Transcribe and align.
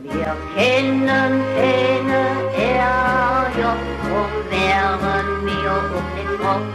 Wir 0.02 0.32
kennen 0.56 1.34
keine 1.56 2.22
Ärger, 2.58 3.74
drum 4.02 4.32
wären 4.50 5.28
wir 5.46 5.74
um 5.96 6.06
den 6.18 6.32
Kopf. 6.42 6.74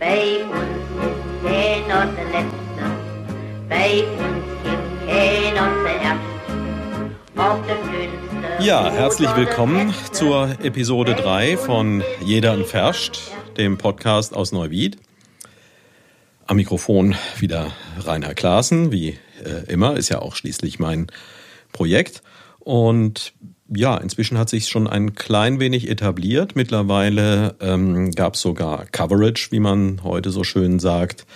Bei 0.00 0.22
uns 0.50 0.84
ist 1.06 1.22
keiner 1.44 2.00
der 2.16 2.24
Letzte, 2.24 2.84
bei 3.68 3.90
uns 4.18 4.48
gibt 4.64 4.90
keiner 5.06 5.68
der 5.84 5.98
Erste. 6.02 6.30
Auf 7.36 7.58
der 7.68 7.76
dünnste 7.76 8.48
Ja, 8.66 8.90
herzlich 8.90 9.30
willkommen 9.36 9.94
zur 10.10 10.48
Episode 10.64 11.14
3 11.14 11.56
von 11.58 12.02
Jeder 12.20 12.54
entferscht, 12.54 13.30
dem 13.56 13.78
Podcast 13.78 14.34
aus 14.34 14.52
Neuwied. 14.52 14.96
Am 16.46 16.56
Mikrofon 16.56 17.14
wieder 17.38 17.72
Rainer 17.98 18.34
Klaassen, 18.34 18.92
wie 18.92 19.18
äh, 19.44 19.70
immer, 19.72 19.96
ist 19.96 20.08
ja 20.08 20.20
auch 20.20 20.34
schließlich 20.34 20.78
mein 20.78 21.08
Projekt. 21.72 22.22
Und 22.58 23.32
ja, 23.68 23.96
inzwischen 23.96 24.38
hat 24.38 24.48
sich 24.48 24.68
schon 24.68 24.86
ein 24.86 25.14
klein 25.14 25.60
wenig 25.60 25.88
etabliert. 25.88 26.56
Mittlerweile 26.56 27.56
ähm, 27.60 28.10
gab 28.12 28.34
es 28.34 28.40
sogar 28.40 28.86
Coverage, 28.86 29.48
wie 29.50 29.60
man 29.60 30.02
heute 30.02 30.30
so 30.30 30.42
schön 30.42 30.78
sagt, 30.78 31.26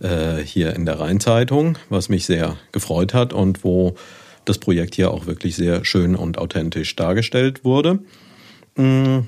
äh, 0.00 0.38
hier 0.38 0.74
in 0.74 0.84
der 0.84 0.98
Rheinzeitung, 0.98 1.78
was 1.88 2.08
mich 2.08 2.26
sehr 2.26 2.56
gefreut 2.72 3.14
hat 3.14 3.32
und 3.32 3.62
wo 3.64 3.94
das 4.44 4.58
Projekt 4.58 4.94
hier 4.94 5.10
auch 5.10 5.26
wirklich 5.26 5.56
sehr 5.56 5.84
schön 5.84 6.16
und 6.16 6.38
authentisch 6.38 6.94
dargestellt 6.96 7.64
wurde. 7.64 8.00
Mm, 8.76 9.20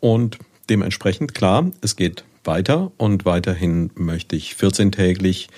Und 0.00 0.38
dementsprechend, 0.68 1.34
klar, 1.34 1.70
es 1.80 1.96
geht 1.96 2.24
weiter 2.44 2.92
und 2.96 3.24
weiterhin 3.24 3.90
möchte 3.94 4.36
ich 4.36 4.54
14-täglich 4.54 5.48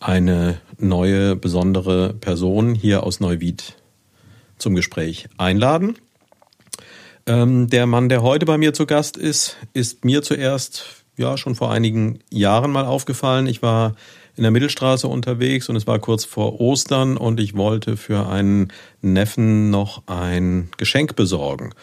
eine 0.00 0.60
neue, 0.78 1.36
besondere 1.36 2.14
Person 2.14 2.74
hier 2.74 3.02
aus 3.02 3.20
Neuwied 3.20 3.74
zum 4.58 4.74
Gespräch 4.74 5.28
einladen. 5.38 5.96
Ähm, 7.26 7.68
der 7.68 7.86
Mann, 7.86 8.08
der 8.08 8.22
heute 8.22 8.46
bei 8.46 8.58
mir 8.58 8.72
zu 8.72 8.86
Gast 8.86 9.16
ist, 9.16 9.56
ist 9.72 10.04
mir 10.04 10.22
zuerst 10.22 11.04
ja 11.16 11.36
schon 11.36 11.54
vor 11.54 11.70
einigen 11.70 12.20
Jahren 12.30 12.70
mal 12.70 12.86
aufgefallen. 12.86 13.46
Ich 13.46 13.60
war 13.60 13.96
in 14.36 14.42
der 14.42 14.52
Mittelstraße 14.52 15.08
unterwegs 15.08 15.68
und 15.68 15.76
es 15.76 15.86
war 15.86 15.98
kurz 15.98 16.24
vor 16.24 16.60
Ostern 16.60 17.16
und 17.16 17.40
ich 17.40 17.56
wollte 17.56 17.96
für 17.96 18.28
einen 18.28 18.72
Neffen 19.02 19.70
noch 19.70 20.04
ein 20.06 20.70
Geschenk 20.76 21.16
besorgen. 21.16 21.74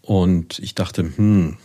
Und 0.00 0.58
ich 0.60 0.74
dachte, 0.74 1.02
hm, 1.16 1.56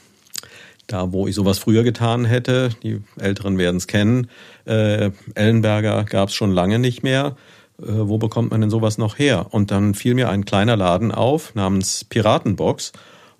da 0.90 1.14
wo 1.14 1.28
ich 1.28 1.36
sowas 1.36 1.60
früher 1.60 1.84
getan 1.84 2.26
hätte, 2.26 2.70
die 2.84 3.02
Älteren 3.20 3.58
werden 3.58 3.78
es 3.78 3.88
kennen, 3.88 4.28
äh, 4.66 5.12
Ellenberger 5.36 6.04
gab 6.04 6.30
es 6.30 6.36
schon 6.36 6.52
lange 6.52 6.80
nicht 6.80 7.04
mehr. 7.04 7.38
Äh, 7.82 7.86
wo 7.88 8.18
bekommt 8.18 8.52
man 8.52 8.62
denn 8.62 8.70
sowas 8.70 8.98
noch 8.98 9.18
her? 9.18 9.48
Und 9.52 9.72
dann 9.72 9.94
fiel 9.94 10.16
mir 10.16 10.30
ein 10.30 10.46
kleiner 10.46 10.76
Laden 10.76 11.12
auf 11.12 11.56
namens 11.56 12.04
Piratenbox. 12.04 12.92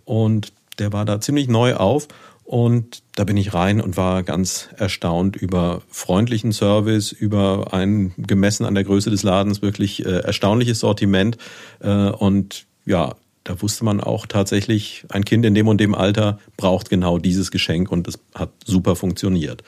Und 0.06 0.54
der 0.78 0.94
war 0.94 1.06
da 1.06 1.20
ziemlich 1.20 1.48
neu 1.48 1.76
auf. 1.76 2.08
Und 2.46 3.04
da 3.16 3.26
bin 3.26 3.38
ich 3.38 3.54
rein 3.54 3.80
und 3.80 3.98
war 3.98 4.24
ganz 4.24 4.70
erstaunt 4.78 5.36
über 5.36 5.82
freundlichen 5.90 6.52
Service, 6.52 7.12
über 7.12 7.74
ein 7.74 8.14
gemessen 8.18 8.66
an 8.66 8.74
der 8.74 8.84
Größe 8.84 9.12
des 9.12 9.24
Ladens 9.24 9.62
wirklich 9.62 10.06
äh, 10.06 10.20
erstaunliches 10.20 10.80
Sortiment. 10.80 11.38
Äh, 11.80 12.10
und 12.10 12.66
ja, 12.86 13.16
da 13.44 13.62
wusste 13.62 13.86
man 13.86 14.02
auch 14.02 14.26
tatsächlich, 14.26 15.06
ein 15.10 15.26
Kind 15.26 15.46
in 15.46 15.56
dem 15.56 15.68
und 15.68 15.80
dem 15.80 15.96
Alter 15.96 16.40
braucht 16.58 16.90
genau 16.90 17.18
dieses 17.18 17.52
Geschenk 17.52 17.92
und 17.92 18.08
es 18.08 18.20
hat 18.36 18.52
super 18.66 18.96
funktioniert. 18.96 19.64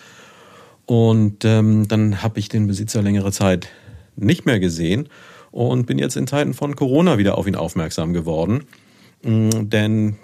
Und 0.86 1.46
ähm, 1.46 1.88
dann 1.88 2.22
habe 2.22 2.40
ich 2.40 2.50
den 2.50 2.68
Besitzer 2.68 3.02
längere 3.02 3.32
Zeit 3.32 3.70
nicht 4.16 4.46
mehr 4.46 4.60
gesehen 4.60 5.10
und 5.52 5.86
bin 5.86 6.00
jetzt 6.00 6.18
in 6.18 6.28
Zeiten 6.28 6.54
von 6.54 6.76
Corona 6.76 7.18
wieder 7.18 7.38
auf 7.38 7.48
ihn 7.48 7.56
aufmerksam 7.56 8.14
geworden. 8.14 8.66
Mm, 9.24 9.70
Denn 9.70 10.18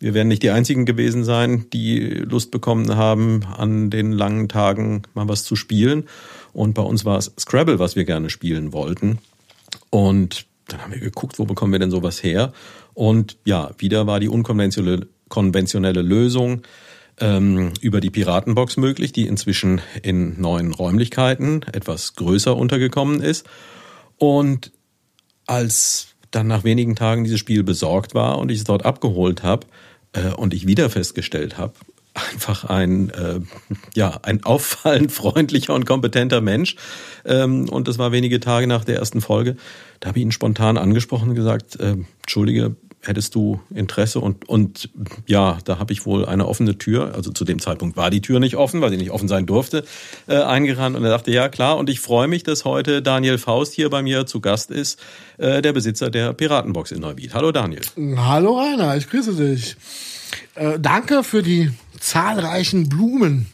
wir 0.00 0.14
werden 0.14 0.28
nicht 0.28 0.42
die 0.42 0.50
Einzigen 0.50 0.86
gewesen 0.86 1.24
sein, 1.24 1.66
die 1.72 1.98
Lust 1.98 2.50
bekommen 2.50 2.96
haben, 2.96 3.44
an 3.56 3.90
den 3.90 4.12
langen 4.12 4.48
Tagen 4.48 5.02
mal 5.14 5.28
was 5.28 5.44
zu 5.44 5.56
spielen. 5.56 6.04
Und 6.52 6.74
bei 6.74 6.82
uns 6.82 7.04
war 7.04 7.18
es 7.18 7.32
Scrabble, 7.38 7.78
was 7.78 7.96
wir 7.96 8.04
gerne 8.04 8.30
spielen 8.30 8.72
wollten. 8.72 9.18
Und 9.90 10.46
dann 10.68 10.82
haben 10.82 10.92
wir 10.92 11.00
geguckt, 11.00 11.38
wo 11.38 11.44
bekommen 11.44 11.72
wir 11.72 11.78
denn 11.78 11.90
sowas 11.90 12.22
her? 12.22 12.52
Und 12.94 13.36
ja, 13.44 13.70
wieder 13.78 14.06
war 14.06 14.20
die 14.20 14.28
unkonventionelle 14.28 15.08
konventionelle 15.28 16.02
Lösung 16.02 16.62
ähm, 17.20 17.72
über 17.80 18.00
die 18.00 18.10
Piratenbox 18.10 18.76
möglich, 18.76 19.12
die 19.12 19.26
inzwischen 19.26 19.80
in 20.02 20.40
neuen 20.40 20.72
Räumlichkeiten 20.72 21.62
etwas 21.72 22.14
größer 22.14 22.56
untergekommen 22.56 23.20
ist. 23.20 23.46
Und 24.16 24.72
als 25.46 26.08
dann 26.30 26.46
nach 26.46 26.64
wenigen 26.64 26.94
Tagen 26.96 27.24
dieses 27.24 27.40
Spiel 27.40 27.62
besorgt 27.62 28.14
war 28.14 28.38
und 28.38 28.50
ich 28.50 28.58
es 28.58 28.64
dort 28.64 28.84
abgeholt 28.84 29.42
habe 29.42 29.66
äh, 30.12 30.30
und 30.32 30.54
ich 30.54 30.66
wieder 30.66 30.90
festgestellt 30.90 31.58
habe, 31.58 31.74
einfach 32.32 32.64
ein, 32.64 33.10
äh, 33.10 33.40
ja, 33.94 34.18
ein 34.22 34.44
auffallend 34.44 35.12
freundlicher 35.12 35.74
und 35.74 35.86
kompetenter 35.86 36.40
Mensch. 36.40 36.76
Ähm, 37.24 37.68
und 37.68 37.88
das 37.88 37.98
war 37.98 38.12
wenige 38.12 38.40
Tage 38.40 38.66
nach 38.66 38.84
der 38.84 38.96
ersten 38.96 39.20
Folge. 39.20 39.56
Da 40.00 40.08
habe 40.08 40.18
ich 40.18 40.24
ihn 40.24 40.32
spontan 40.32 40.76
angesprochen 40.76 41.30
und 41.30 41.34
gesagt, 41.34 41.78
äh, 41.80 41.96
Entschuldige, 42.22 42.76
hättest 43.02 43.34
du 43.34 43.60
Interesse? 43.74 44.20
Und, 44.20 44.48
und 44.48 44.90
ja, 45.26 45.58
da 45.64 45.78
habe 45.78 45.92
ich 45.92 46.06
wohl 46.06 46.26
eine 46.26 46.46
offene 46.46 46.78
Tür, 46.78 47.14
also 47.14 47.30
zu 47.30 47.44
dem 47.44 47.58
Zeitpunkt 47.58 47.96
war 47.96 48.10
die 48.10 48.20
Tür 48.20 48.40
nicht 48.40 48.56
offen, 48.56 48.80
weil 48.80 48.90
sie 48.90 48.96
nicht 48.96 49.10
offen 49.10 49.28
sein 49.28 49.46
durfte, 49.46 49.84
äh, 50.26 50.36
eingerannt. 50.36 50.96
Und 50.96 51.04
er 51.04 51.10
sagte, 51.10 51.30
ja 51.30 51.48
klar, 51.48 51.76
und 51.78 51.90
ich 51.90 52.00
freue 52.00 52.28
mich, 52.28 52.42
dass 52.42 52.64
heute 52.64 53.02
Daniel 53.02 53.38
Faust 53.38 53.74
hier 53.74 53.90
bei 53.90 54.02
mir 54.02 54.26
zu 54.26 54.40
Gast 54.40 54.70
ist, 54.70 55.00
äh, 55.38 55.62
der 55.62 55.72
Besitzer 55.72 56.10
der 56.10 56.32
Piratenbox 56.32 56.92
in 56.92 57.00
Neuwied. 57.00 57.34
Hallo 57.34 57.52
Daniel. 57.52 57.82
Hallo 58.16 58.58
Rainer, 58.58 58.96
ich 58.96 59.08
grüße 59.08 59.34
dich. 59.34 59.76
Äh, 60.54 60.78
danke 60.78 61.24
für 61.24 61.42
die 61.42 61.70
zahlreichen 62.00 62.88
Blumen. 62.88 63.46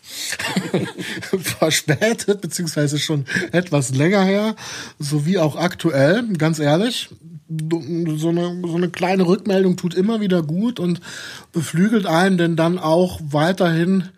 Verspätet, 1.39 2.41
beziehungsweise 2.41 2.99
schon 2.99 3.25
etwas 3.53 3.95
länger 3.95 4.25
her, 4.25 4.57
sowie 4.99 5.39
auch 5.39 5.57
aktuell, 5.57 6.27
ganz 6.39 6.59
ehrlich. 6.59 7.11
So 7.49 8.29
eine, 8.29 8.61
so 8.67 8.75
eine 8.77 8.89
kleine 8.89 9.27
Rückmeldung 9.27 9.77
tut 9.77 9.95
immer 9.95 10.21
wieder 10.21 10.43
gut 10.43 10.81
und 10.81 11.01
beflügelt 11.53 12.07
einen, 12.07 12.39
denn 12.39 12.57
dann 12.57 12.79
auch 12.79 13.21
weiterhin 13.23 14.09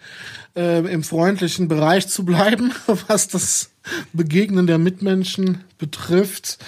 äh, 0.57 0.79
im 0.91 1.03
freundlichen 1.03 1.69
Bereich 1.69 2.09
zu 2.09 2.25
bleiben, 2.25 2.73
was 3.09 3.29
das 3.29 3.71
Begegnen 4.13 4.67
der 4.67 4.79
Mitmenschen 4.79 5.65
betrifft. 5.79 6.59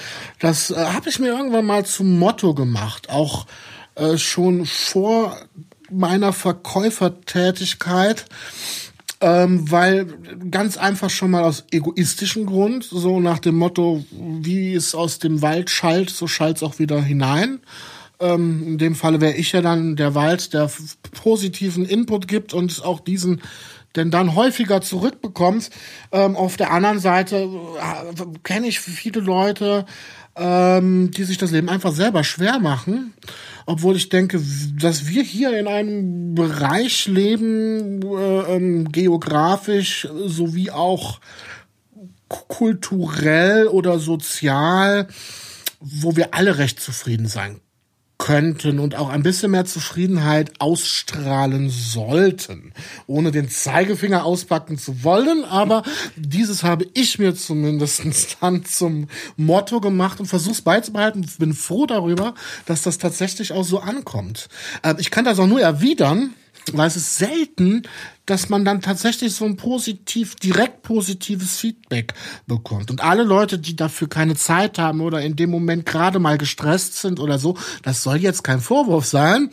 Das 0.40 0.70
äh, 0.70 0.76
habe 0.76 1.08
ich 1.08 1.18
mir 1.18 1.28
irgendwann 1.28 1.66
mal 1.66 1.84
zum 1.86 2.18
Motto 2.18 2.54
gemacht, 2.54 3.08
auch 3.08 3.46
äh, 3.94 4.18
schon 4.18 4.66
vor 4.66 5.36
meiner 5.90 6.32
Verkäufertätigkeit, 6.32 8.26
ähm, 9.20 9.70
weil 9.70 10.06
ganz 10.50 10.76
einfach 10.76 11.10
schon 11.10 11.32
mal 11.32 11.42
aus 11.42 11.64
egoistischem 11.70 12.46
Grund, 12.46 12.84
so 12.84 13.20
nach 13.20 13.38
dem 13.38 13.56
Motto, 13.56 14.04
wie 14.10 14.74
es 14.74 14.94
aus 14.94 15.18
dem 15.18 15.42
Wald 15.42 15.70
schallt, 15.70 16.10
so 16.10 16.26
schallt 16.26 16.58
es 16.58 16.62
auch 16.62 16.78
wieder 16.78 17.02
hinein. 17.02 17.60
Ähm, 18.20 18.64
in 18.66 18.78
dem 18.78 18.94
Falle 18.94 19.20
wäre 19.20 19.34
ich 19.34 19.52
ja 19.52 19.60
dann 19.60 19.96
der 19.96 20.14
Wald, 20.14 20.52
der 20.54 20.70
positiven 21.22 21.84
Input 21.84 22.28
gibt 22.28 22.54
und 22.54 22.84
auch 22.84 23.00
diesen 23.00 23.40
denn 23.96 24.10
dann 24.10 24.34
häufiger 24.34 24.80
zurückbekommt. 24.80 25.70
Ähm, 26.12 26.36
auf 26.36 26.56
der 26.56 26.70
anderen 26.70 26.98
Seite 26.98 27.48
äh, 27.80 28.24
kenne 28.44 28.68
ich 28.68 28.80
viele 28.80 29.20
Leute, 29.20 29.86
ähm, 30.36 31.10
die 31.10 31.24
sich 31.24 31.38
das 31.38 31.50
Leben 31.50 31.68
einfach 31.68 31.92
selber 31.92 32.22
schwer 32.24 32.58
machen, 32.58 33.12
obwohl 33.68 33.96
ich 33.96 34.08
denke, 34.08 34.40
dass 34.80 35.08
wir 35.08 35.22
hier 35.22 35.58
in 35.58 35.66
einem 35.66 36.34
Bereich 36.34 37.06
leben, 37.06 38.00
äh, 38.02 38.56
ähm, 38.56 38.90
geografisch 38.90 40.08
sowie 40.24 40.70
auch 40.70 41.20
kulturell 42.28 43.66
oder 43.66 43.98
sozial, 43.98 45.08
wo 45.80 46.16
wir 46.16 46.32
alle 46.32 46.56
recht 46.56 46.80
zufrieden 46.80 47.26
sein 47.26 47.60
könnten 48.18 48.80
und 48.80 48.96
auch 48.96 49.08
ein 49.08 49.22
bisschen 49.22 49.52
mehr 49.52 49.64
Zufriedenheit 49.64 50.60
ausstrahlen 50.60 51.70
sollten, 51.70 52.72
ohne 53.06 53.30
den 53.30 53.48
Zeigefinger 53.48 54.24
auspacken 54.24 54.76
zu 54.76 55.04
wollen. 55.04 55.44
Aber 55.44 55.84
dieses 56.16 56.64
habe 56.64 56.86
ich 56.94 57.18
mir 57.18 57.36
zumindest 57.36 58.02
dann 58.40 58.64
zum 58.64 59.06
Motto 59.36 59.80
gemacht 59.80 60.18
und 60.18 60.26
versuche 60.26 60.52
es 60.54 60.62
beizubehalten. 60.62 61.28
Bin 61.38 61.54
froh 61.54 61.86
darüber, 61.86 62.34
dass 62.66 62.82
das 62.82 62.98
tatsächlich 62.98 63.52
auch 63.52 63.64
so 63.64 63.78
ankommt. 63.78 64.48
Äh, 64.82 64.94
Ich 64.98 65.10
kann 65.10 65.24
das 65.24 65.38
auch 65.38 65.46
nur 65.46 65.60
erwidern, 65.60 66.34
weil 66.72 66.88
es 66.88 66.96
ist 66.96 67.18
selten, 67.18 67.84
dass 68.28 68.50
man 68.50 68.64
dann 68.64 68.82
tatsächlich 68.82 69.34
so 69.34 69.46
ein 69.46 69.56
positiv, 69.56 70.36
direkt 70.36 70.82
positives 70.82 71.56
Feedback 71.56 72.12
bekommt. 72.46 72.90
Und 72.90 73.02
alle 73.02 73.22
Leute, 73.22 73.58
die 73.58 73.74
dafür 73.74 74.08
keine 74.08 74.36
Zeit 74.36 74.78
haben 74.78 75.00
oder 75.00 75.22
in 75.22 75.34
dem 75.34 75.50
Moment 75.50 75.86
gerade 75.86 76.18
mal 76.18 76.36
gestresst 76.36 76.96
sind 77.00 77.20
oder 77.20 77.38
so, 77.38 77.56
das 77.82 78.02
soll 78.02 78.18
jetzt 78.18 78.44
kein 78.44 78.60
Vorwurf 78.60 79.06
sein. 79.06 79.50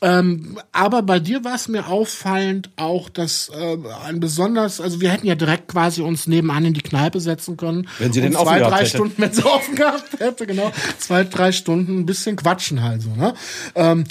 Ähm, 0.00 0.58
aber 0.72 1.02
bei 1.02 1.20
dir 1.20 1.44
war 1.44 1.54
es 1.54 1.68
mir 1.68 1.86
auffallend 1.86 2.70
auch, 2.76 3.08
dass 3.08 3.50
äh, 3.50 3.76
ein 4.04 4.18
besonders, 4.18 4.80
also 4.80 5.00
wir 5.00 5.10
hätten 5.10 5.26
ja 5.26 5.36
direkt 5.36 5.68
quasi 5.68 6.02
uns 6.02 6.26
nebenan 6.26 6.64
in 6.64 6.74
die 6.74 6.82
Kneipe 6.82 7.20
setzen 7.20 7.56
können. 7.56 7.88
Wenn 7.98 8.12
sie 8.12 8.20
den 8.20 8.34
und 8.34 8.42
zwei, 8.42 8.60
offen 8.60 8.70
drei 8.70 8.78
hätte. 8.78 8.90
Stunden, 8.90 9.22
wenn 9.22 9.32
sie 9.32 9.44
offen 9.46 9.76
gehabt 9.76 10.18
hätte, 10.18 10.46
genau. 10.46 10.72
Zwei, 10.98 11.22
drei 11.22 11.52
Stunden 11.52 12.00
ein 12.00 12.06
bisschen 12.06 12.34
quatschen 12.34 12.82
halt 12.82 13.02
so, 13.02 13.10
ne? 13.10 13.34
Ähm, 13.76 14.04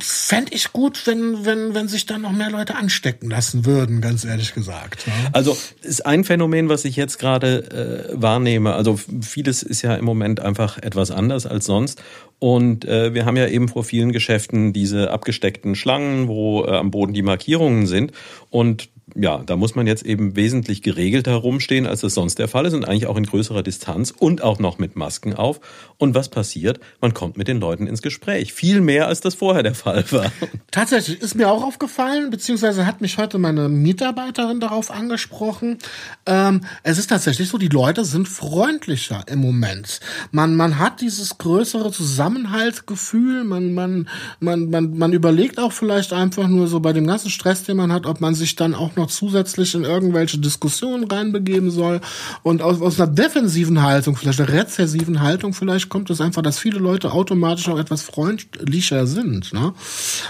Fände 0.00 0.52
ich 0.52 0.72
gut, 0.72 1.06
wenn, 1.06 1.44
wenn, 1.44 1.74
wenn 1.74 1.86
sich 1.86 2.06
dann 2.06 2.22
noch 2.22 2.32
mehr 2.32 2.50
Leute 2.50 2.74
anstecken 2.74 3.11
lassen 3.20 3.64
würden, 3.66 4.00
ganz 4.00 4.24
ehrlich 4.24 4.54
gesagt. 4.54 5.06
Ne? 5.06 5.12
Also 5.32 5.56
ist 5.82 6.06
ein 6.06 6.24
Phänomen, 6.24 6.68
was 6.68 6.84
ich 6.84 6.96
jetzt 6.96 7.18
gerade 7.18 8.10
äh, 8.10 8.20
wahrnehme. 8.20 8.74
Also 8.74 8.98
vieles 9.20 9.62
ist 9.62 9.82
ja 9.82 9.94
im 9.94 10.04
Moment 10.04 10.40
einfach 10.40 10.78
etwas 10.78 11.10
anders 11.10 11.46
als 11.46 11.66
sonst. 11.66 12.02
Und 12.38 12.84
äh, 12.84 13.14
wir 13.14 13.24
haben 13.24 13.36
ja 13.36 13.46
eben 13.46 13.68
vor 13.68 13.84
vielen 13.84 14.12
Geschäften 14.12 14.72
diese 14.72 15.10
abgesteckten 15.10 15.74
Schlangen, 15.74 16.28
wo 16.28 16.64
äh, 16.64 16.70
am 16.70 16.90
Boden 16.90 17.12
die 17.12 17.22
Markierungen 17.22 17.86
sind. 17.86 18.12
Und 18.50 18.88
ja, 19.14 19.38
da 19.38 19.56
muss 19.56 19.74
man 19.74 19.86
jetzt 19.86 20.04
eben 20.04 20.36
wesentlich 20.36 20.82
geregelter 20.82 21.34
rumstehen, 21.34 21.86
als 21.86 22.00
das 22.00 22.14
sonst 22.14 22.38
der 22.38 22.48
Fall 22.48 22.66
ist 22.66 22.74
und 22.74 22.84
eigentlich 22.84 23.06
auch 23.06 23.16
in 23.16 23.24
größerer 23.24 23.62
Distanz 23.62 24.12
und 24.16 24.42
auch 24.42 24.58
noch 24.58 24.78
mit 24.78 24.96
Masken 24.96 25.34
auf. 25.34 25.60
Und 25.98 26.14
was 26.14 26.28
passiert? 26.28 26.80
Man 27.00 27.14
kommt 27.14 27.36
mit 27.36 27.48
den 27.48 27.60
Leuten 27.60 27.86
ins 27.86 28.02
Gespräch. 28.02 28.52
Viel 28.52 28.80
mehr, 28.80 29.08
als 29.08 29.20
das 29.20 29.34
vorher 29.34 29.62
der 29.62 29.74
Fall 29.74 30.04
war. 30.10 30.32
Tatsächlich 30.70 31.20
ist 31.20 31.34
mir 31.34 31.50
auch 31.50 31.62
aufgefallen, 31.62 32.30
beziehungsweise 32.30 32.86
hat 32.86 33.00
mich 33.00 33.18
heute 33.18 33.38
meine 33.38 33.68
Mitarbeiterin 33.68 34.60
darauf 34.60 34.90
angesprochen. 34.90 35.78
Ähm, 36.26 36.62
es 36.82 36.98
ist 36.98 37.08
tatsächlich 37.08 37.48
so, 37.48 37.58
die 37.58 37.68
Leute 37.68 38.04
sind 38.04 38.28
freundlicher 38.28 39.24
im 39.28 39.40
Moment. 39.40 40.00
Man, 40.30 40.56
man 40.56 40.78
hat 40.78 41.00
dieses 41.00 41.38
größere 41.38 41.92
Zusammenhaltsgefühl. 41.92 43.44
Man, 43.44 43.74
man, 43.74 44.08
man, 44.40 44.70
man, 44.70 44.96
man 44.96 45.12
überlegt 45.12 45.58
auch 45.58 45.72
vielleicht 45.72 46.12
einfach 46.12 46.48
nur 46.48 46.66
so 46.68 46.80
bei 46.80 46.92
dem 46.92 47.06
ganzen 47.06 47.30
Stress, 47.30 47.64
den 47.64 47.76
man 47.76 47.92
hat, 47.92 48.06
ob 48.06 48.20
man 48.20 48.34
sich 48.34 48.56
dann 48.56 48.74
auch 48.74 48.96
noch 48.96 49.01
zusätzlich 49.08 49.74
in 49.74 49.84
irgendwelche 49.84 50.38
Diskussionen 50.38 51.04
reinbegeben 51.04 51.70
soll. 51.70 52.00
Und 52.42 52.62
aus, 52.62 52.80
aus 52.80 53.00
einer 53.00 53.10
defensiven 53.10 53.82
Haltung, 53.82 54.16
vielleicht 54.16 54.40
einer 54.40 54.52
rezessiven 54.52 55.20
Haltung, 55.20 55.54
vielleicht 55.54 55.88
kommt 55.88 56.10
es 56.10 56.20
einfach, 56.20 56.42
dass 56.42 56.58
viele 56.58 56.78
Leute 56.78 57.12
automatisch 57.12 57.68
auch 57.68 57.78
etwas 57.78 58.02
freundlicher 58.02 59.06
sind. 59.06 59.52
Ne? 59.52 59.72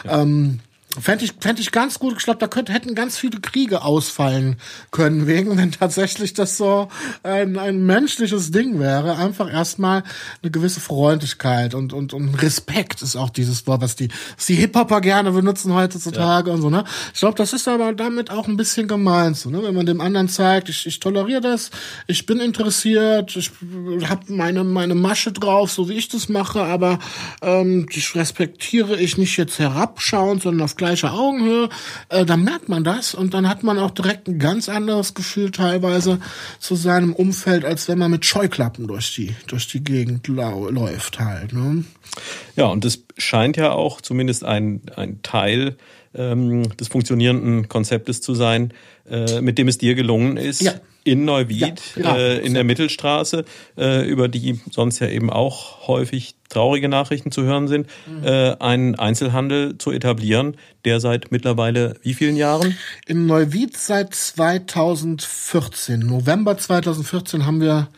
Ähm, 0.05 0.61
Fände 1.01 1.25
ich, 1.25 1.33
fänd 1.41 1.59
ich 1.59 1.73
ganz 1.73 1.99
gut. 1.99 2.15
Ich 2.19 2.25
glaube, 2.25 2.39
da 2.39 2.49
könnte, 2.49 2.73
hätten 2.73 2.95
ganz 2.95 3.17
viele 3.17 3.41
Kriege 3.41 3.83
ausfallen 3.83 4.57
können, 4.91 5.27
wegen, 5.27 5.57
wenn 5.57 5.73
tatsächlich 5.73 6.35
das 6.35 6.59
so 6.59 6.89
ein, 7.23 7.59
ein 7.59 7.87
menschliches 7.87 8.51
Ding 8.51 8.79
wäre. 8.79 9.17
Einfach 9.17 9.51
erstmal 9.51 10.03
eine 10.43 10.51
gewisse 10.51 10.81
Freundlichkeit 10.81 11.75
und, 11.75 11.95
und, 11.95 12.13
und 12.13 12.35
Respekt 12.43 13.01
ist 13.01 13.17
auch 13.17 13.31
dieses 13.31 13.67
Wort, 13.67 13.81
was 13.81 13.97
die, 13.97 14.09
was 14.37 14.47
die 14.47 14.55
Hip-Hopper 14.55 15.01
gerne 15.01 15.33
benutzen 15.33 15.73
heutzutage 15.73 16.51
und 16.51 16.61
so, 16.61 16.69
ne? 16.69 16.85
Ich 17.15 17.21
glaube, 17.21 17.37
das 17.37 17.55
ist 17.55 17.69
aber 17.69 17.95
damit 17.95 18.31
auch 18.31 18.47
ein 18.47 18.59
bisschen 18.59 18.87
gemeint, 18.87 19.39
so, 19.39 19.49
ne? 19.49 19.63
Wenn 19.63 19.75
man 19.75 19.87
dem 19.87 20.01
anderen 20.01 20.29
zeigt, 20.29 20.69
ich, 20.69 20.87
ich 20.87 21.01
toleriere 21.01 21.41
das, 21.41 21.71
ich 22.07 22.27
bin 22.27 22.39
interessiert, 22.39 23.35
ich 23.35 23.51
habe 24.09 24.33
meine, 24.33 24.63
meine 24.63 24.95
Masche 24.95 25.33
drauf, 25.33 25.73
so 25.73 25.89
wie 25.89 25.95
ich 25.95 26.09
das 26.09 26.29
mache, 26.29 26.63
aber 26.63 26.99
ähm, 27.41 27.87
ich 27.91 28.15
respektiere 28.15 29.01
ich 29.01 29.17
nicht 29.17 29.39
jetzt 29.39 29.59
herabschauend, 29.59 30.43
sondern 30.43 30.65
auf 30.65 30.77
gleicher 30.83 31.15
Augenhöhe, 31.15 31.69
äh, 32.09 32.25
dann 32.25 32.43
merkt 32.43 32.69
man 32.69 32.83
das 32.83 33.15
und 33.15 33.35
dann 33.35 33.49
hat 33.49 33.63
man 33.63 33.79
auch 33.79 33.93
direkt 33.93 34.27
ein 34.27 34.41
ganz 34.41 34.69
anderes 34.69 35.15
Gefühl 35.15 35.53
teilweise 35.53 36.19
zu 36.59 36.75
seinem 36.75 37.13
Umfeld, 37.13 37.65
als 37.65 37.87
wenn 37.87 37.99
man 37.99 38.11
mit 38.11 38.25
Scheuklappen 38.25 38.89
durch 38.89 39.15
die, 39.15 39.35
durch 39.47 39.69
die 39.69 39.85
Gegend 39.85 40.27
läuft 40.27 41.21
halt. 41.21 41.53
Ne? 41.53 41.85
Ja, 42.57 42.67
und 42.67 42.85
das 42.85 43.05
scheint 43.17 43.57
ja 43.57 43.71
auch 43.71 44.01
zumindest 44.01 44.45
ein, 44.45 44.83
ein 44.97 45.23
Teil 45.23 45.77
ähm, 46.15 46.77
des 46.77 46.89
funktionierenden 46.89 47.69
Konzeptes 47.69 48.21
zu 48.21 48.35
sein, 48.35 48.75
äh, 49.09 49.41
mit 49.41 49.59
dem 49.59 49.69
es 49.69 49.79
dir 49.79 49.95
gelungen 49.95 50.37
ist, 50.37 50.63
Ja. 50.63 50.73
In 51.05 51.25
Neuwied, 51.25 51.61
Ja, 51.61 51.75
genau. 51.95 52.17
äh, 52.17 52.39
in 52.39 52.55
der 52.55 52.65
Mittelstraße, 52.65 53.45
äh, 53.77 54.07
über 54.09 54.29
die 54.29 54.61
sonst 54.71 54.99
ja 55.01 55.09
eben 55.09 55.31
auch 55.31 55.87
häufig 55.89 56.35
traurige 56.49 56.89
Nachrichten 56.89 57.33
zu 57.33 57.43
hören 57.43 57.67
sind, 57.69 57.87
Mhm. 58.07 58.25
äh, 58.25 58.57
einen 58.61 58.95
Einzelhandel 58.97 59.79
zu 59.79 59.91
etablieren, 59.91 60.57
der 60.85 61.01
seit 61.01 61.33
mittlerweile 61.33 61.95
wie 62.03 62.15
vielen 62.15 62.37
Jahren? 62.37 62.77
In 63.07 63.27
Neuwied 63.27 63.77
seit 63.77 64.15
2014, 64.15 66.01
November 66.01 66.57
2014 66.57 67.47
haben 67.47 67.61
wir 67.61 67.89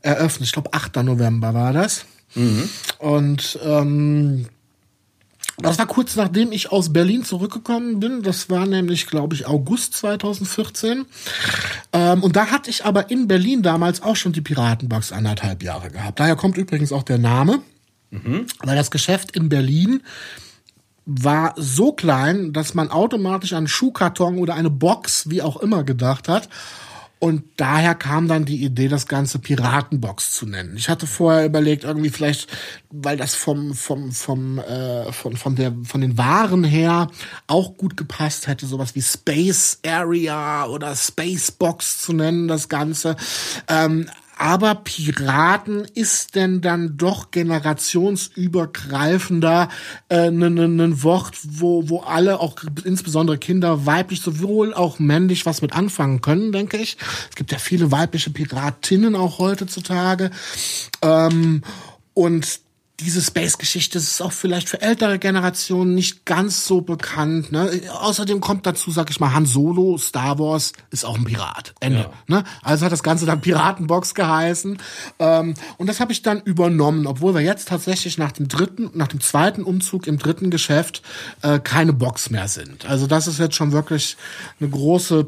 eröffnet. 0.00 0.46
Ich 0.48 0.52
glaube, 0.52 0.72
8. 0.72 0.96
November 1.02 1.54
war 1.54 1.72
das. 1.72 2.04
Und 2.98 3.58
ähm, 3.64 4.46
das 5.58 5.78
war 5.78 5.86
kurz 5.86 6.16
nachdem 6.16 6.52
ich 6.52 6.72
aus 6.72 6.92
Berlin 6.92 7.24
zurückgekommen 7.24 8.00
bin. 8.00 8.22
Das 8.22 8.50
war 8.50 8.66
nämlich, 8.66 9.06
glaube 9.06 9.34
ich, 9.34 9.46
August 9.46 9.94
2014. 9.94 11.04
Ähm, 11.92 12.22
und 12.22 12.36
da 12.36 12.46
hatte 12.46 12.70
ich 12.70 12.84
aber 12.84 13.10
in 13.10 13.28
Berlin 13.28 13.62
damals 13.62 14.02
auch 14.02 14.16
schon 14.16 14.32
die 14.32 14.40
Piratenbox 14.40 15.12
anderthalb 15.12 15.62
Jahre 15.62 15.90
gehabt. 15.90 16.20
Daher 16.20 16.36
kommt 16.36 16.56
übrigens 16.56 16.92
auch 16.92 17.02
der 17.02 17.18
Name, 17.18 17.60
weil 18.62 18.76
das 18.76 18.90
Geschäft 18.90 19.36
in 19.36 19.48
Berlin 19.48 20.02
war 21.04 21.54
so 21.56 21.92
klein, 21.92 22.52
dass 22.52 22.74
man 22.74 22.90
automatisch 22.90 23.52
an 23.52 23.58
einen 23.58 23.68
Schuhkarton 23.68 24.38
oder 24.38 24.54
eine 24.54 24.70
Box, 24.70 25.28
wie 25.28 25.42
auch 25.42 25.56
immer, 25.56 25.82
gedacht 25.84 26.28
hat. 26.28 26.48
Und 27.22 27.44
daher 27.56 27.94
kam 27.94 28.26
dann 28.26 28.46
die 28.46 28.64
Idee, 28.64 28.88
das 28.88 29.06
Ganze 29.06 29.38
Piratenbox 29.38 30.32
zu 30.32 30.44
nennen. 30.44 30.76
Ich 30.76 30.88
hatte 30.88 31.06
vorher 31.06 31.46
überlegt, 31.46 31.84
irgendwie 31.84 32.10
vielleicht, 32.10 32.48
weil 32.90 33.16
das 33.16 33.36
vom, 33.36 33.74
vom, 33.74 34.10
vom, 34.10 34.58
äh, 34.58 35.12
von, 35.12 35.36
von, 35.36 35.54
der, 35.54 35.72
von 35.84 36.00
den 36.00 36.18
Waren 36.18 36.64
her 36.64 37.06
auch 37.46 37.76
gut 37.76 37.96
gepasst 37.96 38.48
hätte, 38.48 38.66
sowas 38.66 38.96
wie 38.96 39.02
Space 39.02 39.78
Area 39.86 40.66
oder 40.66 40.96
Space 40.96 41.52
Box 41.52 42.00
zu 42.00 42.12
nennen, 42.12 42.48
das 42.48 42.68
Ganze. 42.68 43.14
Ähm, 43.68 44.10
aber 44.42 44.74
Piraten 44.74 45.86
ist 45.94 46.34
denn 46.34 46.60
dann 46.62 46.96
doch 46.96 47.30
generationsübergreifender 47.30 49.68
äh, 50.08 50.30
ein 50.30 50.38
ne, 50.38 50.50
ne 50.50 51.04
Wort, 51.04 51.38
wo, 51.44 51.88
wo 51.88 52.00
alle, 52.00 52.40
auch 52.40 52.56
insbesondere 52.84 53.38
Kinder, 53.38 53.86
weiblich 53.86 54.20
sowohl 54.20 54.74
auch 54.74 54.98
männlich 54.98 55.46
was 55.46 55.62
mit 55.62 55.74
anfangen 55.74 56.22
können, 56.22 56.50
denke 56.50 56.76
ich. 56.76 56.96
Es 57.30 57.36
gibt 57.36 57.52
ja 57.52 57.58
viele 57.58 57.92
weibliche 57.92 58.30
Piratinnen 58.30 59.14
auch 59.14 59.38
heutzutage. 59.38 60.32
Ähm, 61.02 61.62
und 62.12 62.58
diese 63.02 63.22
Space-Geschichte 63.22 63.98
ist 63.98 64.20
auch 64.20 64.32
vielleicht 64.32 64.68
für 64.68 64.80
ältere 64.80 65.18
Generationen 65.18 65.94
nicht 65.94 66.24
ganz 66.24 66.66
so 66.66 66.80
bekannt. 66.80 67.52
Ne? 67.52 67.82
Außerdem 68.00 68.40
kommt 68.40 68.66
dazu, 68.66 68.90
sag 68.90 69.10
ich 69.10 69.20
mal, 69.20 69.32
Han 69.32 69.46
Solo, 69.46 69.98
Star 69.98 70.38
Wars 70.38 70.72
ist 70.90 71.04
auch 71.04 71.16
ein 71.16 71.24
Pirat. 71.24 71.74
Ende. 71.80 72.00
Ja. 72.00 72.10
Ne? 72.26 72.44
Also 72.62 72.84
hat 72.84 72.92
das 72.92 73.02
Ganze 73.02 73.26
dann 73.26 73.40
Piratenbox 73.40 74.14
geheißen. 74.14 74.78
Ähm, 75.18 75.54
und 75.76 75.86
das 75.86 76.00
habe 76.00 76.12
ich 76.12 76.22
dann 76.22 76.40
übernommen, 76.40 77.06
obwohl 77.06 77.34
wir 77.34 77.40
jetzt 77.40 77.68
tatsächlich 77.68 78.18
nach 78.18 78.32
dem 78.32 78.48
dritten, 78.48 78.90
nach 78.94 79.08
dem 79.08 79.20
zweiten 79.20 79.62
Umzug 79.62 80.06
im 80.06 80.18
dritten 80.18 80.50
Geschäft 80.50 81.02
äh, 81.42 81.58
keine 81.58 81.92
Box 81.92 82.30
mehr 82.30 82.48
sind. 82.48 82.86
Also 82.86 83.06
das 83.06 83.26
ist 83.26 83.38
jetzt 83.38 83.56
schon 83.56 83.72
wirklich 83.72 84.16
eine 84.60 84.70
große 84.70 85.24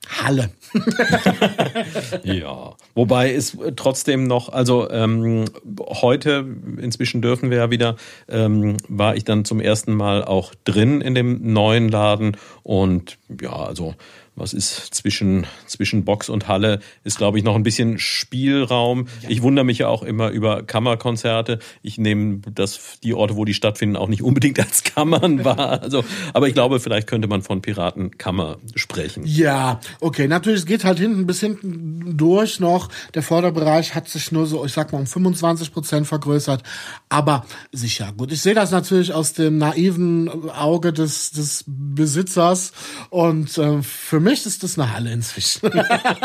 Piratenhalle. 0.00 0.50
Ja, 2.22 2.74
wobei 2.94 3.32
es 3.34 3.56
trotzdem 3.76 4.24
noch, 4.24 4.50
also 4.50 4.90
ähm, 4.90 5.46
heute, 5.80 6.46
inzwischen 6.80 7.22
dürfen 7.22 7.50
wir 7.50 7.58
ja 7.58 7.70
wieder, 7.70 7.96
ähm, 8.28 8.76
war 8.88 9.16
ich 9.16 9.24
dann 9.24 9.44
zum 9.44 9.60
ersten 9.60 9.94
Mal 9.94 10.24
auch 10.24 10.54
drin 10.64 11.00
in 11.00 11.14
dem 11.14 11.52
neuen 11.52 11.88
Laden 11.88 12.36
und 12.62 13.18
ja, 13.40 13.52
also 13.52 13.94
was 14.36 14.52
ist 14.52 14.94
zwischen, 14.94 15.46
zwischen 15.66 16.04
Box 16.04 16.28
und 16.28 16.48
Halle, 16.48 16.80
ist 17.04 17.18
glaube 17.18 17.38
ich 17.38 17.44
noch 17.44 17.54
ein 17.54 17.62
bisschen 17.62 17.98
Spielraum. 17.98 19.06
Ich 19.28 19.42
wundere 19.42 19.64
mich 19.64 19.78
ja 19.78 19.88
auch 19.88 20.02
immer 20.02 20.30
über 20.30 20.62
Kammerkonzerte. 20.62 21.58
Ich 21.82 21.98
nehme 21.98 22.40
das, 22.52 22.98
die 23.02 23.14
Orte, 23.14 23.36
wo 23.36 23.44
die 23.44 23.54
stattfinden, 23.54 23.96
auch 23.96 24.08
nicht 24.08 24.22
unbedingt 24.22 24.58
als 24.58 24.82
Kammern 24.84 25.44
wahr. 25.44 25.82
Also, 25.82 26.04
aber 26.32 26.48
ich 26.48 26.54
glaube, 26.54 26.80
vielleicht 26.80 27.06
könnte 27.06 27.28
man 27.28 27.42
von 27.42 27.62
Piratenkammer 27.62 28.58
sprechen. 28.74 29.24
Ja, 29.26 29.80
okay. 30.00 30.28
Natürlich, 30.28 30.60
es 30.60 30.66
geht 30.66 30.84
halt 30.84 30.98
hinten 30.98 31.26
bis 31.26 31.40
hinten 31.40 32.16
durch 32.16 32.60
noch. 32.60 32.88
Der 33.14 33.22
Vorderbereich 33.22 33.94
hat 33.94 34.08
sich 34.08 34.32
nur 34.32 34.46
so, 34.46 34.64
ich 34.64 34.72
sag 34.72 34.92
mal, 34.92 34.98
um 34.98 35.06
25 35.06 35.72
Prozent 35.72 36.06
vergrößert. 36.06 36.62
Aber 37.08 37.44
sicher, 37.72 38.12
gut. 38.16 38.32
Ich 38.32 38.42
sehe 38.42 38.54
das 38.54 38.70
natürlich 38.70 39.12
aus 39.12 39.32
dem 39.32 39.58
naiven 39.58 40.50
Auge 40.50 40.92
des, 40.92 41.32
des 41.32 41.64
Besitzers. 41.66 42.72
Und 43.10 43.56
äh, 43.58 43.82
für 43.82 44.19
mich 44.20 44.46
ist 44.46 44.62
das 44.62 44.78
eine 44.78 44.92
Halle 44.92 45.12
inzwischen. 45.12 45.70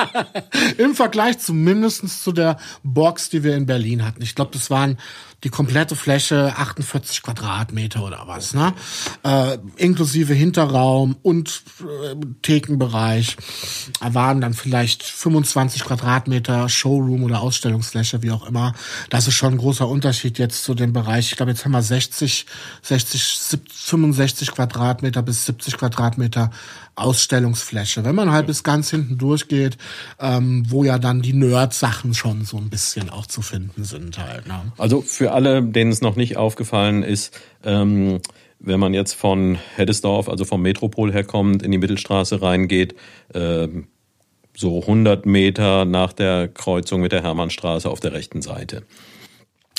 Im 0.78 0.96
Vergleich 0.96 1.40
zumindest 1.40 2.24
zu 2.24 2.32
der 2.32 2.58
Box, 2.84 3.30
die 3.30 3.44
wir 3.44 3.56
in 3.56 3.66
Berlin 3.66 4.06
hatten. 4.06 4.22
Ich 4.22 4.36
glaube, 4.36 4.52
das 4.54 4.70
waren 4.70 4.98
die 5.46 5.50
komplette 5.50 5.96
Fläche 5.96 6.54
48 6.58 7.22
Quadratmeter 7.22 8.04
oder 8.04 8.24
was, 8.26 8.56
ne? 8.56 8.74
Äh, 9.24 9.60
inklusive 9.78 10.34
Hinterraum 10.34 11.18
und 11.22 11.62
äh, 11.82 12.16
Thekenbereich 12.42 13.38
waren 14.02 14.42
dann 14.42 14.56
vielleicht 14.56 15.04
25 15.04 15.84
Quadratmeter 15.84 16.68
Showroom 16.68 17.24
oder 17.24 17.42
Ausstellungsfläche, 17.42 18.24
wie 18.24 18.32
auch 18.32 18.48
immer. 18.48 18.74
Das 19.12 19.28
ist 19.28 19.36
schon 19.36 19.54
ein 19.54 19.60
großer 19.60 19.88
Unterschied 19.88 20.40
jetzt 20.40 20.64
zu 20.64 20.74
dem 20.74 20.94
Bereich. 20.94 21.30
Ich 21.30 21.38
glaube, 21.38 21.52
jetzt 21.52 21.64
haben 21.64 21.74
wir 21.74 21.84
60, 21.84 22.48
60, 22.82 23.60
65 23.72 24.52
Quadratmeter 24.52 25.22
bis 25.22 25.46
70 25.46 25.78
Quadratmeter 25.78 26.50
Ausstellungsfläche. 26.96 28.04
Wenn 28.04 28.16
man 28.16 28.32
halt 28.32 28.48
bis 28.48 28.64
ganz 28.64 28.90
hinten 28.90 29.18
durchgeht, 29.18 29.78
ähm, 30.20 30.64
wo 30.68 30.84
ja 30.84 30.98
dann 31.00 31.22
die 31.22 31.34
Nerd-Sachen 31.34 32.14
schon 32.14 32.46
so 32.46 32.58
ein 32.58 32.70
bisschen 32.70 33.10
auch 33.10 33.26
zu 33.26 33.42
finden 33.42 33.84
sind 33.84 34.18
halt. 34.18 34.48
Ne? 34.48 34.72
Also 34.78 35.02
für 35.02 35.32
alle, 35.32 35.62
denen 35.62 35.92
es 35.92 36.02
noch 36.02 36.16
nicht 36.16 36.38
aufgefallen 36.38 37.04
ist, 37.04 37.40
ähm, 37.64 38.20
wenn 38.60 38.80
man 38.80 38.94
jetzt 38.94 39.14
von 39.14 39.58
Heddesdorf, 39.76 40.30
also 40.30 40.46
vom 40.46 40.62
Metropol 40.62 41.12
herkommt, 41.12 41.62
in 41.62 41.72
die 41.72 41.78
Mittelstraße 41.78 42.42
reingeht, 42.42 42.96
äh, 43.34 43.68
so 44.56 44.82
100 44.82 45.26
Meter 45.26 45.86
nach 45.86 46.14
der 46.14 46.48
Kreuzung 46.48 47.02
mit 47.02 47.12
der 47.12 47.24
Hermannstraße 47.24 47.90
auf 47.90 48.00
der 48.00 48.14
rechten 48.14 48.42
Seite. 48.42 48.84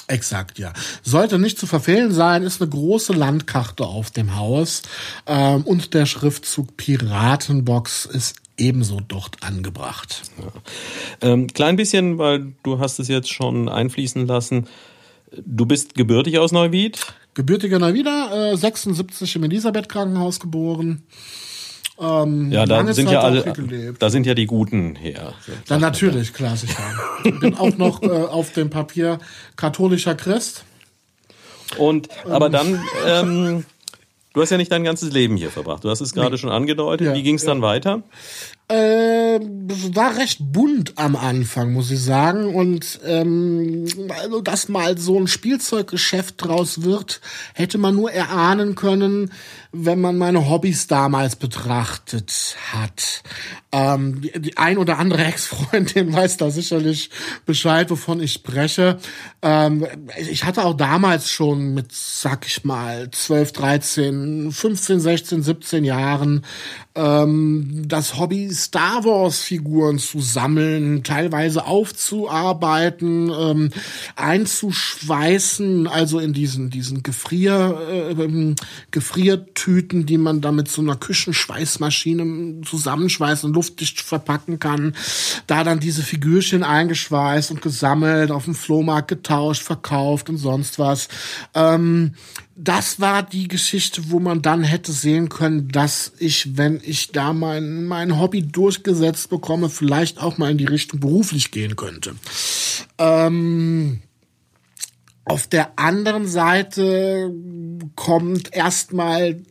Exakt, 0.09 0.59
ja. 0.59 0.73
Sollte 1.03 1.39
nicht 1.39 1.59
zu 1.59 1.67
verfehlen 1.67 2.13
sein, 2.13 2.45
ist 2.45 2.63
eine 2.63 2.71
große 2.71 3.13
Landkarte 3.13 3.85
auf 3.85 4.11
dem 4.11 4.37
Haus 4.37 4.83
ähm, 5.27 5.63
und 5.63 5.95
der 5.95 6.07
Schriftzug 6.07 6.77
Piratenbox 6.77 8.07
ist 8.07 8.37
ebenso 8.57 9.01
dort 9.01 9.43
angebracht. 9.43 10.23
Ja. 10.39 11.29
Ähm, 11.29 11.49
klein 11.49 11.77
bisschen, 11.77 12.19
weil 12.19 12.53
du 12.63 12.79
hast 12.79 12.99
es 13.01 13.09
jetzt 13.09 13.33
schon 13.33 13.69
einfließen 13.69 14.27
lassen. 14.27 14.69
Du 15.45 15.67
bist 15.67 15.95
gebürtig 15.95 16.39
aus 16.39 16.53
Neuwied? 16.53 17.01
Gebürtiger 17.35 17.79
Neuwieder, 17.79 18.53
äh, 18.53 18.57
76 18.57 19.37
im 19.37 19.45
Elisabeth 19.45 19.89
Krankenhaus 19.89 20.41
geboren. 20.41 21.03
Ähm, 21.99 22.53
ja, 22.53 22.67
da 22.67 22.93
sind 22.93 23.07
Zeit 23.07 23.15
ja 23.15 23.21
alle, 23.23 23.95
da 23.99 24.11
sind 24.11 24.27
ja 24.27 24.35
die 24.35 24.47
Guten 24.47 24.97
her. 24.97 25.33
Dann 25.67 25.81
natürlich, 25.81 26.33
klar, 26.35 26.57
sicher. 26.57 26.83
Bin 27.41 27.55
auch 27.57 27.77
noch 27.79 28.03
äh, 28.03 28.09
auf 28.09 28.53
dem 28.53 28.69
Papier 28.69 29.19
katholischer 29.57 30.15
Christ. 30.15 30.65
Und, 31.79 32.09
aber 32.27 32.51
dann, 32.51 32.81
ähm, 33.07 33.65
du 34.35 34.43
hast 34.43 34.51
ja 34.51 34.57
nicht 34.57 34.71
dein 34.71 34.85
ganzes 34.85 35.13
Leben 35.13 35.37
hier 35.37 35.51
verbracht. 35.51 35.85
Du 35.85 35.91
hast 35.91 36.01
es 36.01 36.13
gerade 36.13 36.33
nee. 36.33 36.39
schon 36.39 36.51
angedeutet. 36.51 37.09
Ja, 37.09 37.15
Wie 37.15 37.23
ging 37.23 37.37
es 37.37 37.43
ja. 37.43 37.49
dann 37.49 37.63
weiter? 37.63 38.03
Äh, 38.69 39.39
war 39.95 40.17
recht 40.17 40.41
bunt 40.41 40.95
am 40.97 41.15
Anfang, 41.15 41.73
muss 41.73 41.91
ich 41.91 42.03
sagen. 42.03 42.53
Und 42.55 42.99
ähm, 43.05 43.87
also, 44.21 44.41
dass 44.41 44.69
mal 44.69 44.99
so 44.99 45.19
ein 45.19 45.29
Spielzeuggeschäft 45.29 46.35
draus 46.39 46.83
wird, 46.83 47.21
hätte 47.55 47.79
man 47.79 47.95
nur 47.95 48.11
erahnen 48.11 48.75
können, 48.75 49.33
wenn 49.85 50.01
man 50.01 50.17
meine 50.17 50.49
Hobbys 50.49 50.87
damals 50.87 51.37
betrachtet 51.37 52.57
hat. 52.73 53.23
Ähm, 53.73 54.23
die, 54.23 54.57
ein 54.57 54.79
oder 54.79 54.99
andere 54.99 55.25
Ex-Freundin 55.25 56.13
weiß 56.13 56.37
da 56.39 56.51
sicherlich 56.51 57.11
Bescheid, 57.45 57.91
wovon 57.91 58.21
ich 58.21 58.33
spreche. 58.33 58.99
Ähm, 59.43 59.87
ich 60.31 60.45
hatte 60.45 60.65
auch 60.65 60.75
damals 60.75 61.31
schon 61.31 61.75
mit, 61.75 61.93
sag 61.93 62.47
ich 62.47 62.65
mal, 62.65 63.11
12, 63.11 63.53
13, 63.53 64.53
15, 64.53 65.01
16, 65.01 65.43
17 65.43 65.85
Jahren 65.85 66.45
ähm, 66.97 67.85
das 67.87 68.19
Hobby 68.19 68.51
Star 68.51 69.05
Wars 69.05 69.41
Figuren 69.41 69.99
zu 69.99 70.21
sammeln, 70.21 71.03
teilweise 71.05 71.67
aufzuarbeiten, 71.67 73.31
ähm, 73.31 73.71
einzuschweißen, 74.17 75.87
also 75.87 76.19
in 76.19 76.33
diesen 76.33 76.71
diesen 76.71 77.03
Gefrier 77.03 77.79
äh, 77.89 78.11
ähm, 78.13 78.57
Gefriertüten, 78.91 80.07
die 80.07 80.19
man 80.19 80.41
da 80.41 80.53
mit 80.53 80.69
so 80.69 80.83
einer 80.83 80.97
Küchenschweißmaschine 80.97 82.63
zusammenschweißen 82.63 83.49
und 83.49 83.55
luftdicht 83.55 84.01
verpacken 84.01 84.59
kann. 84.59 84.95
Da 85.47 85.65
dann 85.65 85.81
diese 85.81 86.03
Figürchen 86.03 86.63
eingeschweißt 86.63 87.51
und 87.51 87.63
gesammelt, 87.63 88.31
auf 88.31 88.45
dem 88.45 88.55
Flohmarkt 88.55 89.09
getauscht, 89.09 89.63
verkauft 89.63 90.31
und 90.31 90.39
sonst 90.39 90.79
was. 90.79 91.09
Ähm, 91.55 92.15
das 92.59 93.01
war 93.01 93.23
die 93.23 93.49
Geschichte, 93.49 94.11
wo 94.11 94.19
man 94.19 94.41
dann 94.41 94.65
hätte 94.65 94.91
sehen 94.91 95.29
können, 95.29 95.69
dass 95.69 96.13
ich, 96.19 96.57
wenn 96.57 96.81
ich 96.83 97.13
da 97.13 97.35
mein, 97.35 97.85
mein 97.85 98.19
Hobby 98.19 98.43
durchgesetzt 98.43 99.29
bekomme, 99.29 99.69
vielleicht 99.69 100.23
auch 100.23 100.39
mal 100.39 100.51
in 100.51 100.59
die 100.59 100.65
Richtung 100.65 101.01
beruflich 101.01 101.51
gehen 101.51 101.77
könnte. 101.77 102.17
Ähm, 102.97 104.01
auf 105.27 105.47
der 105.47 105.79
anderen 105.79 106.27
Seite 106.27 107.31
kommt 107.95 108.55
erstmal 108.55 109.43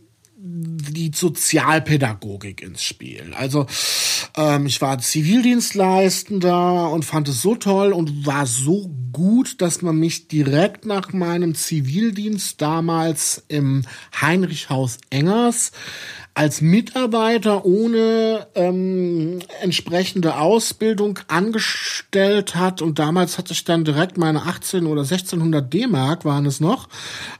die 0.48 1.12
Sozialpädagogik 1.14 2.62
ins 2.62 2.84
Spiel. 2.84 3.34
Also 3.34 3.66
ähm, 4.38 4.68
ich 4.68 4.80
war 4.80 5.00
Zivildienstleistender 5.00 6.92
und 6.92 7.04
fand 7.04 7.28
es 7.30 7.42
so 7.42 7.56
toll 7.56 7.94
und 7.94 8.28
war 8.28 8.46
so 8.46 8.92
gut, 9.12 9.60
dass 9.62 9.82
man 9.82 9.98
mich 9.98 10.28
direkt 10.28 10.86
nach 10.86 11.14
meinem 11.14 11.56
Zivildienst 11.56 12.62
damals 12.62 13.44
im 13.48 13.86
Heinrichhaus 14.22 15.00
Engers 15.10 15.72
als 16.36 16.60
Mitarbeiter 16.60 17.64
ohne 17.66 18.48
ähm, 18.56 19.40
entsprechende 19.62 20.38
Ausbildung 20.38 21.18
angestellt 21.30 22.56
hat 22.56 22.82
und 22.82 23.00
damals 23.00 23.38
hatte 23.38 23.54
ich 23.54 23.64
dann 23.64 23.86
direkt 23.86 24.18
meine 24.18 24.42
18 24.42 24.86
oder 24.86 25.04
1600 25.04 25.74
D-Mark 25.74 26.26
waren 26.26 26.46
es 26.46 26.60
noch, 26.60 26.90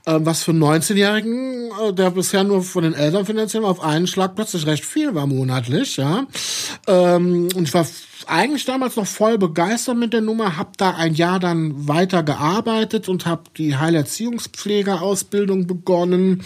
äh, 0.06 0.18
was 0.20 0.42
für 0.42 0.52
einen 0.52 0.64
19-Jährigen, 0.64 1.70
äh, 1.88 1.92
der 1.92 2.10
bisher 2.10 2.42
nur 2.42 2.62
von 2.62 2.84
den 2.84 2.94
Eltern 2.94 3.26
finanziell 3.26 3.66
auf 3.66 3.80
einen 3.80 4.06
Schlag 4.06 4.34
plötzlich 4.34 4.66
recht 4.66 4.86
viel 4.86 5.14
war 5.14 5.26
monatlich, 5.26 5.98
ja. 5.98 6.26
Ähm, 6.86 7.48
und 7.54 7.68
ich 7.68 7.74
war 7.74 7.86
eigentlich 8.26 8.64
damals 8.64 8.96
noch 8.96 9.06
voll 9.06 9.36
begeistert 9.36 9.98
mit 9.98 10.14
der 10.14 10.22
Nummer, 10.22 10.56
habe 10.56 10.70
da 10.78 10.92
ein 10.92 11.14
Jahr 11.14 11.38
dann 11.38 11.86
weiter 11.86 12.22
gearbeitet 12.22 13.10
und 13.10 13.26
habe 13.26 13.42
die 13.58 13.76
Heilerziehungspflegerausbildung 13.76 15.66
begonnen 15.66 16.42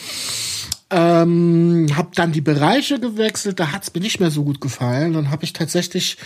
ähm, 0.91 1.87
habe 1.97 2.11
dann 2.15 2.33
die 2.33 2.41
Bereiche 2.41 2.99
gewechselt, 2.99 3.61
da 3.61 3.73
hat's 3.73 3.93
mir 3.95 4.01
nicht 4.01 4.21
mehr 4.21 4.31
so 4.31 4.45
gut 4.45 4.61
gefallen. 4.61 5.13
Dann 5.13 5.31
habe 5.31 5.45
ich 5.45 5.53
tatsächlich 5.53 6.17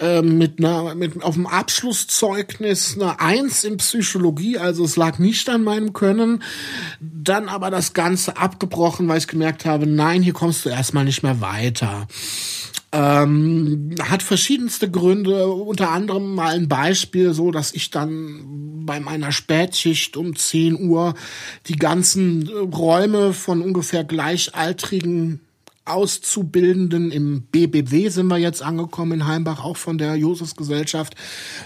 äh, 0.00 0.22
mit 0.22 0.58
einer 0.58 0.94
mit 0.94 1.22
auf 1.22 1.34
dem 1.34 1.46
Abschlusszeugnis 1.46 2.94
eine 2.94 3.20
Eins 3.20 3.64
in 3.64 3.76
Psychologie, 3.76 4.58
also 4.58 4.84
es 4.84 4.96
lag 4.96 5.18
nicht 5.18 5.48
an 5.48 5.62
meinem 5.62 5.92
Können. 5.92 6.42
Dann 7.00 7.48
aber 7.48 7.70
das 7.70 7.92
Ganze 7.92 8.36
abgebrochen, 8.36 9.06
weil 9.08 9.18
ich 9.18 9.28
gemerkt 9.28 9.64
habe, 9.64 9.86
nein, 9.86 10.22
hier 10.22 10.32
kommst 10.32 10.64
du 10.64 10.68
erstmal 10.68 11.04
nicht 11.04 11.22
mehr 11.22 11.40
weiter. 11.40 12.08
Ähm, 12.90 13.90
hat 14.00 14.22
verschiedenste 14.22 14.88
Gründe, 14.88 15.48
unter 15.48 15.90
anderem 15.90 16.34
mal 16.34 16.54
ein 16.54 16.68
Beispiel, 16.68 17.34
so 17.34 17.50
dass 17.50 17.72
ich 17.72 17.90
dann 17.90 18.84
bei 18.86 19.00
meiner 19.00 19.32
Spätschicht 19.32 20.16
um 20.16 20.36
10 20.36 20.88
Uhr 20.88 21.14
die 21.66 21.76
ganzen 21.76 22.48
Räume 22.48 23.32
von 23.32 23.62
ungefähr 23.62 24.04
gleichaltrigen 24.04 25.40
Auszubildenden 25.86 27.10
im 27.10 27.42
BBW 27.42 28.08
sind 28.08 28.28
wir 28.28 28.38
jetzt 28.38 28.62
angekommen 28.62 29.12
in 29.12 29.26
Heimbach, 29.26 29.62
auch 29.62 29.76
von 29.76 29.98
der 29.98 30.16
Josefsgesellschaft, 30.16 31.14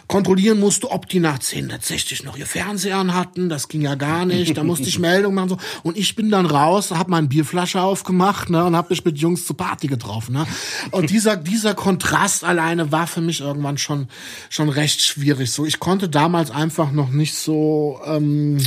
kontrollieren 0.08 0.58
musste, 0.58 0.90
ob 0.90 1.08
die 1.08 1.20
nach 1.20 1.38
10 1.38 1.68
tatsächlich 1.68 2.25
noch 2.25 2.37
ihr 2.37 2.46
Fernseher 2.46 2.98
hatten. 3.14 3.48
Das 3.48 3.68
ging 3.68 3.82
ja 3.82 3.94
gar 3.94 4.26
nicht. 4.26 4.56
Da 4.56 4.64
musste 4.64 4.88
ich 4.88 4.98
Meldung 4.98 5.34
machen. 5.34 5.50
So. 5.50 5.58
Und 5.84 5.96
ich 5.96 6.16
bin 6.16 6.30
dann 6.30 6.46
raus, 6.46 6.90
habe 6.90 7.12
meine 7.12 7.28
Bierflasche 7.28 7.80
aufgemacht 7.80 8.50
ne, 8.50 8.64
und 8.64 8.75
habe 8.75 8.88
mich 8.90 9.04
mit 9.04 9.18
Jungs 9.18 9.46
zur 9.46 9.56
Party 9.56 9.87
getroffen. 9.87 10.34
Ne. 10.34 10.46
Und 10.90 11.10
dieser, 11.10 11.37
dieser 11.37 11.75
Kontrast 11.75 12.42
alleine 12.42 12.90
war 12.90 13.06
für 13.06 13.20
mich 13.20 13.40
irgendwann 13.40 13.78
schon, 13.78 14.08
schon 14.50 14.68
recht 14.68 15.00
schwierig. 15.00 15.52
So, 15.52 15.64
Ich 15.64 15.78
konnte 15.78 16.08
damals 16.08 16.50
einfach 16.50 16.90
noch 16.90 17.10
nicht 17.10 17.34
so... 17.34 18.00
Ähm, 18.04 18.58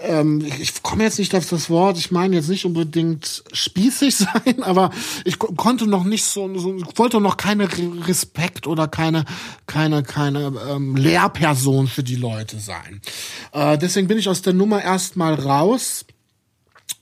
ähm, 0.00 0.44
ich, 0.60 0.82
komme 0.82 1.04
jetzt 1.04 1.18
nicht 1.18 1.34
auf 1.34 1.48
das 1.48 1.70
Wort, 1.70 1.98
ich 1.98 2.10
meine 2.10 2.36
jetzt 2.36 2.48
nicht 2.48 2.64
unbedingt 2.64 3.42
spießig 3.52 4.16
sein, 4.16 4.62
aber 4.62 4.90
ich 5.24 5.38
konnte 5.38 5.86
noch 5.86 6.04
nicht 6.04 6.24
so, 6.24 6.58
so 6.58 6.76
wollte 6.96 7.20
noch 7.20 7.36
keine 7.36 7.68
Respekt 8.06 8.66
oder 8.66 8.88
keine, 8.88 9.24
keine, 9.66 10.02
keine 10.02 10.52
ähm, 10.68 10.96
Lehrperson 10.96 11.86
für 11.88 12.02
die 12.02 12.16
Leute 12.16 12.58
sein. 12.58 13.00
Äh, 13.52 13.78
deswegen 13.78 14.08
bin 14.08 14.18
ich 14.18 14.28
aus 14.28 14.42
der 14.42 14.52
Nummer 14.52 14.82
erstmal 14.82 15.34
raus 15.34 16.04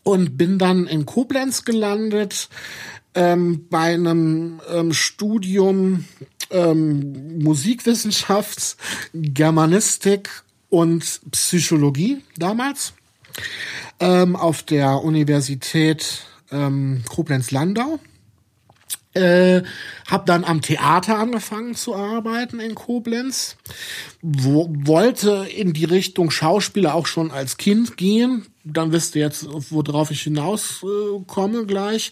und 0.02 0.36
bin 0.36 0.58
dann 0.58 0.86
in 0.86 1.04
Koblenz 1.04 1.64
gelandet 1.64 2.48
ähm, 3.14 3.66
bei 3.68 3.94
einem 3.94 4.60
ähm, 4.72 4.92
Studium 4.92 6.04
ähm, 6.50 7.38
Musikwissenschaft, 7.42 8.76
Germanistik 9.12 10.44
und 10.68 11.20
Psychologie 11.30 12.22
damals 12.36 12.92
ähm, 14.00 14.36
auf 14.36 14.62
der 14.62 15.02
Universität 15.02 16.26
ähm, 16.50 17.02
Koblenz-Landau 17.08 17.98
Äh, 19.14 19.62
hab 20.06 20.26
dann 20.26 20.44
am 20.44 20.60
Theater 20.60 21.18
angefangen 21.18 21.74
zu 21.74 21.94
arbeiten 21.94 22.60
in 22.60 22.74
Koblenz. 22.74 23.56
Wo, 24.20 24.68
wollte 24.70 25.46
in 25.56 25.72
die 25.72 25.86
Richtung 25.86 26.30
Schauspieler 26.30 26.94
auch 26.94 27.06
schon 27.06 27.30
als 27.30 27.56
Kind 27.56 27.96
gehen. 27.96 28.44
Dann 28.68 28.92
wisst 28.92 29.14
ihr 29.14 29.22
jetzt, 29.22 29.46
worauf 29.70 30.10
ich 30.10 30.22
hinaus 30.22 30.84
äh, 30.84 31.64
gleich. 31.66 32.10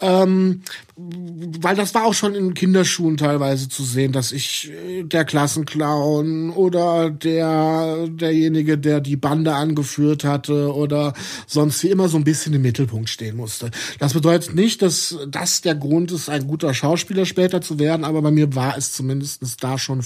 Ähm, 0.00 0.62
weil 0.96 1.76
das 1.76 1.94
war 1.94 2.04
auch 2.04 2.14
schon 2.14 2.34
in 2.34 2.52
Kinderschuhen 2.52 3.16
teilweise 3.16 3.68
zu 3.68 3.84
sehen, 3.84 4.10
dass 4.12 4.32
ich 4.32 4.72
äh, 4.72 5.04
der 5.04 5.24
Klassenclown 5.24 6.50
oder 6.50 7.10
der 7.10 8.08
derjenige, 8.08 8.76
der 8.76 9.00
die 9.00 9.16
Bande 9.16 9.54
angeführt 9.54 10.24
hatte 10.24 10.74
oder 10.74 11.14
sonst 11.46 11.82
wie 11.84 11.90
immer 11.90 12.08
so 12.08 12.16
ein 12.16 12.24
bisschen 12.24 12.54
im 12.54 12.62
Mittelpunkt 12.62 13.08
stehen 13.08 13.36
musste. 13.36 13.70
Das 14.00 14.14
bedeutet 14.14 14.54
nicht, 14.54 14.82
dass 14.82 15.16
das 15.28 15.60
der 15.60 15.76
Grund 15.76 16.10
ist, 16.10 16.28
ein 16.28 16.48
guter 16.48 16.74
Schauspieler 16.74 17.24
später 17.24 17.60
zu 17.60 17.78
werden, 17.78 18.04
aber 18.04 18.20
bei 18.20 18.32
mir 18.32 18.54
war 18.56 18.76
es 18.76 18.92
zumindest 18.92 19.42
da 19.62 19.78
schon 19.78 20.02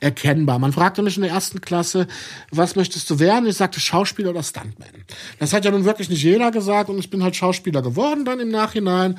erkennbar. 0.00 0.58
Man 0.58 0.72
fragte 0.72 1.02
mich 1.02 1.16
in 1.16 1.22
der 1.22 1.32
ersten 1.32 1.60
Klasse, 1.60 2.06
was 2.50 2.76
möchtest 2.76 3.08
du 3.10 3.18
werden? 3.18 3.46
Ich 3.46 3.56
sagte 3.56 3.80
Schauspieler 3.80 4.30
oder 4.30 4.42
Stuntman. 4.42 4.88
Das 5.38 5.52
hat 5.52 5.64
ja 5.64 5.70
nun 5.70 5.84
wirklich 5.84 6.08
nicht 6.08 6.22
jeder 6.22 6.50
gesagt 6.50 6.90
und 6.90 6.98
ich 6.98 7.10
bin 7.10 7.22
halt 7.22 7.36
Schauspieler 7.36 7.82
geworden 7.82 8.24
dann 8.24 8.40
im 8.40 8.50
Nachhinein. 8.50 9.18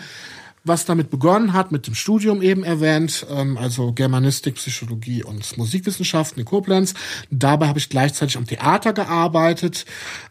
Was 0.63 0.85
damit 0.85 1.09
begonnen 1.09 1.53
hat, 1.53 1.71
mit 1.71 1.87
dem 1.87 1.95
Studium 1.95 2.43
eben 2.43 2.63
erwähnt, 2.63 3.25
ähm, 3.31 3.57
also 3.57 3.93
Germanistik, 3.93 4.55
Psychologie 4.55 5.23
und 5.23 5.57
Musikwissenschaften 5.57 6.39
in 6.39 6.45
Koblenz. 6.45 6.93
Dabei 7.31 7.67
habe 7.67 7.79
ich 7.79 7.89
gleichzeitig 7.89 8.37
am 8.37 8.45
Theater 8.45 8.93
gearbeitet, 8.93 9.85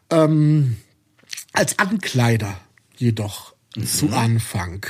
ähm, 0.08 0.76
als 1.52 1.80
Ankleider 1.80 2.60
jedoch 2.96 3.49
mhm. 3.76 3.86
zu 3.86 4.08
Anfang 4.10 4.86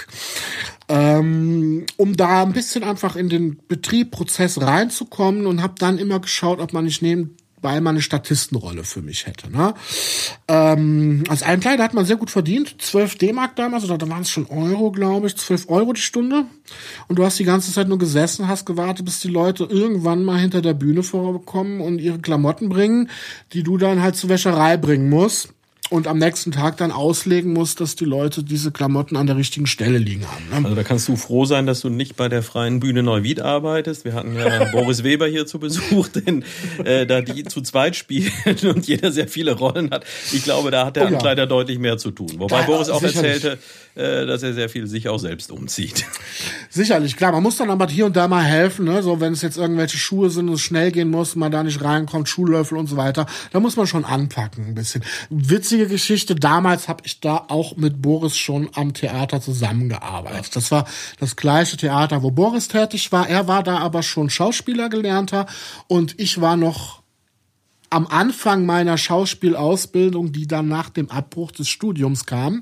ähm, 0.91 1.87
um 1.97 2.17
da 2.17 2.43
ein 2.43 2.53
bisschen 2.53 2.83
einfach 2.83 3.15
in 3.15 3.29
den 3.29 3.61
Betriebprozess 3.69 4.61
reinzukommen 4.61 5.47
und 5.47 5.63
habe 5.63 5.75
dann 5.79 5.99
immer 5.99 6.19
geschaut, 6.19 6.59
ob 6.59 6.73
man 6.73 6.85
nicht 6.85 7.01
nebenbei 7.01 7.81
mal 7.81 7.91
eine 7.91 8.03
Statistenrolle 8.03 8.83
für 8.83 9.01
mich 9.01 9.27
hätte. 9.27 9.53
Ne? 9.53 9.73
Ähm, 10.49 11.23
als 11.29 11.45
Einkleider 11.45 11.85
hat 11.85 11.95
man 11.95 12.07
sehr 12.07 12.17
gut 12.17 12.31
verdient, 12.31 12.83
12 12.83 13.19
D-Mark 13.19 13.55
damals, 13.55 13.85
oder 13.85 13.99
da 13.99 14.09
waren 14.09 14.23
es 14.23 14.31
schon 14.31 14.47
Euro, 14.47 14.91
glaube 14.91 15.29
ich, 15.29 15.37
12 15.37 15.69
Euro 15.69 15.93
die 15.93 16.01
Stunde. 16.01 16.47
Und 17.07 17.21
du 17.21 17.25
hast 17.25 17.39
die 17.39 17.45
ganze 17.45 17.73
Zeit 17.73 17.87
nur 17.87 17.99
gesessen, 17.99 18.49
hast 18.49 18.67
gewartet, 18.67 19.05
bis 19.05 19.21
die 19.21 19.29
Leute 19.29 19.65
irgendwann 19.65 20.25
mal 20.25 20.41
hinter 20.41 20.61
der 20.61 20.75
Bühne 20.75 21.05
vorkommen 21.05 21.81
und 21.81 22.01
ihre 22.01 22.19
Klamotten 22.19 22.69
bringen, 22.69 23.09
die 23.53 23.63
du 23.63 23.79
dann 23.79 24.03
halt 24.03 24.17
zur 24.17 24.31
Wäscherei 24.31 24.77
bringen 24.77 25.09
musst 25.09 25.51
und 25.91 26.07
am 26.07 26.19
nächsten 26.19 26.53
Tag 26.53 26.77
dann 26.77 26.93
auslegen 26.93 27.53
muss, 27.53 27.75
dass 27.75 27.97
die 27.97 28.05
Leute 28.05 28.45
diese 28.45 28.71
Klamotten 28.71 29.17
an 29.17 29.27
der 29.27 29.37
richtigen 29.37 29.67
Stelle 29.67 29.99
liegen 29.99 30.25
haben. 30.31 30.49
Ne? 30.49 30.69
Also 30.69 30.77
da 30.77 30.85
kannst 30.85 31.09
du 31.09 31.17
froh 31.17 31.45
sein, 31.45 31.67
dass 31.67 31.81
du 31.81 31.89
nicht 31.89 32.17
bei 32.17 32.29
der 32.29 32.45
Freien 32.45 32.79
Bühne 32.79 33.03
Neuwied 33.03 33.41
arbeitest. 33.41 34.05
Wir 34.05 34.15
hatten 34.15 34.35
ja 34.37 34.65
Boris 34.73 35.03
Weber 35.03 35.27
hier 35.27 35.47
zu 35.47 35.59
Besuch, 35.59 36.09
denn 36.09 36.45
äh, 36.85 37.07
da 37.07 37.21
die 37.21 37.43
zu 37.45 37.61
zweit 37.61 37.97
spielen 37.97 38.31
und 38.63 38.87
jeder 38.87 39.11
sehr 39.11 39.27
viele 39.27 39.53
Rollen 39.53 39.91
hat, 39.91 40.05
ich 40.33 40.45
glaube, 40.45 40.71
da 40.71 40.87
hat 40.87 40.97
der 40.97 41.07
oh 41.07 41.09
ja. 41.09 41.13
Ankleider 41.15 41.47
deutlich 41.47 41.79
mehr 41.79 41.99
zu 41.99 42.13
tun. 42.13 42.31
Wobei 42.37 42.61
da, 42.61 42.67
Boris 42.67 42.89
auch 42.89 43.01
sicherlich. 43.01 43.45
erzählte, 43.45 43.59
äh, 43.97 44.27
dass 44.27 44.45
er 44.45 44.55
sehr 44.55 44.69
viel 44.69 44.87
sich 44.87 45.09
auch 45.09 45.19
selbst 45.19 45.51
umzieht. 45.51 46.05
Sicherlich, 46.69 47.17
klar. 47.17 47.33
Man 47.33 47.43
muss 47.43 47.57
dann 47.57 47.71
aber 47.71 47.89
hier 47.89 48.07
und 48.07 48.15
da 48.15 48.29
mal 48.29 48.45
helfen, 48.45 48.85
ne? 48.85 49.03
so 49.03 49.21
wenn 49.21 49.33
es 49.33 49.43
jetzt 49.43 49.59
irgendwelche 49.59 49.99
Schuhe 49.99 50.31
sind 50.31 50.49
und 50.49 50.55
es 50.55 50.61
schnell 50.61 50.93
gehen 50.93 51.11
muss, 51.11 51.35
man 51.35 51.51
da 51.51 51.65
nicht 51.65 51.83
reinkommt, 51.83 52.29
Schuhlöffel 52.29 52.79
und 52.79 52.87
so 52.87 52.97
weiter. 52.97 53.27
Da 53.53 53.59
muss 53.59 53.77
man 53.77 53.89
schon 53.89 54.05
anpacken 54.05 54.69
ein 54.69 54.75
bisschen. 54.77 55.03
Witzige 55.81 55.95
Geschichte, 55.95 56.35
damals 56.35 56.89
habe 56.89 57.05
ich 57.07 57.21
da 57.21 57.47
auch 57.49 57.75
mit 57.77 58.03
Boris 58.03 58.37
schon 58.37 58.69
am 58.75 58.93
Theater 58.93 59.41
zusammengearbeitet. 59.41 60.55
Das 60.55 60.71
war 60.71 60.85
das 61.19 61.37
gleiche 61.37 61.79
Theater, 61.79 62.23
wo 62.23 62.31
Boris 62.31 62.69
tätig 62.69 63.11
war. 63.13 63.27
Er 63.27 63.49
war 63.49 63.63
da 63.63 63.79
aber 63.79 64.03
schon 64.03 64.29
Schauspieler 64.29 64.91
gelernter 64.91 65.47
und 65.87 66.21
ich 66.21 66.39
war 66.39 66.59
noch 66.59 67.00
am 67.93 68.07
Anfang 68.07 68.65
meiner 68.65 68.97
Schauspielausbildung, 68.97 70.31
die 70.31 70.47
dann 70.47 70.69
nach 70.69 70.91
dem 70.91 71.11
Abbruch 71.11 71.51
des 71.51 71.69
Studiums 71.69 72.25
kam, 72.25 72.61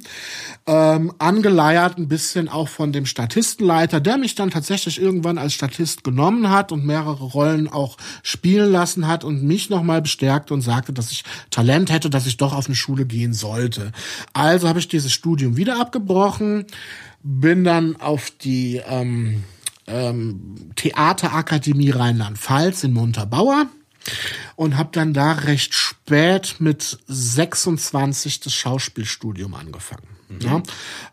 ähm, 0.67 1.13
angeleiert 1.19 1.99
ein 1.99 2.09
bisschen 2.09 2.49
auch 2.49 2.69
von 2.69 2.93
dem 2.93 3.05
Statistenleiter, 3.05 4.01
der 4.01 4.17
mich 4.17 4.35
dann 4.35 4.51
tatsächlich 4.51 4.99
irgendwann 4.99 5.37
als 5.37 5.53
Statist 5.53 6.03
genommen 6.03 6.49
hat 6.49 6.73
und 6.73 6.87
mehrere 6.87 7.25
Rollen 7.25 7.69
auch 7.69 7.99
spielen 8.23 8.73
lassen 8.73 9.07
hat 9.07 9.23
und 9.23 9.43
mich 9.43 9.69
nochmal 9.69 10.01
bestärkt 10.01 10.51
und 10.51 10.63
sagte, 10.63 10.95
dass 10.95 11.13
ich 11.13 11.25
Talent 11.51 11.93
hätte, 11.93 12.09
dass 12.09 12.27
ich 12.27 12.39
doch 12.39 12.55
auf 12.55 12.67
eine 12.67 12.75
Schule 12.75 13.05
gehen 13.05 13.35
sollte. 13.35 13.93
Also 14.33 14.67
habe 14.67 14.79
ich 14.79 14.89
dieses 14.89 15.13
Studium 15.13 15.59
wieder 15.59 15.79
abgebrochen, 15.79 16.65
bin 17.23 17.65
dann 17.65 17.97
auf 17.97 18.31
die 18.31 18.81
ähm, 18.89 19.45
ähm, 19.87 20.71
Theaterakademie 20.75 21.91
Rheinland-Pfalz 21.91 22.85
in 22.85 22.95
Montabaur 22.95 23.67
und 24.57 24.77
habe 24.77 24.91
dann 24.93 25.15
da 25.15 25.33
recht 25.33 25.75
spät 25.75 26.57
mit 26.59 26.99
26 27.07 28.41
das 28.41 28.55
Schauspielstudium 28.55 29.55
angefangen. 29.55 30.19
Mhm. 30.29 30.41
Ja. 30.41 30.63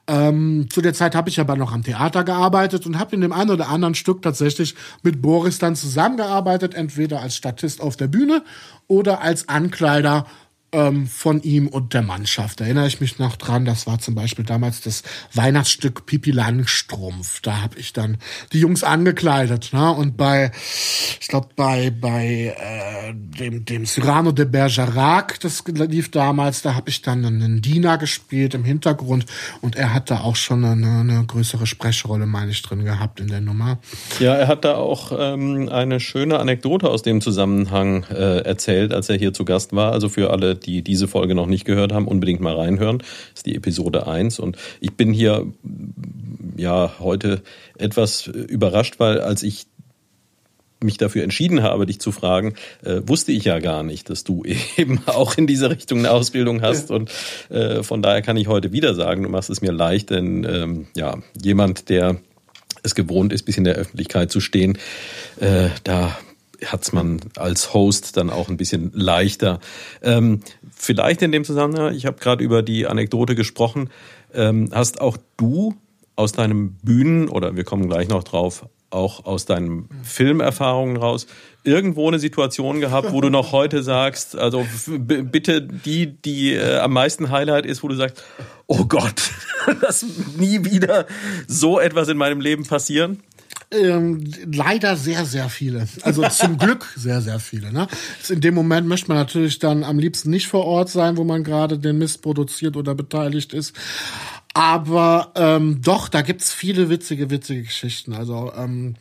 Ähm, 0.07 0.67
zu 0.69 0.81
der 0.81 0.93
Zeit 0.93 1.15
habe 1.15 1.29
ich 1.29 1.39
aber 1.39 1.55
noch 1.55 1.71
am 1.71 1.83
Theater 1.83 2.23
gearbeitet 2.23 2.85
und 2.85 2.99
habe 2.99 3.15
in 3.15 3.21
dem 3.21 3.31
einen 3.31 3.51
oder 3.51 3.69
anderen 3.69 3.95
Stück 3.95 4.21
tatsächlich 4.21 4.75
mit 5.03 5.21
Boris 5.21 5.57
dann 5.57 5.75
zusammengearbeitet, 5.75 6.73
entweder 6.73 7.21
als 7.21 7.35
Statist 7.35 7.81
auf 7.81 7.95
der 7.95 8.07
Bühne 8.07 8.43
oder 8.87 9.21
als 9.21 9.47
Ankleider 9.47 10.25
ähm, 10.75 11.07
von 11.07 11.41
ihm 11.41 11.67
und 11.67 11.93
der 11.93 12.01
Mannschaft. 12.01 12.59
Da 12.59 12.65
erinnere 12.65 12.87
ich 12.87 12.99
mich 12.99 13.17
noch 13.17 13.37
dran, 13.37 13.63
das 13.63 13.87
war 13.87 13.99
zum 13.99 14.13
Beispiel 14.13 14.43
damals 14.43 14.81
das 14.81 15.03
Weihnachtsstück 15.33 16.05
Pipi 16.05 16.31
Langstrumpf. 16.31 17.39
Da 17.41 17.61
habe 17.61 17.79
ich 17.79 17.93
dann 17.93 18.17
die 18.51 18.59
Jungs 18.59 18.83
angekleidet. 18.83 19.71
Ne? 19.71 19.91
Und 19.91 20.17
bei, 20.17 20.51
ich 21.21 21.27
glaube, 21.29 21.47
bei, 21.55 21.91
bei 21.91 22.55
äh, 22.57 23.13
dem, 23.13 23.63
dem 23.63 23.85
Cyrano 23.85 24.33
de 24.33 24.45
Bergerac, 24.45 25.39
das 25.39 25.63
lief 25.65 26.11
damals, 26.11 26.61
da 26.61 26.75
habe 26.75 26.89
ich 26.89 27.01
dann 27.01 27.25
einen 27.25 27.61
Diener 27.61 27.97
gespielt 27.97 28.53
im 28.53 28.65
Hintergrund 28.65 29.25
und 29.61 29.77
er 29.77 29.93
hat 29.93 30.11
da 30.11 30.19
auch 30.19 30.35
schon 30.35 30.65
eine, 30.65 30.99
eine 30.99 31.23
größere 31.25 31.65
Sprechrolle, 31.65 32.25
meine 32.25 32.51
ich, 32.51 32.61
drin 32.61 32.83
gehabt 32.83 33.21
in 33.21 33.27
der 33.27 33.41
Nummer. 33.41 33.79
Ja, 34.19 34.35
er 34.35 34.47
hat 34.47 34.65
da 34.65 34.75
auch 34.75 35.13
ähm, 35.17 35.69
eine 35.69 36.01
schöne 36.01 36.39
Anekdote 36.39 36.89
aus 36.89 37.01
dem 37.01 37.21
Zusammenhang 37.21 38.03
äh, 38.09 38.39
erzählt, 38.39 38.93
als 38.93 39.07
er 39.07 39.17
hier 39.17 39.33
zu 39.33 39.45
Gast 39.45 39.73
war. 39.73 39.93
Also 39.93 40.09
für 40.09 40.31
alle, 40.31 40.57
die 40.65 40.81
diese 40.81 41.07
Folge 41.07 41.35
noch 41.35 41.47
nicht 41.47 41.65
gehört 41.65 41.93
haben, 41.93 42.07
unbedingt 42.07 42.41
mal 42.41 42.55
reinhören. 42.55 42.99
Das 42.99 43.37
ist 43.37 43.45
die 43.45 43.55
Episode 43.55 44.07
1. 44.07 44.39
Und 44.39 44.57
ich 44.79 44.93
bin 44.93 45.13
hier 45.13 45.47
ja 46.57 46.95
heute 46.99 47.41
etwas 47.77 48.27
überrascht, 48.27 48.95
weil 48.99 49.19
als 49.19 49.43
ich 49.43 49.67
mich 50.81 50.97
dafür 50.97 51.23
entschieden 51.23 51.63
habe, 51.63 51.85
dich 51.85 51.99
zu 51.99 52.11
fragen, 52.11 52.53
äh, 52.83 53.01
wusste 53.05 53.31
ich 53.31 53.45
ja 53.45 53.59
gar 53.59 53.83
nicht, 53.83 54.09
dass 54.09 54.23
du 54.23 54.43
eben 54.77 55.01
auch 55.05 55.37
in 55.37 55.47
diese 55.47 55.69
Richtung 55.69 55.99
eine 55.99 56.11
Ausbildung 56.11 56.61
hast. 56.61 56.91
Und 56.91 57.11
äh, 57.49 57.83
von 57.83 58.01
daher 58.01 58.21
kann 58.21 58.37
ich 58.37 58.47
heute 58.47 58.71
wieder 58.71 58.93
sagen, 58.93 59.23
du 59.23 59.29
machst 59.29 59.49
es 59.49 59.61
mir 59.61 59.71
leicht, 59.71 60.09
denn 60.09 60.45
ähm, 60.49 60.87
ja, 60.95 61.17
jemand, 61.41 61.89
der 61.89 62.17
es 62.83 62.95
gewohnt 62.95 63.33
ist, 63.33 63.43
bis 63.43 63.57
in 63.57 63.63
der 63.63 63.75
Öffentlichkeit 63.75 64.31
zu 64.31 64.39
stehen, 64.39 64.77
äh, 65.39 65.69
da 65.83 66.17
hat's 66.65 66.93
man 66.93 67.19
als 67.37 67.73
Host 67.73 68.17
dann 68.17 68.29
auch 68.29 68.49
ein 68.49 68.57
bisschen 68.57 68.91
leichter. 68.93 69.59
Ähm, 70.01 70.41
vielleicht 70.75 71.21
in 71.21 71.31
dem 71.31 71.43
Zusammenhang, 71.43 71.93
ich 71.93 72.05
habe 72.05 72.19
gerade 72.19 72.43
über 72.43 72.61
die 72.61 72.87
Anekdote 72.87 73.35
gesprochen, 73.35 73.89
ähm, 74.33 74.69
hast 74.71 75.01
auch 75.01 75.17
du 75.37 75.75
aus 76.15 76.31
deinem 76.31 76.73
Bühnen, 76.75 77.27
oder 77.27 77.55
wir 77.55 77.63
kommen 77.63 77.89
gleich 77.89 78.07
noch 78.07 78.23
drauf, 78.23 78.65
auch 78.89 79.25
aus 79.25 79.45
deinen 79.45 79.89
Filmerfahrungen 80.03 80.97
raus, 80.97 81.27
irgendwo 81.63 82.07
eine 82.07 82.19
Situation 82.19 82.79
gehabt, 82.79 83.11
wo 83.11 83.19
du 83.21 83.29
noch 83.29 83.51
heute 83.51 83.83
sagst, 83.83 84.37
also 84.37 84.65
bitte 84.87 85.61
die, 85.61 86.07
die 86.07 86.53
äh, 86.53 86.77
am 86.77 86.93
meisten 86.93 87.29
Highlight 87.29 87.65
ist, 87.65 87.83
wo 87.83 87.87
du 87.87 87.95
sagst, 87.95 88.23
oh 88.67 88.85
Gott, 88.85 89.31
lass 89.81 90.05
nie 90.37 90.63
wieder 90.63 91.05
so 91.47 91.79
etwas 91.79 92.07
in 92.07 92.17
meinem 92.17 92.39
Leben 92.39 92.65
passieren? 92.65 93.21
Ähm, 93.71 94.23
leider 94.51 94.95
sehr, 94.95 95.25
sehr 95.25 95.49
viele. 95.49 95.87
Also 96.03 96.27
zum 96.29 96.57
Glück 96.59 96.91
sehr, 96.95 97.21
sehr 97.21 97.39
viele. 97.39 97.71
Ne? 97.71 97.87
In 98.29 98.41
dem 98.41 98.53
Moment 98.53 98.87
möchte 98.87 99.07
man 99.07 99.17
natürlich 99.17 99.59
dann 99.59 99.83
am 99.83 99.99
liebsten 99.99 100.29
nicht 100.29 100.47
vor 100.47 100.65
Ort 100.65 100.89
sein, 100.89 101.17
wo 101.17 101.23
man 101.23 101.43
gerade 101.43 101.79
den 101.79 101.97
Mist 101.97 102.21
produziert 102.21 102.77
oder 102.77 102.95
beteiligt 102.95 103.53
ist. 103.53 103.73
Aber 104.57 105.33
ähm, 105.35 105.81
doch, 105.81 106.07
da 106.07 106.21
gibt's 106.21 106.53
viele 106.53 106.89
witzige, 106.89 107.29
witzige 107.29 107.63
Geschichten. 107.63 108.13
Also 108.13 108.53
ähm, 108.55 108.95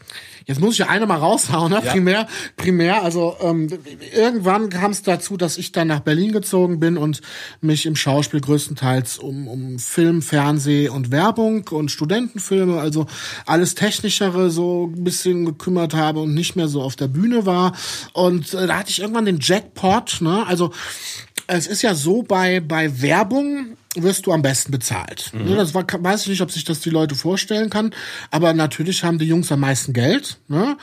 jetzt 0.47 0.61
muss 0.61 0.73
ich 0.73 0.79
ja 0.81 0.89
eine 0.89 1.07
mal 1.07 1.19
raushauen, 1.19 1.71
ne? 1.71 1.81
Ja. 1.85 1.93
primär, 1.93 2.27
primär. 2.57 3.05
Also 3.05 3.37
ähm, 3.41 3.69
irgendwann 4.13 4.69
kam 4.69 4.91
es 4.91 5.03
dazu, 5.03 5.37
dass 5.37 5.57
ich 5.57 5.71
dann 5.71 5.87
nach 5.87 6.01
Berlin 6.01 6.33
gezogen 6.33 6.81
bin 6.81 6.97
und 6.97 7.21
mich 7.61 7.87
im 7.87 7.95
Schauspiel 7.95 8.41
größtenteils 8.41 9.19
um, 9.19 9.47
um 9.47 9.79
Film, 9.79 10.23
Fernseh 10.23 10.89
und 10.89 11.13
Werbung 11.13 11.69
und 11.69 11.93
Studentenfilme, 11.93 12.81
also 12.81 13.07
alles 13.47 13.77
Technischere 13.77 14.51
so 14.51 14.93
ein 14.93 15.05
bisschen 15.05 15.45
gekümmert 15.45 15.95
habe 15.95 16.19
und 16.19 16.35
nicht 16.35 16.57
mehr 16.57 16.67
so 16.67 16.83
auf 16.83 16.97
der 16.97 17.07
Bühne 17.07 17.47
war. 17.47 17.77
Und 18.13 18.55
äh, 18.55 18.67
da 18.67 18.79
hatte 18.79 18.91
ich 18.91 19.01
irgendwann 19.01 19.27
den 19.27 19.39
Jackpot, 19.41 20.21
ne? 20.21 20.45
Also 20.49 20.73
es 21.47 21.69
ist 21.69 21.83
ja 21.83 21.95
so, 21.95 22.25
bei, 22.25 22.59
bei 22.59 23.03
Werbung 23.03 23.77
wirst 23.95 24.27
du 24.27 24.33
am 24.33 24.43
besten 24.43 24.73
bezahlt. 24.73 25.31
Mhm. 25.33 25.55
Das 25.57 25.75
war, 25.75 25.85
weiß 25.87 26.23
ich 26.23 26.29
nicht, 26.29 26.41
ob 26.41 26.51
sich 26.51 26.65
das 26.65 26.81
die 26.81 26.91
Leute 26.91 27.15
vorstellen 27.15 27.71
kann, 27.71 27.95
aber 28.31 28.53
natürlich 28.53 29.05
haben 29.05 29.19
die 29.19 29.27
Jungs 29.27 29.51
am 29.53 29.61
meisten 29.61 29.93
Geld. 29.93 30.39
Ne? 30.49 30.77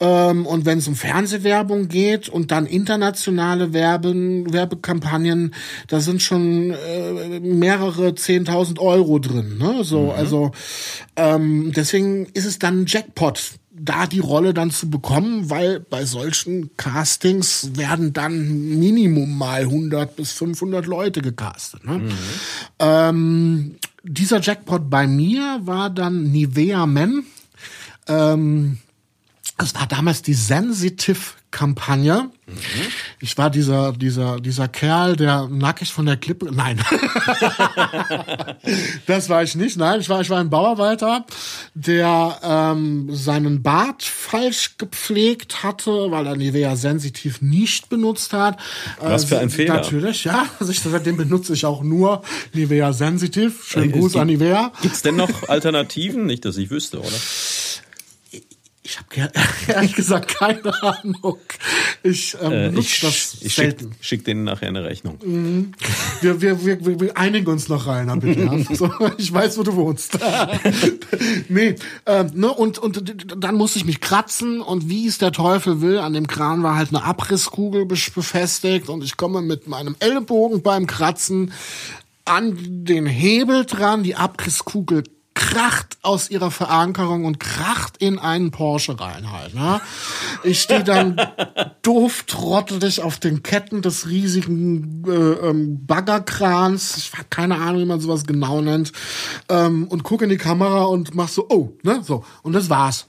Ähm, 0.00 0.46
und 0.46 0.64
wenn 0.66 0.78
es 0.78 0.88
um 0.88 0.94
Fernsehwerbung 0.94 1.88
geht 1.88 2.28
und 2.28 2.50
dann 2.50 2.66
internationale 2.66 3.72
Werben, 3.72 4.52
Werbekampagnen, 4.52 5.54
da 5.88 6.00
sind 6.00 6.22
schon 6.22 6.70
äh, 6.70 7.40
mehrere 7.40 8.14
zehntausend 8.14 8.78
Euro 8.78 9.18
drin. 9.18 9.58
Ne? 9.58 9.84
So, 9.84 10.04
mhm. 10.04 10.10
also 10.10 10.52
ähm, 11.16 11.72
deswegen 11.74 12.26
ist 12.34 12.46
es 12.46 12.58
dann 12.58 12.82
ein 12.82 12.86
Jackpot, 12.86 13.58
da 13.84 14.06
die 14.06 14.20
Rolle 14.20 14.54
dann 14.54 14.70
zu 14.70 14.88
bekommen, 14.88 15.50
weil 15.50 15.80
bei 15.80 16.04
solchen 16.04 16.76
Castings 16.76 17.70
werden 17.74 18.12
dann 18.12 18.78
Minimum 18.78 19.36
mal 19.36 19.62
100 19.62 20.14
bis 20.14 20.32
500 20.32 20.86
Leute 20.86 21.20
gecastet. 21.20 21.84
Ne? 21.84 21.98
Mhm. 21.98 22.12
Ähm, 22.78 23.74
dieser 24.04 24.40
Jackpot 24.40 24.88
bei 24.88 25.06
mir 25.06 25.60
war 25.64 25.90
dann 25.90 26.30
Nivea 26.30 26.86
Men. 26.86 27.24
Ähm, 28.06 28.78
das 29.58 29.74
war 29.74 29.86
damals 29.86 30.22
die 30.22 30.34
Sensitive-Kampagne. 30.34 32.30
Mhm. 32.46 32.54
Ich 33.20 33.36
war 33.38 33.50
dieser, 33.50 33.92
dieser, 33.92 34.40
dieser 34.40 34.66
Kerl, 34.66 35.14
der 35.14 35.46
nackig 35.48 35.92
von 35.92 36.06
der 36.06 36.16
Klippe. 36.16 36.50
Nein. 36.52 36.80
das 39.06 39.28
war 39.28 39.42
ich 39.42 39.54
nicht. 39.54 39.76
Nein, 39.76 40.00
ich 40.00 40.08
war, 40.08 40.20
ich 40.20 40.30
war 40.30 40.40
ein 40.40 40.50
Bauarbeiter, 40.50 41.26
der 41.74 42.38
ähm, 42.42 43.14
seinen 43.14 43.62
Bart 43.62 44.02
falsch 44.02 44.78
gepflegt 44.78 45.62
hatte, 45.62 46.10
weil 46.10 46.26
er 46.26 46.36
Nivea 46.36 46.74
sensitiv 46.74 47.42
nicht 47.42 47.88
benutzt 47.88 48.32
hat. 48.32 48.58
Was 48.98 49.26
für 49.26 49.38
ein 49.38 49.48
äh, 49.48 49.50
Fehler. 49.50 49.74
Natürlich, 49.74 50.24
ja. 50.24 50.46
Also 50.58 50.72
seitdem 50.72 51.16
benutze 51.16 51.52
ich 51.52 51.66
auch 51.66 51.82
nur 51.82 52.22
Nivea 52.52 52.92
sensitiv. 52.92 53.64
Schönen 53.66 53.90
äh, 53.90 53.98
Gruß 53.98 54.16
an 54.16 54.28
Nivea. 54.28 54.72
Gibt's 54.80 55.02
denn 55.02 55.16
noch 55.16 55.48
Alternativen? 55.48 56.26
Nicht, 56.26 56.44
dass 56.44 56.56
ich 56.56 56.70
wüsste, 56.70 57.00
oder? 57.00 57.18
Ich 58.84 58.98
habe 58.98 59.30
ehrlich 59.68 59.94
gesagt 59.94 60.34
keine 60.36 60.82
Ahnung. 60.82 61.38
Ich 62.02 62.36
ähm, 62.40 62.52
äh, 62.52 62.78
ich, 62.80 63.00
das 63.00 63.36
ich 63.40 63.54
selten. 63.54 63.92
Schick, 63.92 64.04
schick 64.04 64.24
denen 64.24 64.42
nachher 64.42 64.66
eine 64.66 64.82
Rechnung. 64.82 65.18
Mhm. 65.24 65.72
Wir, 66.20 66.40
wir, 66.40 66.64
wir, 66.64 67.00
wir 67.00 67.16
einigen 67.16 67.46
uns 67.46 67.68
noch 67.68 67.86
rein, 67.86 68.18
bitte. 68.18 68.40
Ja. 68.40 68.58
so, 68.74 68.90
ich 69.18 69.32
weiß, 69.32 69.56
wo 69.58 69.62
du 69.62 69.76
wohnst. 69.76 70.18
nee, 71.48 71.76
ähm, 72.06 72.30
ne, 72.34 72.52
und, 72.52 72.78
und 72.78 73.34
dann 73.36 73.54
musste 73.54 73.78
ich 73.78 73.84
mich 73.84 74.00
kratzen 74.00 74.60
und 74.60 74.88
wie 74.88 75.06
es 75.06 75.18
der 75.18 75.30
Teufel 75.30 75.80
will, 75.80 75.98
an 75.98 76.12
dem 76.12 76.26
Kran 76.26 76.64
war 76.64 76.74
halt 76.74 76.88
eine 76.88 77.04
Abrisskugel 77.04 77.86
befestigt 77.86 78.88
und 78.88 79.04
ich 79.04 79.16
komme 79.16 79.42
mit 79.42 79.68
meinem 79.68 79.94
Ellbogen 80.00 80.62
beim 80.62 80.88
Kratzen 80.88 81.52
an 82.24 82.56
den 82.58 83.06
Hebel 83.06 83.64
dran, 83.64 84.02
die 84.02 84.16
Abrisskugel 84.16 85.04
kracht 85.42 85.98
aus 86.02 86.30
ihrer 86.30 86.52
Verankerung 86.52 87.24
und 87.24 87.40
kracht 87.40 87.96
in 87.96 88.20
einen 88.20 88.52
Porsche 88.52 89.00
rein 89.00 89.32
halt. 89.32 89.54
Ne? 89.54 89.80
Ich 90.44 90.62
stehe 90.62 90.84
dann 90.84 91.20
doof 91.82 92.24
trottelig 92.28 93.02
auf 93.02 93.18
den 93.18 93.42
Ketten 93.42 93.82
des 93.82 94.08
riesigen 94.08 95.04
äh, 95.06 95.10
ähm, 95.10 95.84
Baggerkrans. 95.84 96.96
Ich 96.96 97.12
habe 97.12 97.26
keine 97.28 97.56
Ahnung, 97.56 97.80
wie 97.80 97.86
man 97.86 98.00
sowas 98.00 98.24
genau 98.24 98.60
nennt. 98.60 98.92
Ähm, 99.48 99.88
und 99.88 100.04
gucke 100.04 100.24
in 100.24 100.30
die 100.30 100.36
Kamera 100.36 100.84
und 100.84 101.14
mach 101.16 101.28
so, 101.28 101.46
oh, 101.48 101.72
ne, 101.82 102.02
so. 102.04 102.24
Und 102.42 102.52
das 102.52 102.70
war's. 102.70 103.06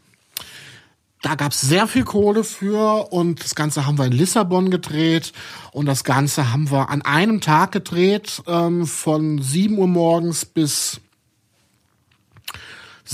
Da 1.21 1.35
gab's 1.35 1.61
sehr 1.61 1.87
viel 1.87 2.03
Kohle 2.03 2.43
für 2.43 3.13
und 3.13 3.43
das 3.43 3.55
Ganze 3.55 3.85
haben 3.85 3.97
wir 3.97 4.05
in 4.05 4.11
Lissabon 4.11 4.71
gedreht 4.71 5.31
und 5.71 5.85
das 5.85 6.03
Ganze 6.03 6.51
haben 6.51 6.69
wir 6.69 6.89
an 6.89 7.01
einem 7.01 7.39
Tag 7.39 7.71
gedreht, 7.71 8.41
ähm, 8.47 8.85
von 8.85 9.41
7 9.41 9.77
Uhr 9.77 9.87
morgens 9.87 10.43
bis 10.43 10.99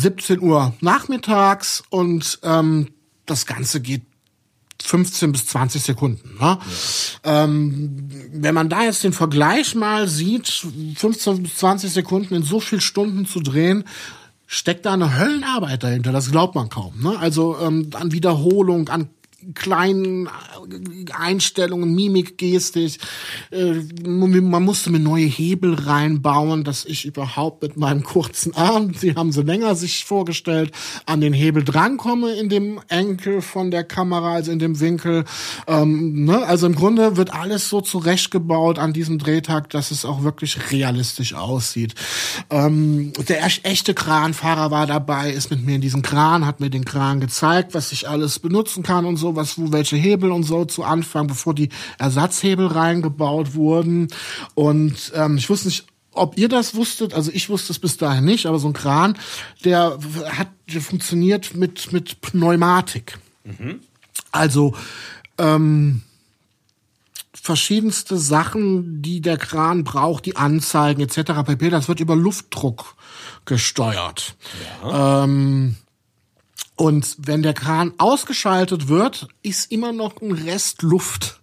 17 0.02 0.42
Uhr 0.42 0.74
nachmittags 0.82 1.84
und 1.90 2.40
ähm, 2.44 2.90
das 3.26 3.46
Ganze 3.46 3.82
geht 3.82 4.04
15 4.82 5.32
bis 5.32 5.46
20 5.48 5.84
Sekunden. 5.84 6.36
Ne? 6.40 6.58
Ja. 7.24 7.44
Ähm, 7.44 8.10
wenn 8.32 8.56
man 8.56 8.70
da 8.70 8.84
jetzt 8.84 9.04
den 9.04 9.14
Vergleich 9.14 9.76
mal 9.76 10.08
sieht, 10.08 10.48
15 10.96 11.44
bis 11.44 11.56
20 11.58 11.92
Sekunden 11.92 12.34
in 12.34 12.44
so 12.44 12.60
viel 12.60 12.82
Stunden 12.82 13.26
zu 13.26 13.42
drehen, 13.42 13.84
steckt 14.48 14.86
da 14.86 14.94
eine 14.94 15.20
Höllenarbeit 15.20 15.84
dahinter. 15.84 16.12
Das 16.12 16.32
glaubt 16.32 16.56
man 16.56 16.70
kaum. 16.70 16.94
Ne? 17.02 17.18
Also 17.20 17.58
ähm, 17.60 17.90
an 17.94 18.12
Wiederholung, 18.12 18.90
an 18.90 19.10
kleinen 19.54 20.30
Einstellungen, 21.18 21.94
Mimik, 21.94 22.38
Gestik. 22.38 23.00
Äh, 23.52 23.82
man 24.04 24.64
musste 24.64 24.90
mir 24.90 25.00
neue 25.00 25.26
Hebel 25.26 25.74
reinbauen, 25.76 26.64
dass 26.64 26.86
ich 26.86 27.06
überhaupt 27.06 27.62
mit 27.62 27.78
meinem 27.78 28.04
kurzen 28.04 28.56
Arm, 28.56 28.94
sie 28.98 29.16
haben 29.16 29.32
sie 29.32 29.42
länger 29.42 29.76
sich 29.76 30.06
vorgestellt, 30.06 30.72
an 31.06 31.22
den 31.22 31.34
Hebel 31.34 31.64
drankomme 31.64 32.34
in 32.34 32.50
dem 32.50 32.80
Enkel 32.88 33.42
von 33.42 33.72
der 33.72 33.84
Kamera, 33.84 34.34
also 34.34 34.52
in 34.52 34.60
dem 34.60 34.80
Winkel. 34.80 35.26
Ähm, 35.68 36.26
ne? 36.26 36.46
Also 36.46 36.68
im 36.68 36.76
Grunde 36.76 37.18
wird 37.18 37.34
alles 37.34 37.70
so 37.70 37.82
zurechtgebaut 37.82 38.80
an 38.80 38.94
diesem 38.94 39.20
Drehtag, 39.20 39.70
dass 39.70 39.92
es 39.92 40.06
auch 40.06 40.24
wirklich 40.24 40.72
realistisch 40.72 41.34
aussieht. 41.34 41.96
Ähm, 42.50 43.14
der 43.28 43.44
echte 43.64 43.94
Kranfahrer 43.94 44.72
war 44.72 44.88
dabei, 44.88 45.32
ist 45.32 45.52
mit 45.52 45.66
mir 45.66 45.76
in 45.76 45.82
diesem 45.82 46.02
Kran, 46.02 46.46
hat 46.46 46.60
mir 46.60 46.70
den 46.70 46.86
Kran 46.86 47.20
gezeigt, 47.20 47.74
was 47.74 47.92
ich 47.92 48.08
alles 48.08 48.40
benutzen 48.40 48.84
kann 48.84 49.06
und 49.06 49.18
so 49.18 49.29
was, 49.36 49.58
wo 49.58 49.72
welche 49.72 49.96
Hebel 49.96 50.32
und 50.32 50.44
so 50.44 50.66
zu 50.66 50.84
Anfang, 50.84 51.28
bevor 51.28 51.54
die 51.54 51.70
Ersatzhebel 51.98 52.68
reingebaut 52.68 53.56
wurden. 53.56 54.08
Und 54.56 55.12
ähm, 55.16 55.38
ich 55.38 55.50
wusste 55.50 55.68
nicht, 55.68 55.86
ob 56.12 56.38
ihr 56.38 56.50
das 56.50 56.76
wusstet, 56.76 57.14
also 57.14 57.32
ich 57.32 57.50
wusste 57.50 57.72
es 57.72 57.80
bis 57.80 57.98
dahin 57.98 58.26
nicht, 58.26 58.46
aber 58.46 58.60
so 58.60 58.68
ein 58.68 58.74
Kran, 58.74 59.18
der 59.64 59.98
hat 60.26 60.50
der 60.74 60.82
funktioniert 60.82 61.56
mit 61.56 61.92
mit 61.92 62.22
Pneumatik. 62.22 63.20
Mhm. 63.44 63.80
Also 64.32 64.76
ähm, 65.38 66.02
verschiedenste 67.34 68.18
Sachen, 68.18 69.02
die 69.02 69.22
der 69.22 69.38
Kran 69.38 69.84
braucht, 69.84 70.26
die 70.26 70.36
Anzeigen 70.36 71.02
etc. 71.02 71.44
pp. 71.46 71.70
Das 71.70 71.88
wird 71.88 72.00
über 72.00 72.16
Luftdruck 72.16 72.96
gesteuert. 73.46 74.36
Ja. 74.84 75.24
Ähm, 75.24 75.76
und 76.80 77.18
wenn 77.20 77.44
der 77.44 77.54
Kran 77.54 77.94
ausgeschaltet 77.98 78.88
wird, 78.88 79.28
ist 79.44 79.70
immer 79.70 79.92
noch 79.92 80.22
ein 80.22 80.32
Rest 80.32 80.82
Luft 80.82 81.42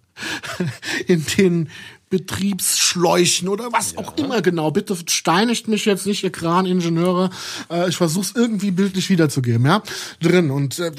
in 1.07 1.23
den 1.37 1.69
Betriebsschläuchen 2.09 3.49
oder 3.49 3.73
was 3.73 3.93
ja. 3.93 3.99
auch 3.99 4.15
immer 4.15 4.41
genau. 4.41 4.71
Bitte 4.71 4.95
steinigt 5.07 5.67
mich 5.67 5.83
jetzt 5.83 6.05
nicht, 6.05 6.23
ihr 6.23 6.31
Kraningenieure. 6.31 7.29
Äh, 7.69 7.89
ich 7.89 7.97
versuche 7.97 8.25
es 8.25 8.35
irgendwie 8.35 8.71
bildlich 8.71 9.09
wiederzugeben, 9.09 9.65
ja. 9.65 9.83
Drin. 10.21 10.49
Und 10.49 10.79
äh, 10.79 10.91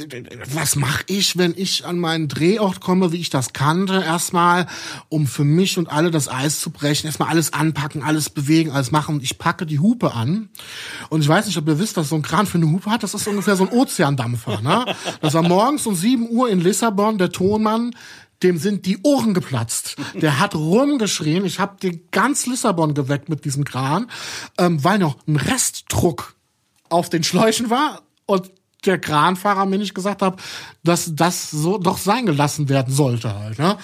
was 0.53 0.77
mache 0.77 1.05
ich, 1.07 1.39
wenn 1.39 1.55
ich 1.57 1.87
an 1.87 1.99
meinen 1.99 2.29
Drehort 2.29 2.81
komme, 2.81 3.11
wie 3.13 3.17
ich 3.17 3.31
das 3.31 3.55
kannte? 3.55 4.03
Erstmal, 4.05 4.67
um 5.09 5.27
für 5.27 5.45
mich 5.45 5.79
und 5.79 5.91
alle 5.91 6.11
das 6.11 6.29
Eis 6.29 6.61
zu 6.61 6.71
brechen, 6.71 7.07
erstmal 7.07 7.31
alles 7.31 7.55
anpacken, 7.55 8.03
alles 8.03 8.29
bewegen, 8.29 8.71
alles 8.71 8.91
machen. 8.91 9.21
Ich 9.23 9.39
packe 9.39 9.65
die 9.65 9.79
Hupe 9.79 10.13
an. 10.13 10.51
Und 11.09 11.23
ich 11.23 11.29
weiß 11.29 11.47
nicht, 11.47 11.57
ob 11.57 11.67
ihr 11.69 11.79
wisst, 11.79 11.97
was 11.97 12.11
so 12.11 12.17
ein 12.17 12.23
Kran 12.23 12.47
für 12.47 12.59
eine 12.59 12.71
Hupe 12.71 12.91
hat. 12.91 13.03
Das 13.03 13.15
ist 13.15 13.27
ungefähr 13.27 13.57
so 13.57 13.65
ein 13.65 13.73
Ozeandampfer. 13.73 14.61
Ne? 14.61 14.95
Das 15.23 15.33
war 15.33 15.43
morgens 15.43 15.87
um 15.87 15.95
7 15.95 16.29
Uhr 16.29 16.51
in 16.51 16.61
Lissabon, 16.61 17.17
der 17.17 17.31
Tonmann 17.31 17.95
dem 18.43 18.59
sind 18.59 18.87
die 18.87 18.99
Ohren 19.03 19.35
geplatzt. 19.35 19.97
Der 20.15 20.39
hat 20.39 20.55
rumgeschrien. 20.55 21.45
Ich 21.45 21.59
habe 21.59 21.79
den 21.81 22.03
ganz 22.11 22.47
Lissabon 22.47 22.95
geweckt 22.95 23.29
mit 23.29 23.45
diesem 23.45 23.65
Kran, 23.65 24.11
ähm, 24.59 24.83
weil 24.85 24.99
noch 24.99 25.17
ein 25.27 25.37
Restdruck 25.37 26.35
auf 26.89 27.09
den 27.09 27.25
Schläuchen 27.25 27.71
war 27.71 28.03
und 28.27 28.51
der 28.85 28.99
Kranfahrer 28.99 29.67
mir 29.67 29.79
nicht 29.79 29.95
gesagt 29.95 30.23
hat, 30.23 30.41
dass 30.85 31.15
das 31.15 31.51
so 31.51 31.79
doch 31.79 31.99
sein 31.99 32.27
gelassen 32.27 32.69
werden 32.69 32.95
sollte 32.95 33.35
halt. 33.35 33.59
Ne? 33.59 33.77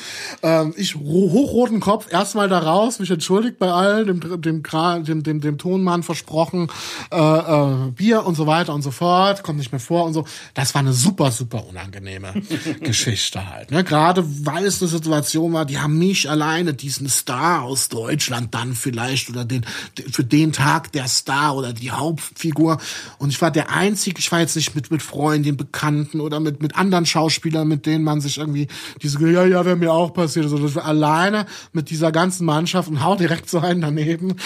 Ähm, 0.42 0.72
ich 0.76 0.94
hochroten 0.94 1.80
Kopf 1.80 2.10
erstmal 2.12 2.48
da 2.48 2.60
raus, 2.60 3.00
mich 3.00 3.10
entschuldigt 3.10 3.58
bei 3.58 3.70
allen, 3.70 4.06
dem 4.06 4.40
dem 4.40 4.62
dem 4.62 5.22
dem, 5.22 5.40
dem 5.40 5.58
Tonmann 5.58 6.04
versprochen 6.04 6.68
äh, 7.12 7.16
äh, 7.16 7.90
Bier 7.90 8.24
und 8.24 8.36
so 8.36 8.46
weiter 8.46 8.72
und 8.72 8.82
so 8.82 8.92
fort, 8.92 9.42
kommt 9.42 9.58
nicht 9.58 9.72
mehr 9.72 9.80
vor 9.80 10.04
und 10.04 10.14
so. 10.14 10.24
Das 10.54 10.74
war 10.74 10.80
eine 10.80 10.92
super 10.92 11.32
super 11.32 11.66
unangenehme 11.66 12.32
Geschichte 12.80 13.50
halt. 13.50 13.72
Ne? 13.72 13.82
Gerade 13.82 14.24
weil 14.46 14.64
es 14.64 14.80
eine 14.80 14.88
Situation 14.88 15.52
war, 15.52 15.64
die 15.64 15.80
haben 15.80 15.98
mich 15.98 16.30
alleine 16.30 16.72
diesen 16.72 17.08
Star 17.08 17.62
aus 17.62 17.88
Deutschland 17.88 18.54
dann 18.54 18.74
vielleicht 18.74 19.28
oder 19.28 19.44
den 19.44 19.66
für 20.10 20.24
den 20.24 20.52
Tag 20.52 20.92
der 20.92 21.08
Star 21.08 21.56
oder 21.56 21.72
die 21.72 21.90
Hauptfigur 21.90 22.78
und 23.18 23.30
ich 23.30 23.42
war 23.42 23.50
der 23.50 23.70
einzige, 23.70 24.20
ich 24.20 24.30
war 24.30 24.38
jetzt 24.38 24.54
nicht 24.54 24.76
mit 24.76 24.83
mit, 24.84 24.90
mit 24.90 25.02
Freundinnen, 25.02 25.56
Bekannten 25.56 26.20
oder 26.20 26.40
mit, 26.40 26.62
mit 26.62 26.76
anderen 26.76 27.06
Schauspielern, 27.06 27.66
mit 27.66 27.86
denen 27.86 28.04
man 28.04 28.20
sich 28.20 28.38
irgendwie 28.38 28.68
diese, 29.02 29.18
ja, 29.30 29.44
ja, 29.44 29.64
wäre 29.64 29.76
mir 29.76 29.92
auch 29.92 30.12
passiert. 30.12 30.44
Also 30.44 30.58
das 30.58 30.74
war 30.74 30.84
alleine 30.84 31.46
mit 31.72 31.90
dieser 31.90 32.12
ganzen 32.12 32.44
Mannschaft 32.44 32.88
und 32.88 33.04
hau 33.04 33.16
direkt 33.16 33.48
so 33.48 33.58
einen 33.58 33.80
daneben. 33.80 34.36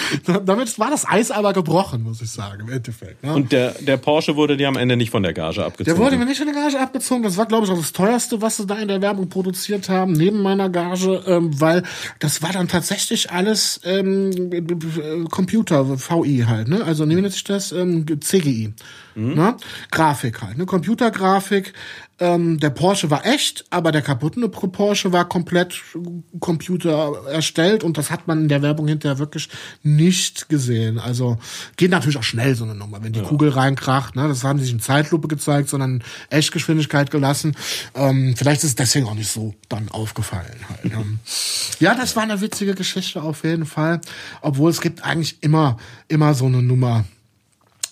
Damit 0.45 0.79
war 0.79 0.89
das 0.89 1.07
Eis 1.07 1.31
aber 1.31 1.53
gebrochen, 1.53 2.03
muss 2.03 2.21
ich 2.21 2.31
sagen, 2.31 2.61
im 2.61 2.69
Endeffekt. 2.69 3.23
Ne? 3.23 3.33
Und 3.33 3.51
der, 3.51 3.71
der 3.79 3.97
Porsche 3.97 4.35
wurde 4.35 4.57
dir 4.57 4.67
am 4.67 4.77
Ende 4.77 4.97
nicht 4.97 5.11
von 5.11 5.23
der 5.23 5.33
Gage 5.33 5.63
abgezogen? 5.63 5.97
Der 5.97 6.05
wurde 6.05 6.17
mir 6.17 6.25
nicht 6.25 6.37
von 6.37 6.47
der 6.47 6.55
Gage 6.55 6.79
abgezogen. 6.79 7.23
Das 7.23 7.37
war, 7.37 7.45
glaube 7.45 7.65
ich, 7.65 7.71
auch 7.71 7.77
das 7.77 7.93
teuerste, 7.93 8.41
was 8.41 8.57
sie 8.57 8.65
da 8.65 8.75
in 8.75 8.87
der 8.87 9.01
Werbung 9.01 9.29
produziert 9.29 9.89
haben, 9.89 10.13
neben 10.13 10.41
meiner 10.41 10.69
Gage, 10.69 11.21
ähm, 11.25 11.59
weil 11.59 11.83
das 12.19 12.41
war 12.41 12.51
dann 12.51 12.67
tatsächlich 12.67 13.31
alles 13.31 13.81
ähm, 13.83 15.27
Computer, 15.29 15.87
VI 15.89 16.45
halt, 16.47 16.67
ne? 16.67 16.83
Also 16.83 17.05
nennt 17.05 17.31
sich 17.31 17.43
das? 17.43 17.71
Ähm, 17.71 18.05
CGI. 18.19 18.73
Mhm. 19.19 19.35
Ne? 19.35 19.57
Grafik 19.91 20.41
halt, 20.41 20.57
ne? 20.57 20.65
Computergrafik. 20.65 21.73
Ähm, 22.21 22.59
der 22.59 22.69
Porsche 22.69 23.09
war 23.09 23.25
echt, 23.25 23.63
aber 23.69 23.93
der 23.93 24.01
kaputte 24.01 24.49
Porsche 24.49 25.13
war 25.13 25.27
komplett 25.27 25.81
Computer 26.41 27.13
erstellt 27.29 27.81
und 27.81 27.97
das 27.97 28.11
hat 28.11 28.27
man 28.27 28.41
in 28.41 28.47
der 28.49 28.61
Werbung 28.61 28.89
hinterher 28.89 29.19
wirklich 29.19 29.47
nicht 29.83 30.49
gesehen. 30.49 30.99
Also 30.99 31.37
geht 31.77 31.91
natürlich 31.91 32.17
auch 32.17 32.23
schnell 32.23 32.55
so 32.55 32.65
eine 32.65 32.75
Nummer, 32.75 33.01
wenn 33.01 33.13
die 33.13 33.21
ja. 33.21 33.25
Kugel 33.25 33.49
reinkracht. 33.49 34.17
Ne? 34.17 34.27
Das 34.27 34.43
haben 34.43 34.59
sie 34.59 34.65
nicht 34.65 34.73
in 34.73 34.79
Zeitlupe 34.81 35.29
gezeigt, 35.29 35.69
sondern 35.69 36.03
Echtgeschwindigkeit 36.29 37.09
gelassen. 37.09 37.55
Ähm, 37.95 38.35
vielleicht 38.35 38.63
ist 38.63 38.69
es 38.71 38.75
deswegen 38.75 39.07
auch 39.07 39.15
nicht 39.15 39.31
so 39.31 39.53
dann 39.69 39.87
aufgefallen. 39.87 40.59
Halt, 40.67 40.85
ne? 40.85 41.19
ja, 41.79 41.95
das 41.95 42.17
war 42.17 42.23
eine 42.23 42.41
witzige 42.41 42.75
Geschichte 42.75 43.21
auf 43.21 43.45
jeden 43.45 43.65
Fall. 43.65 44.01
Obwohl 44.41 44.71
es 44.71 44.81
gibt 44.81 45.05
eigentlich 45.05 45.37
immer 45.39 45.77
immer 46.09 46.33
so 46.33 46.47
eine 46.47 46.61
Nummer 46.61 47.05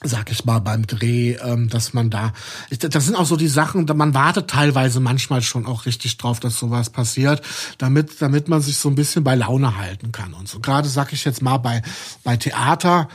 sag 0.03 0.31
ich 0.31 0.45
mal, 0.45 0.59
beim 0.59 0.85
Dreh, 0.85 1.33
ähm, 1.41 1.69
dass 1.69 1.93
man 1.93 2.09
da, 2.09 2.33
das 2.69 3.05
sind 3.05 3.15
auch 3.15 3.25
so 3.25 3.35
die 3.35 3.47
Sachen, 3.47 3.85
man 3.95 4.13
wartet 4.13 4.49
teilweise 4.49 4.99
manchmal 4.99 5.41
schon 5.41 5.65
auch 5.65 5.85
richtig 5.85 6.17
drauf, 6.17 6.39
dass 6.39 6.59
sowas 6.59 6.89
passiert, 6.91 7.41
damit, 7.77 8.21
damit 8.21 8.47
man 8.47 8.61
sich 8.61 8.77
so 8.77 8.89
ein 8.89 8.95
bisschen 8.95 9.23
bei 9.23 9.35
Laune 9.35 9.77
halten 9.77 10.11
kann 10.11 10.33
und 10.33 10.47
so. 10.47 10.59
Gerade 10.59 10.87
sag 10.87 11.13
ich 11.13 11.25
jetzt 11.25 11.41
mal 11.41 11.57
bei, 11.57 11.81
bei 12.23 12.37
Theater, 12.37 13.09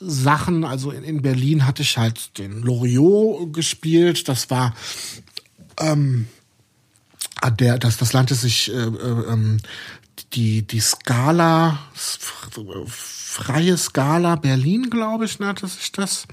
Sachen, 0.00 0.64
also 0.64 0.90
in, 0.90 1.02
in 1.02 1.22
Berlin 1.22 1.66
hatte 1.66 1.82
ich 1.82 1.98
halt 1.98 2.38
den 2.38 2.62
Loriot 2.62 3.52
gespielt, 3.52 4.28
das 4.28 4.48
war, 4.50 4.74
ähm, 5.80 6.28
der, 7.58 7.78
das, 7.78 7.96
das 7.96 8.12
nannte 8.12 8.34
sich, 8.34 8.72
äh, 8.72 8.76
äh, 8.76 9.32
ähm, 9.32 9.58
die, 10.34 10.62
die 10.62 10.80
Skala, 10.80 11.78
freie 13.28 13.76
Skala 13.76 14.36
Berlin, 14.36 14.88
glaube 14.88 15.26
ich, 15.26 15.38
nannte 15.38 15.66
sich 15.66 15.92
das. 15.92 16.26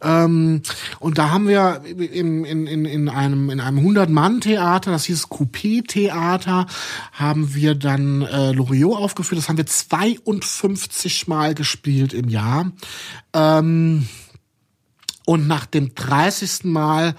Ähm, 0.00 0.62
und 0.98 1.18
da 1.18 1.30
haben 1.30 1.46
wir 1.46 1.82
in, 1.84 2.44
in, 2.46 2.66
in, 2.66 2.86
in 2.86 3.08
einem, 3.10 3.50
in 3.50 3.60
einem 3.60 3.78
100-Mann-Theater, 3.78 4.90
das 4.90 5.04
hieß 5.04 5.28
Coupé-Theater, 5.28 6.66
haben 7.12 7.54
wir 7.54 7.74
dann 7.74 8.22
äh, 8.22 8.52
Loriot 8.52 8.96
aufgeführt. 8.96 9.38
Das 9.38 9.50
haben 9.50 9.58
wir 9.58 9.66
52 9.66 11.28
Mal 11.28 11.54
gespielt 11.54 12.14
im 12.14 12.30
Jahr. 12.30 12.72
Ähm, 13.34 14.08
und 15.26 15.46
nach 15.46 15.66
dem 15.66 15.94
30. 15.94 16.64
Mal 16.64 17.14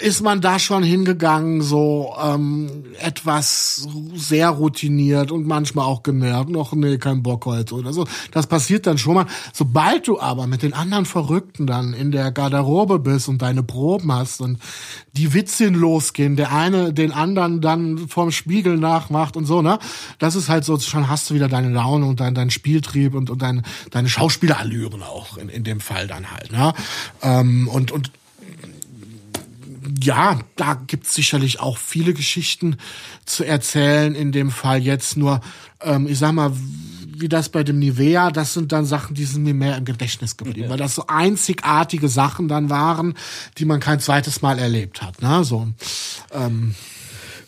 ist 0.00 0.22
man 0.22 0.40
da 0.40 0.58
schon 0.58 0.82
hingegangen, 0.82 1.62
so 1.62 2.14
ähm, 2.22 2.84
etwas 3.00 3.86
sehr 4.14 4.48
routiniert 4.48 5.30
und 5.30 5.46
manchmal 5.46 5.84
auch 5.84 6.02
genervt, 6.02 6.48
noch 6.48 6.72
nee, 6.72 6.98
kein 6.98 7.22
Bock 7.22 7.46
heute 7.46 7.74
oder 7.74 7.92
so. 7.92 8.06
Das 8.30 8.46
passiert 8.46 8.86
dann 8.86 8.98
schon 8.98 9.14
mal. 9.14 9.26
Sobald 9.52 10.08
du 10.08 10.20
aber 10.20 10.46
mit 10.46 10.62
den 10.62 10.72
anderen 10.72 11.04
Verrückten 11.04 11.66
dann 11.66 11.92
in 11.92 12.10
der 12.10 12.32
Garderobe 12.32 12.98
bist 12.98 13.28
und 13.28 13.42
deine 13.42 13.62
Proben 13.62 14.12
hast 14.12 14.40
und 14.40 14.58
die 15.12 15.34
Witzchen 15.34 15.74
losgehen, 15.74 16.36
der 16.36 16.52
eine 16.52 16.92
den 16.92 17.12
anderen 17.12 17.60
dann 17.60 18.08
vom 18.08 18.30
Spiegel 18.30 18.78
nachmacht 18.78 19.36
und 19.36 19.46
so, 19.46 19.62
ne? 19.62 19.78
Das 20.18 20.36
ist 20.36 20.48
halt 20.48 20.64
so, 20.64 20.78
schon 20.78 21.08
hast 21.08 21.30
du 21.30 21.34
wieder 21.34 21.48
deine 21.48 21.70
Laune 21.70 22.06
und 22.06 22.20
dein, 22.20 22.34
dein 22.34 22.50
Spieltrieb 22.50 23.14
und, 23.14 23.30
und 23.30 23.42
dein, 23.42 23.62
deine 23.90 24.08
Schauspielerallüren 24.08 25.02
auch 25.02 25.36
in, 25.36 25.48
in 25.48 25.64
dem 25.64 25.80
Fall 25.80 26.06
dann 26.06 26.30
halt, 26.30 26.52
ne? 26.52 26.72
Ähm, 27.22 27.68
und, 27.68 27.90
und 27.90 28.10
ja, 30.02 30.40
da 30.56 30.74
gibt's 30.86 31.14
sicherlich 31.14 31.60
auch 31.60 31.78
viele 31.78 32.14
Geschichten 32.14 32.76
zu 33.24 33.44
erzählen. 33.44 34.14
In 34.14 34.32
dem 34.32 34.50
Fall 34.50 34.82
jetzt 34.82 35.16
nur, 35.16 35.40
ähm, 35.82 36.06
ich 36.06 36.18
sag 36.18 36.32
mal, 36.32 36.52
wie 37.14 37.28
das 37.28 37.48
bei 37.48 37.62
dem 37.62 37.78
Nivea, 37.78 38.30
das 38.30 38.54
sind 38.54 38.72
dann 38.72 38.84
Sachen, 38.84 39.14
die 39.14 39.24
sind 39.24 39.44
mir 39.44 39.54
mehr 39.54 39.76
im 39.76 39.84
Gedächtnis 39.84 40.36
geblieben, 40.36 40.64
ja. 40.64 40.70
weil 40.70 40.78
das 40.78 40.94
so 40.94 41.04
einzigartige 41.06 42.08
Sachen 42.08 42.48
dann 42.48 42.70
waren, 42.70 43.14
die 43.58 43.64
man 43.64 43.80
kein 43.80 44.00
zweites 44.00 44.42
Mal 44.42 44.58
erlebt 44.58 45.02
hat. 45.02 45.22
Ne? 45.22 45.44
So, 45.44 45.68
ähm, 46.32 46.74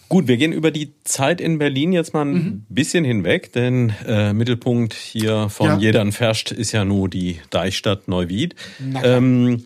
Gut, 0.09 0.29
wir 0.29 0.37
gehen 0.37 0.53
über 0.53 0.71
die 0.71 0.93
Zeit 1.03 1.41
in 1.41 1.59
Berlin 1.59 1.93
jetzt 1.93 2.15
mal 2.15 2.27
ein 2.27 2.33
mhm. 2.33 2.67
bisschen 2.69 3.05
hinweg, 3.05 3.53
denn 3.53 3.93
äh, 4.07 4.33
Mittelpunkt 4.33 4.93
hier 4.95 5.49
von 5.49 5.67
ja. 5.67 5.77
Jedern 5.79 6.13
Ferscht 6.13 6.53
ist 6.53 6.73
ja 6.73 6.85
nur 6.85 7.09
die 7.09 7.41
Deichstadt 7.51 8.07
Neuwied. 8.07 8.55
Ähm, 9.03 9.65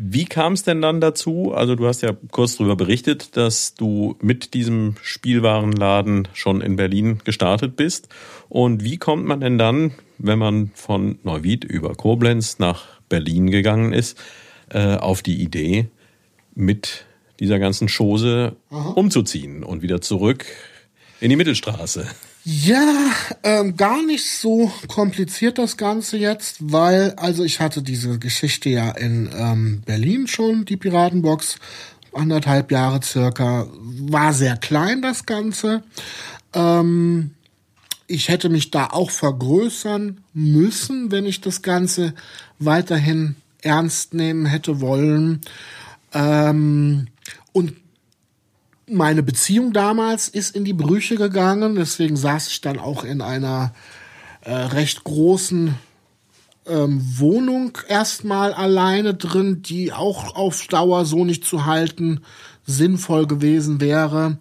wie 0.00 0.26
kam 0.26 0.52
es 0.52 0.62
denn 0.62 0.80
dann 0.80 1.00
dazu? 1.00 1.52
Also 1.52 1.74
du 1.74 1.88
hast 1.88 2.02
ja 2.02 2.12
kurz 2.30 2.56
darüber 2.56 2.76
berichtet, 2.76 3.36
dass 3.36 3.74
du 3.74 4.16
mit 4.20 4.54
diesem 4.54 4.94
Spielwarenladen 5.02 6.28
schon 6.34 6.60
in 6.60 6.76
Berlin 6.76 7.18
gestartet 7.24 7.74
bist. 7.74 8.08
Und 8.48 8.84
wie 8.84 8.96
kommt 8.96 9.26
man 9.26 9.40
denn 9.40 9.58
dann, 9.58 9.92
wenn 10.18 10.38
man 10.38 10.70
von 10.74 11.18
Neuwied 11.24 11.64
über 11.64 11.96
Koblenz 11.96 12.60
nach 12.60 12.84
Berlin 13.08 13.50
gegangen 13.50 13.92
ist, 13.92 14.16
äh, 14.68 14.94
auf 14.94 15.22
die 15.22 15.42
Idee, 15.42 15.88
mit 16.54 17.04
dieser 17.40 17.58
ganzen 17.58 17.88
Chose 17.88 18.54
Aha. 18.70 18.90
umzuziehen 18.90 19.64
und 19.64 19.82
wieder 19.82 20.00
zurück 20.00 20.46
in 21.20 21.30
die 21.30 21.36
Mittelstraße? 21.36 22.06
Ja, 22.44 23.10
ähm, 23.42 23.76
gar 23.76 24.02
nicht 24.04 24.30
so 24.30 24.72
kompliziert 24.86 25.58
das 25.58 25.76
Ganze 25.76 26.16
jetzt, 26.16 26.56
weil, 26.60 27.12
also 27.16 27.44
ich 27.44 27.60
hatte 27.60 27.82
diese 27.82 28.18
Geschichte 28.18 28.70
ja 28.70 28.90
in 28.92 29.30
ähm, 29.36 29.82
Berlin 29.84 30.26
schon, 30.26 30.64
die 30.64 30.76
Piratenbox, 30.76 31.56
anderthalb 32.14 32.72
Jahre 32.72 33.02
circa, 33.02 33.66
war 33.72 34.32
sehr 34.32 34.56
klein 34.56 35.02
das 35.02 35.26
Ganze. 35.26 35.82
Ähm, 36.54 37.32
ich 38.06 38.28
hätte 38.28 38.48
mich 38.48 38.70
da 38.70 38.86
auch 38.86 39.10
vergrößern 39.10 40.22
müssen, 40.32 41.10
wenn 41.10 41.26
ich 41.26 41.42
das 41.42 41.60
Ganze 41.60 42.14
weiterhin 42.58 43.36
ernst 43.62 44.14
nehmen 44.14 44.46
hätte 44.46 44.80
wollen. 44.80 45.42
Ähm, 46.14 47.08
und 47.52 47.74
meine 48.90 49.22
Beziehung 49.22 49.72
damals 49.72 50.28
ist 50.28 50.54
in 50.54 50.64
die 50.64 50.72
Brüche 50.72 51.16
gegangen, 51.16 51.76
deswegen 51.76 52.16
saß 52.16 52.48
ich 52.48 52.60
dann 52.60 52.78
auch 52.78 53.04
in 53.04 53.20
einer 53.20 53.72
äh, 54.42 54.52
recht 54.52 55.04
großen 55.04 55.74
ähm, 56.66 57.02
Wohnung 57.18 57.78
erstmal 57.88 58.52
alleine 58.52 59.14
drin, 59.14 59.62
die 59.62 59.92
auch 59.92 60.36
auf 60.36 60.66
Dauer 60.66 61.04
so 61.04 61.24
nicht 61.24 61.44
zu 61.44 61.66
halten 61.66 62.20
sinnvoll 62.64 63.26
gewesen 63.26 63.80
wäre. 63.80 64.38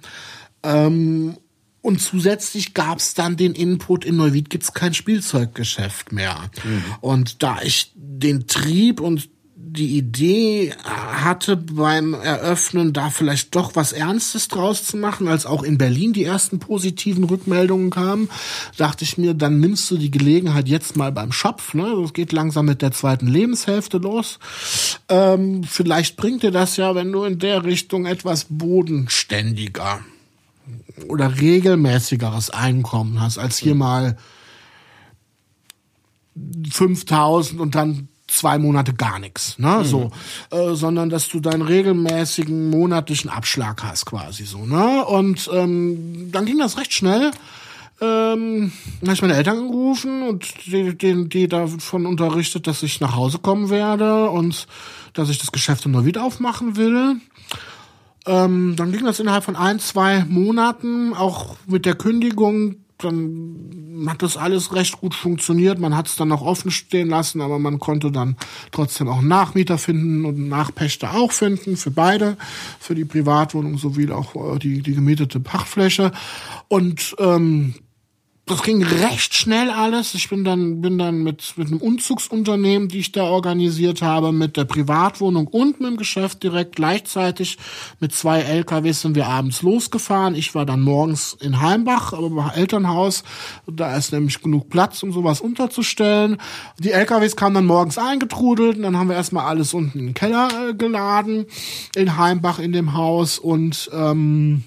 Ähm, 0.64 1.38
und 1.82 2.02
zusätzlich 2.02 2.74
gab 2.74 3.00
es 3.00 3.14
dann 3.14 3.38
den 3.38 3.54
Input, 3.54 4.04
in 4.04 4.18
Neuwied 4.18 4.50
gibt's 4.50 4.74
kein 4.74 4.94
Spielzeuggeschäft 4.94 6.12
mehr. 6.12 6.52
Mhm. 6.64 6.84
Und 7.00 7.44
da 7.44 7.62
ich 7.62 7.94
den 7.96 8.48
Trieb 8.48 9.00
und 9.00 9.30
die 9.60 9.98
Idee 9.98 10.72
hatte 10.84 11.58
beim 11.58 12.14
Eröffnen, 12.14 12.94
da 12.94 13.10
vielleicht 13.10 13.56
doch 13.56 13.76
was 13.76 13.92
Ernstes 13.92 14.50
draus 14.50 14.84
zu 14.84 14.98
machen, 14.98 15.28
als 15.28 15.48
auch 15.48 15.64
in 15.64 15.80
Berlin 15.80 16.14
die 16.14 16.26
ersten 16.26 16.60
positiven 16.60 17.24
Rückmeldungen 17.24 17.90
kamen, 17.90 18.30
dachte 18.78 19.04
ich 19.04 19.18
mir, 19.18 19.34
dann 19.34 19.60
nimmst 19.60 19.90
du 19.90 19.98
die 19.98 20.12
Gelegenheit 20.12 20.68
jetzt 20.68 20.96
mal 20.96 21.12
beim 21.12 21.32
Schopf. 21.32 21.74
Ne? 21.74 21.92
Das 22.00 22.14
geht 22.14 22.34
langsam 22.34 22.68
mit 22.68 22.84
der 22.84 22.92
zweiten 22.92 23.26
Lebenshälfte 23.26 23.98
los. 23.98 24.38
Ähm, 25.10 25.64
vielleicht 25.64 26.18
bringt 26.18 26.44
dir 26.44 26.52
das 26.52 26.78
ja, 26.78 26.94
wenn 26.94 27.12
du 27.12 27.24
in 27.24 27.40
der 27.40 27.64
Richtung 27.64 28.06
etwas 28.06 28.46
bodenständiger 28.50 30.02
oder 31.08 31.40
regelmäßigeres 31.40 32.52
Einkommen 32.52 33.20
hast, 33.22 33.40
als 33.40 33.58
hier 33.58 33.74
mal 33.74 34.18
5000 36.70 37.60
und 37.60 37.74
dann 37.74 38.10
zwei 38.28 38.58
Monate 38.58 38.94
gar 38.94 39.20
nichts, 39.20 39.58
ne, 39.58 39.80
mhm. 39.80 39.84
so, 39.84 40.12
äh, 40.52 40.76
sondern 40.76 41.10
dass 41.10 41.30
du 41.30 41.40
deinen 41.40 41.62
regelmäßigen 41.62 42.70
monatlichen 42.70 43.30
Abschlag 43.30 43.84
hast 43.84 44.06
quasi 44.06 44.46
so, 44.46 44.66
ne, 44.66 45.06
und 45.06 45.50
ähm, 45.54 46.30
dann 46.32 46.46
ging 46.46 46.60
das 46.60 46.78
recht 46.78 46.94
schnell. 46.94 47.32
Ähm, 48.00 48.72
dann 49.02 49.10
habe 49.10 49.14
ich 49.14 49.22
meine 49.24 49.36
Eltern 49.36 49.58
angerufen 49.58 50.22
und 50.22 50.46
die, 50.68 50.96
die, 50.96 51.30
die 51.30 51.48
davon 51.48 52.06
unterrichtet, 52.06 52.68
dass 52.68 52.84
ich 52.84 53.00
nach 53.00 53.16
Hause 53.16 53.40
kommen 53.40 53.72
werde 53.72 54.30
und 54.30 54.68
dass 55.14 55.30
ich 55.30 55.40
das 55.40 55.52
Geschäft 55.52 55.86
in 55.86 55.94
Neuwied 55.94 56.20
aufmachen 56.20 56.76
will. 56.76 57.16
Ähm, 58.28 58.76
dann 58.76 58.92
ging 58.92 59.06
das 59.06 59.20
innerhalb 59.20 59.46
von 59.46 59.56
ein, 59.56 59.80
zwei 59.80 60.26
Monaten, 60.26 61.16
auch 61.16 61.56
mit 61.66 61.86
der 61.88 61.96
Kündigung 61.96 62.76
dann 62.98 64.08
hat 64.08 64.22
das 64.22 64.38
alles 64.38 64.74
recht 64.74 65.00
gut 65.00 65.14
funktioniert. 65.14 65.80
Man 65.80 65.96
hat 65.96 66.08
es 66.08 66.16
dann 66.16 66.30
noch 66.30 66.42
offen 66.42 66.72
stehen 66.72 67.10
lassen, 67.10 67.42
aber 67.42 67.60
man 67.60 67.80
konnte 67.80 68.12
dann 68.12 68.38
trotzdem 68.72 69.08
auch 69.08 69.22
Nachmieter 69.22 69.78
finden 69.78 70.26
und 70.26 70.48
Nachpächter 70.48 71.14
auch 71.16 71.32
finden 71.32 71.78
für 71.78 71.92
beide, 71.92 72.38
für 72.80 72.96
die 72.96 73.06
Privatwohnung 73.06 73.78
sowie 73.78 74.12
auch 74.12 74.56
äh, 74.56 74.60
die, 74.60 74.82
die 74.82 74.96
gemietete 74.96 75.40
Pachtfläche. 75.40 76.12
Und 76.68 77.16
ähm, 77.20 77.76
das 78.48 78.64
ging 78.64 78.82
recht 78.82 79.34
schnell 79.34 79.70
alles. 79.70 80.14
Ich 80.14 80.30
bin 80.30 80.46
dann, 80.46 80.80
bin 80.82 80.98
dann 80.98 81.22
mit, 81.22 81.54
mit 81.58 81.68
einem 81.68 81.82
Umzugsunternehmen, 81.82 82.88
die 82.88 83.00
ich 83.00 83.12
da 83.12 83.24
organisiert 83.24 84.02
habe, 84.02 84.32
mit 84.32 84.56
der 84.56 84.64
Privatwohnung 84.64 85.48
und 85.48 85.82
mit 85.82 85.90
dem 85.90 85.98
Geschäft 85.98 86.44
direkt 86.44 86.78
gleichzeitig 86.78 87.58
mit 88.00 88.14
zwei 88.14 88.40
LKWs 88.40 89.02
sind 89.02 89.16
wir 89.16 89.28
abends 89.28 89.62
losgefahren. 89.62 90.34
Ich 90.34 90.56
war 90.56 90.66
dann 90.66 90.82
morgens 90.82 91.38
in 91.42 91.62
Heimbach, 91.62 92.14
aber 92.14 92.28
im 92.28 92.40
Elternhaus. 92.56 93.24
Da 93.68 93.98
ist 93.98 94.14
nämlich 94.14 94.42
genug 94.42 94.70
Platz, 94.70 95.04
um 95.04 95.12
sowas 95.12 95.42
unterzustellen. 95.42 96.38
Die 96.80 96.92
LKWs 96.92 97.36
kamen 97.36 97.56
dann 97.56 97.66
morgens 97.66 97.98
eingetrudelt 97.98 98.78
und 98.78 98.84
dann 98.84 98.98
haben 98.98 99.10
wir 99.10 99.18
erstmal 99.18 99.46
alles 99.46 99.74
unten 99.74 100.00
in 100.00 100.06
den 100.08 100.14
Keller 100.14 100.70
äh, 100.70 100.74
geladen 100.74 101.48
in 101.96 102.18
Heimbach 102.18 102.60
in 102.60 102.72
dem 102.72 102.94
Haus 102.94 103.40
und, 103.40 103.90
ähm, 103.94 104.64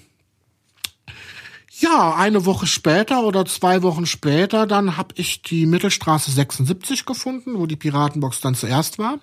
ja, 1.81 2.15
eine 2.15 2.45
Woche 2.45 2.67
später 2.67 3.23
oder 3.23 3.45
zwei 3.45 3.81
Wochen 3.83 4.05
später, 4.05 4.67
dann 4.67 4.97
habe 4.97 5.13
ich 5.15 5.41
die 5.41 5.65
Mittelstraße 5.65 6.31
76 6.31 7.05
gefunden, 7.05 7.57
wo 7.57 7.65
die 7.65 7.75
Piratenbox 7.75 8.41
dann 8.41 8.55
zuerst 8.55 8.99
war. 8.99 9.19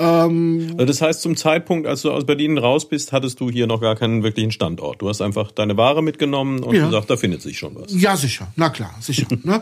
Ähm, 0.00 0.68
also 0.72 0.86
das 0.86 1.02
heißt, 1.02 1.20
zum 1.20 1.36
Zeitpunkt, 1.36 1.86
als 1.86 2.02
du 2.02 2.10
aus 2.10 2.24
Berlin 2.24 2.56
raus 2.56 2.88
bist, 2.88 3.12
hattest 3.12 3.38
du 3.38 3.50
hier 3.50 3.66
noch 3.66 3.82
gar 3.82 3.96
keinen 3.96 4.22
wirklichen 4.22 4.50
Standort. 4.50 5.02
Du 5.02 5.08
hast 5.10 5.20
einfach 5.20 5.52
deine 5.52 5.76
Ware 5.76 6.02
mitgenommen 6.02 6.62
und 6.62 6.74
ja. 6.74 6.86
gesagt, 6.86 7.10
da 7.10 7.18
findet 7.18 7.42
sich 7.42 7.58
schon 7.58 7.74
was. 7.74 7.92
Ja, 7.92 8.16
sicher. 8.16 8.50
Na 8.56 8.70
klar, 8.70 8.94
sicher. 9.00 9.26
ne? 9.42 9.60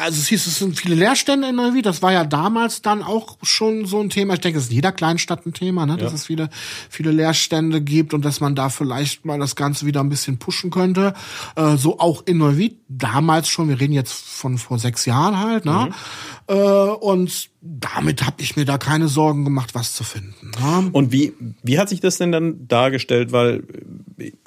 Also 0.00 0.20
es 0.20 0.28
hieß, 0.28 0.46
es 0.46 0.58
sind 0.58 0.78
viele 0.78 0.94
Leerstände 0.94 1.48
in 1.50 1.56
Neuwied. 1.56 1.84
Das 1.84 2.00
war 2.00 2.12
ja 2.12 2.24
damals 2.24 2.80
dann 2.80 3.02
auch 3.02 3.36
schon 3.42 3.84
so 3.84 4.00
ein 4.00 4.08
Thema. 4.08 4.34
Ich 4.34 4.40
denke, 4.40 4.58
es 4.58 4.64
ist 4.64 4.70
in 4.70 4.76
jeder 4.76 4.92
Kleinstadt 4.92 5.44
ein 5.44 5.52
Thema, 5.52 5.84
ne? 5.84 5.98
dass 5.98 6.12
ja. 6.12 6.16
es 6.16 6.26
viele, 6.26 6.48
viele 6.88 7.10
Leerstände 7.10 7.82
gibt 7.82 8.14
und 8.14 8.24
dass 8.24 8.40
man 8.40 8.54
da 8.54 8.70
vielleicht 8.70 9.26
mal 9.26 9.38
das 9.38 9.54
Ganze 9.54 9.84
wieder 9.84 10.00
ein 10.00 10.08
bisschen 10.08 10.38
pushen 10.38 10.70
könnte. 10.70 11.12
Äh, 11.56 11.76
so 11.76 11.98
auch 11.98 12.22
in 12.24 12.38
Neuwied, 12.38 12.78
damals 12.88 13.48
schon, 13.48 13.68
wir 13.68 13.78
reden 13.78 13.92
jetzt 13.92 14.12
von 14.14 14.56
vor 14.56 14.78
sechs 14.78 15.04
Jahren 15.04 15.38
halt, 15.38 15.66
ne? 15.66 15.90
Mhm. 15.90 16.54
Äh, 16.54 16.54
und 16.54 17.51
damit 17.62 18.26
habe 18.26 18.42
ich 18.42 18.56
mir 18.56 18.64
da 18.64 18.76
keine 18.76 19.06
Sorgen 19.06 19.44
gemacht, 19.44 19.74
was 19.74 19.94
zu 19.94 20.02
finden. 20.02 20.50
Ne? 20.60 20.90
Und 20.92 21.12
wie, 21.12 21.32
wie 21.62 21.78
hat 21.78 21.88
sich 21.88 22.00
das 22.00 22.18
denn 22.18 22.32
dann 22.32 22.66
dargestellt? 22.66 23.30
Weil 23.30 23.62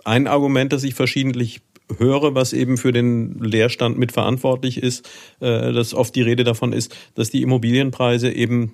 ein 0.04 0.28
Argument, 0.28 0.74
das 0.74 0.84
ich 0.84 0.96
verschiedentlich 0.96 1.62
höre, 1.98 2.36
was 2.36 2.52
eben 2.52 2.78
für 2.78 2.92
den 2.92 3.40
Leerstand 3.40 3.98
mitverantwortlich 3.98 4.82
ist, 4.82 5.10
äh, 5.40 5.72
dass 5.72 5.94
oft 5.94 6.16
die 6.16 6.24
Rede 6.24 6.44
davon 6.44 6.74
ist, 6.74 6.96
dass 7.16 7.30
die 7.30 7.42
Immobilienpreise 7.42 8.32
eben 8.32 8.74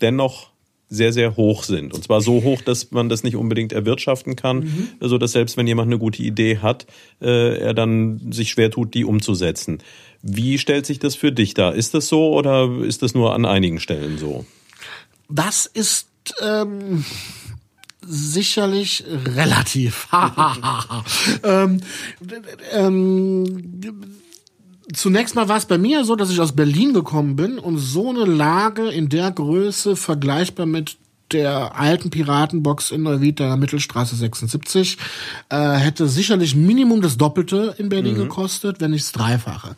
dennoch 0.00 0.50
sehr, 0.90 1.12
sehr 1.12 1.36
hoch 1.36 1.64
sind. 1.64 1.92
Und 1.92 2.04
zwar 2.04 2.20
so 2.20 2.42
hoch, 2.42 2.62
dass 2.62 2.90
man 2.92 3.08
das 3.08 3.22
nicht 3.22 3.36
unbedingt 3.36 3.72
erwirtschaften 3.72 4.36
kann, 4.36 4.60
mhm. 4.60 4.88
so 5.00 5.18
dass 5.18 5.32
selbst 5.32 5.56
wenn 5.56 5.66
jemand 5.66 5.88
eine 5.88 5.98
gute 5.98 6.22
Idee 6.22 6.58
hat, 6.58 6.86
äh, 7.20 7.58
er 7.58 7.74
dann 7.74 8.32
sich 8.32 8.50
schwer 8.50 8.70
tut, 8.70 8.94
die 8.94 9.04
umzusetzen. 9.04 9.78
Wie 10.22 10.58
stellt 10.58 10.86
sich 10.86 10.98
das 10.98 11.14
für 11.14 11.32
dich 11.32 11.54
dar? 11.54 11.74
Ist 11.74 11.94
das 11.94 12.08
so 12.08 12.34
oder 12.34 12.70
ist 12.82 13.02
das 13.02 13.14
nur 13.14 13.34
an 13.34 13.44
einigen 13.44 13.80
Stellen 13.80 14.18
so? 14.18 14.44
Das 15.28 15.66
ist 15.66 16.08
ähm, 16.40 17.04
sicherlich 18.04 19.04
relativ. 19.26 20.08
ähm, 21.44 21.80
ähm, 22.72 23.82
zunächst 24.92 25.34
mal 25.34 25.48
war 25.48 25.58
es 25.58 25.66
bei 25.66 25.78
mir 25.78 26.04
so, 26.04 26.16
dass 26.16 26.30
ich 26.30 26.40
aus 26.40 26.56
Berlin 26.56 26.94
gekommen 26.94 27.36
bin 27.36 27.58
und 27.58 27.78
so 27.78 28.10
eine 28.10 28.24
Lage 28.24 28.88
in 28.88 29.08
der 29.08 29.30
Größe 29.30 29.96
vergleichbar 29.96 30.66
mit 30.66 30.96
der 31.32 31.78
alten 31.78 32.10
Piratenbox 32.10 32.90
in 32.90 33.02
Neuwied, 33.02 33.38
der 33.38 33.56
Mittelstraße 33.56 34.16
76, 34.16 34.98
äh, 35.48 35.56
hätte 35.74 36.08
sicherlich 36.08 36.54
Minimum 36.54 37.00
das 37.00 37.16
Doppelte 37.16 37.74
in 37.78 37.88
Berlin 37.88 38.14
mhm. 38.14 38.22
gekostet, 38.22 38.80
wenn 38.80 38.90
nicht 38.90 39.04
das 39.04 39.12
Dreifache. 39.12 39.76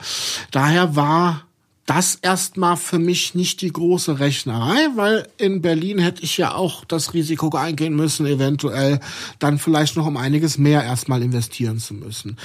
Daher 0.50 0.96
war 0.96 1.42
das 1.90 2.14
erstmal 2.14 2.76
für 2.76 3.00
mich 3.00 3.34
nicht 3.34 3.62
die 3.62 3.72
große 3.72 4.20
Rechnerei, 4.20 4.76
weil 4.94 5.26
in 5.38 5.60
Berlin 5.60 5.98
hätte 5.98 6.22
ich 6.22 6.38
ja 6.38 6.54
auch 6.54 6.84
das 6.84 7.14
Risiko 7.14 7.50
eingehen 7.56 7.96
müssen, 7.96 8.26
eventuell 8.26 9.00
dann 9.40 9.58
vielleicht 9.58 9.96
noch 9.96 10.06
um 10.06 10.16
einiges 10.16 10.56
mehr 10.56 10.84
erstmal 10.84 11.20
investieren 11.20 11.78
zu 11.78 11.94
müssen. 11.94 12.36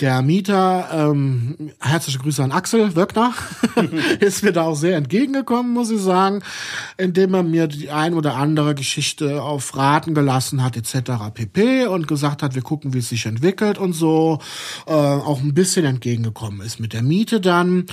Der 0.00 0.22
Mieter, 0.22 0.88
ähm, 0.90 1.72
herzliche 1.78 2.20
Grüße 2.20 2.42
an 2.42 2.52
Axel 2.52 2.96
Wöckner, 2.96 3.34
ist 4.20 4.42
mir 4.42 4.52
da 4.52 4.62
auch 4.62 4.76
sehr 4.76 4.96
entgegengekommen, 4.96 5.74
muss 5.74 5.90
ich 5.90 6.00
sagen, 6.00 6.42
indem 6.96 7.34
er 7.34 7.42
mir 7.42 7.66
die 7.66 7.90
ein 7.90 8.14
oder 8.14 8.36
andere 8.36 8.74
Geschichte 8.74 9.42
auf 9.42 9.76
Raten 9.76 10.14
gelassen 10.14 10.64
hat, 10.64 10.74
etc. 10.74 11.34
pp. 11.34 11.84
und 11.84 12.08
gesagt 12.08 12.42
hat, 12.42 12.54
wir 12.54 12.62
gucken, 12.62 12.94
wie 12.94 13.00
es 13.00 13.10
sich 13.10 13.26
entwickelt 13.26 13.76
und 13.76 13.92
so, 13.92 14.38
äh, 14.86 14.92
auch 14.92 15.42
ein 15.42 15.52
bisschen 15.52 15.84
entgegengekommen 15.84 16.62
ist 16.62 16.80
mit 16.80 16.94
der 16.94 17.02
Miete 17.02 17.42
dann. 17.42 17.84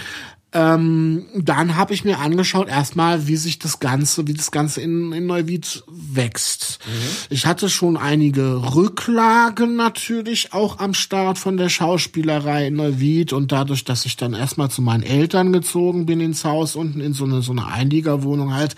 Ähm, 0.56 1.26
dann 1.36 1.76
habe 1.78 1.96
ich 1.96 2.06
mir 2.06 2.20
angeschaut 2.20 2.68
erstmal, 2.68 3.28
wie 3.28 3.38
sich 3.38 3.58
das 3.58 3.80
Ganze, 3.80 4.28
wie 4.28 4.36
das 4.36 4.52
Ganze 4.52 4.82
in, 4.82 5.12
in 5.12 5.26
Neuwied 5.26 5.84
wächst. 5.88 6.78
Mhm. 6.86 6.92
Ich 7.32 7.48
hatte 7.48 7.70
schon 7.70 7.98
einige 7.98 8.76
Rücklagen 8.76 9.76
natürlich 9.76 10.54
auch 10.54 10.78
am 10.78 10.94
Start 10.94 11.40
von 11.40 11.58
der 11.58 11.70
Schauspielerei 11.70 12.68
in 12.68 12.76
Neuwied 12.76 13.34
und 13.34 13.52
dadurch, 13.52 13.84
dass 13.84 14.06
ich 14.06 14.16
dann 14.16 14.34
erstmal 14.34 14.70
zu 14.70 14.84
meinen 14.84 15.02
Eltern 15.02 15.52
gezogen 15.54 16.06
bin 16.06 16.22
ins 16.22 16.46
Haus 16.46 16.76
unten 16.76 17.02
in 17.02 17.14
so 17.14 17.26
eine 17.26 17.42
so 17.42 17.52
eine 17.52 17.66
Einliegerwohnung 17.66 18.54
halt, 18.54 18.76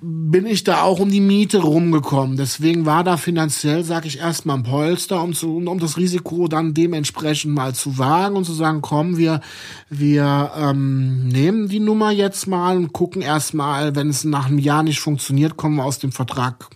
bin 0.00 0.46
ich 0.46 0.64
da 0.64 0.82
auch 0.82 1.00
um 1.00 1.10
die 1.10 1.20
Miete 1.20 1.58
rumgekommen. 1.58 2.38
Deswegen 2.38 2.86
war 2.86 3.04
da 3.04 3.18
finanziell, 3.18 3.84
sag 3.84 4.06
ich 4.06 4.20
erstmal 4.20 4.56
ein 4.56 4.62
Polster, 4.62 5.22
um 5.22 5.34
zu, 5.34 5.56
um 5.56 5.78
das 5.78 5.98
Risiko 5.98 6.48
dann 6.48 6.72
dementsprechend 6.72 7.54
mal 7.54 7.74
zu 7.74 7.98
wagen 7.98 8.36
und 8.36 8.44
zu 8.44 8.54
sagen, 8.54 8.80
komm, 8.80 9.18
wir 9.18 9.42
wir 9.90 10.52
ähm, 10.94 11.28
nehmen 11.28 11.68
die 11.68 11.80
Nummer 11.80 12.10
jetzt 12.10 12.46
mal 12.46 12.76
und 12.76 12.92
gucken 12.92 13.22
erstmal, 13.22 13.94
wenn 13.96 14.08
es 14.08 14.24
nach 14.24 14.46
einem 14.46 14.58
Jahr 14.58 14.82
nicht 14.82 15.00
funktioniert, 15.00 15.56
kommen 15.56 15.76
wir 15.76 15.84
aus 15.84 15.98
dem 15.98 16.12
Vertrag 16.12 16.68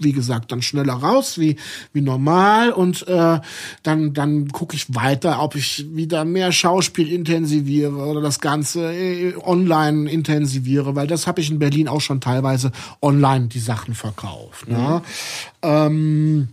wie 0.00 0.12
gesagt, 0.12 0.50
dann 0.50 0.62
schneller 0.62 0.94
raus, 0.94 1.38
wie, 1.38 1.56
wie 1.92 2.00
normal. 2.00 2.72
Und 2.72 3.06
äh, 3.06 3.40
dann, 3.82 4.12
dann 4.12 4.48
gucke 4.48 4.74
ich 4.74 4.94
weiter, 4.94 5.40
ob 5.42 5.54
ich 5.54 5.86
wieder 5.94 6.24
mehr 6.24 6.52
Schauspiel 6.52 7.12
intensiviere 7.12 7.94
oder 7.94 8.20
das 8.20 8.40
Ganze 8.40 8.92
äh, 8.92 9.34
online 9.36 10.10
intensiviere, 10.10 10.96
weil 10.96 11.06
das 11.06 11.26
habe 11.26 11.40
ich 11.40 11.50
in 11.50 11.58
Berlin 11.58 11.88
auch 11.88 12.00
schon 12.00 12.20
teilweise 12.20 12.72
online 13.00 13.46
die 13.46 13.60
Sachen 13.60 13.94
verkauft. 13.94 14.68
Ne? 14.68 15.02
Mhm. 15.62 15.68
Ähm, 15.68 16.48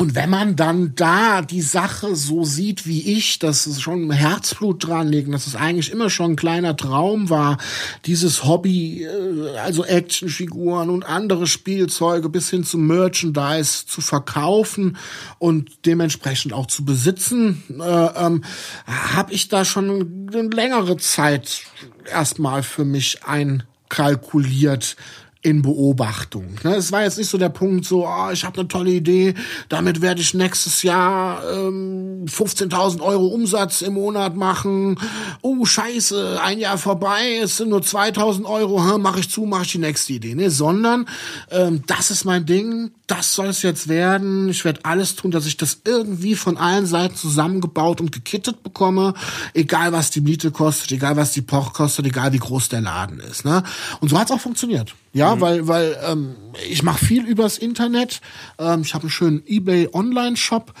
und 0.00 0.14
wenn 0.14 0.30
man 0.30 0.54
dann 0.54 0.94
da 0.94 1.42
die 1.42 1.60
Sache 1.60 2.14
so 2.14 2.44
sieht 2.44 2.86
wie 2.86 3.16
ich, 3.16 3.40
dass 3.40 3.66
es 3.66 3.80
schon 3.80 4.12
Herzblut 4.12 4.86
dran 4.86 5.08
liegt, 5.08 5.34
dass 5.34 5.48
es 5.48 5.56
eigentlich 5.56 5.90
immer 5.90 6.08
schon 6.08 6.32
ein 6.32 6.36
kleiner 6.36 6.76
Traum 6.76 7.30
war, 7.30 7.58
dieses 8.06 8.44
Hobby, 8.44 9.02
äh, 9.02 9.58
also 9.58 9.84
Actionfiguren 9.84 10.88
und 10.88 11.02
andere 11.02 11.48
Spielzeuge 11.48 12.28
bis 12.28 12.48
hin 12.48 12.62
zum 12.62 12.86
Merchandise 12.86 13.86
zu 13.86 14.00
verkaufen 14.00 14.96
und 15.40 15.84
dementsprechend 15.84 16.52
auch 16.52 16.66
zu 16.66 16.84
besitzen, 16.84 17.64
äh, 17.80 17.82
ähm, 17.82 18.44
habe 18.86 19.32
ich 19.32 19.48
da 19.48 19.64
schon 19.64 20.30
eine 20.32 20.42
längere 20.42 20.96
Zeit 20.98 21.62
erstmal 22.08 22.62
für 22.62 22.84
mich 22.84 23.24
einkalkuliert, 23.24 24.94
in 25.42 25.62
Beobachtung. 25.62 26.56
Ne? 26.64 26.74
Es 26.74 26.90
war 26.90 27.02
jetzt 27.02 27.18
nicht 27.18 27.28
so 27.28 27.38
der 27.38 27.48
Punkt, 27.48 27.84
so, 27.84 28.06
oh, 28.06 28.30
ich 28.32 28.44
habe 28.44 28.58
eine 28.58 28.68
tolle 28.68 28.90
Idee, 28.90 29.34
damit 29.68 30.02
werde 30.02 30.20
ich 30.20 30.34
nächstes 30.34 30.82
Jahr 30.82 31.42
ähm, 31.52 32.24
15.000 32.26 33.00
Euro 33.00 33.26
Umsatz 33.26 33.82
im 33.82 33.94
Monat 33.94 34.34
machen. 34.34 34.98
Oh, 35.42 35.64
scheiße, 35.64 36.40
ein 36.42 36.58
Jahr 36.58 36.76
vorbei, 36.76 37.38
es 37.42 37.58
sind 37.58 37.70
nur 37.70 37.80
2.000 37.80 38.44
Euro, 38.46 38.98
mache 38.98 39.20
ich 39.20 39.30
zu, 39.30 39.42
mache 39.42 39.62
ich 39.62 39.72
die 39.72 39.78
nächste 39.78 40.12
Idee. 40.12 40.34
Ne? 40.34 40.50
Sondern 40.50 41.08
ähm, 41.50 41.84
das 41.86 42.10
ist 42.10 42.24
mein 42.24 42.44
Ding, 42.44 42.90
das 43.08 43.34
soll 43.34 43.46
es 43.46 43.62
jetzt 43.62 43.88
werden. 43.88 44.48
Ich 44.48 44.64
werde 44.64 44.84
alles 44.84 45.16
tun, 45.16 45.30
dass 45.30 45.46
ich 45.46 45.56
das 45.56 45.80
irgendwie 45.84 46.36
von 46.36 46.56
allen 46.56 46.86
Seiten 46.86 47.16
zusammengebaut 47.16 48.00
und 48.00 48.12
gekittet 48.12 48.62
bekomme, 48.62 49.14
egal 49.54 49.92
was 49.92 50.10
die 50.10 50.20
Miete 50.20 50.50
kostet, 50.50 50.92
egal 50.92 51.16
was 51.16 51.32
die 51.32 51.42
Poch 51.42 51.72
kostet, 51.72 52.06
egal 52.06 52.32
wie 52.32 52.38
groß 52.38 52.68
der 52.68 52.82
Laden 52.82 53.18
ist. 53.18 53.44
Ne? 53.44 53.62
Und 54.00 54.10
so 54.10 54.18
hat 54.18 54.30
es 54.30 54.36
auch 54.36 54.40
funktioniert. 54.40 54.94
Ja, 55.12 55.34
mhm. 55.34 55.40
weil, 55.40 55.68
weil 55.68 55.96
ähm, 56.06 56.36
ich 56.68 56.82
mache 56.82 57.04
viel 57.04 57.26
übers 57.26 57.58
Internet. 57.58 58.20
Ähm, 58.58 58.82
ich 58.82 58.94
habe 58.94 59.02
einen 59.02 59.10
schönen 59.10 59.42
eBay 59.46 59.88
Online-Shop 59.92 60.74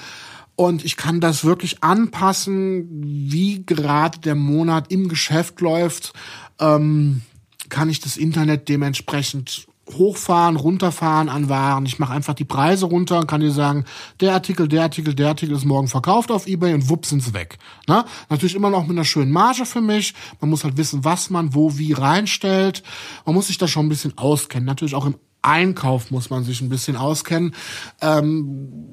und 0.54 0.84
ich 0.84 0.96
kann 0.96 1.20
das 1.20 1.44
wirklich 1.44 1.82
anpassen, 1.82 2.88
wie 2.90 3.64
gerade 3.64 4.18
der 4.18 4.34
Monat 4.34 4.92
im 4.92 5.08
Geschäft 5.08 5.60
läuft. 5.60 6.12
Ähm, 6.60 7.22
kann 7.70 7.88
ich 7.88 8.00
das 8.00 8.16
Internet 8.16 8.68
dementsprechend 8.68 9.66
hochfahren, 9.96 10.56
runterfahren 10.56 11.28
an 11.28 11.48
Waren. 11.48 11.86
Ich 11.86 11.98
mache 11.98 12.12
einfach 12.12 12.34
die 12.34 12.44
Preise 12.44 12.86
runter 12.86 13.18
und 13.18 13.26
kann 13.26 13.40
dir 13.40 13.52
sagen, 13.52 13.84
der 14.20 14.34
Artikel, 14.34 14.68
der 14.68 14.82
Artikel, 14.82 15.14
der 15.14 15.28
Artikel 15.28 15.56
ist 15.56 15.64
morgen 15.64 15.88
verkauft 15.88 16.30
auf 16.30 16.46
Ebay 16.46 16.74
und 16.74 16.88
wupp 16.88 17.06
sind's 17.06 17.32
weg. 17.32 17.58
Na? 17.86 18.04
Natürlich 18.28 18.54
immer 18.54 18.70
noch 18.70 18.82
mit 18.82 18.92
einer 18.92 19.04
schönen 19.04 19.32
Marge 19.32 19.64
für 19.64 19.80
mich. 19.80 20.14
Man 20.40 20.50
muss 20.50 20.64
halt 20.64 20.76
wissen, 20.76 21.04
was 21.04 21.30
man 21.30 21.54
wo 21.54 21.78
wie 21.78 21.92
reinstellt. 21.92 22.82
Man 23.24 23.34
muss 23.34 23.46
sich 23.46 23.58
da 23.58 23.68
schon 23.68 23.86
ein 23.86 23.90
bisschen 23.90 24.16
auskennen. 24.18 24.66
Natürlich 24.66 24.94
auch 24.94 25.06
im 25.06 25.16
Einkauf 25.42 26.10
muss 26.10 26.30
man 26.30 26.44
sich 26.44 26.60
ein 26.60 26.68
bisschen 26.68 26.96
auskennen. 26.96 27.54
Ähm, 28.00 28.92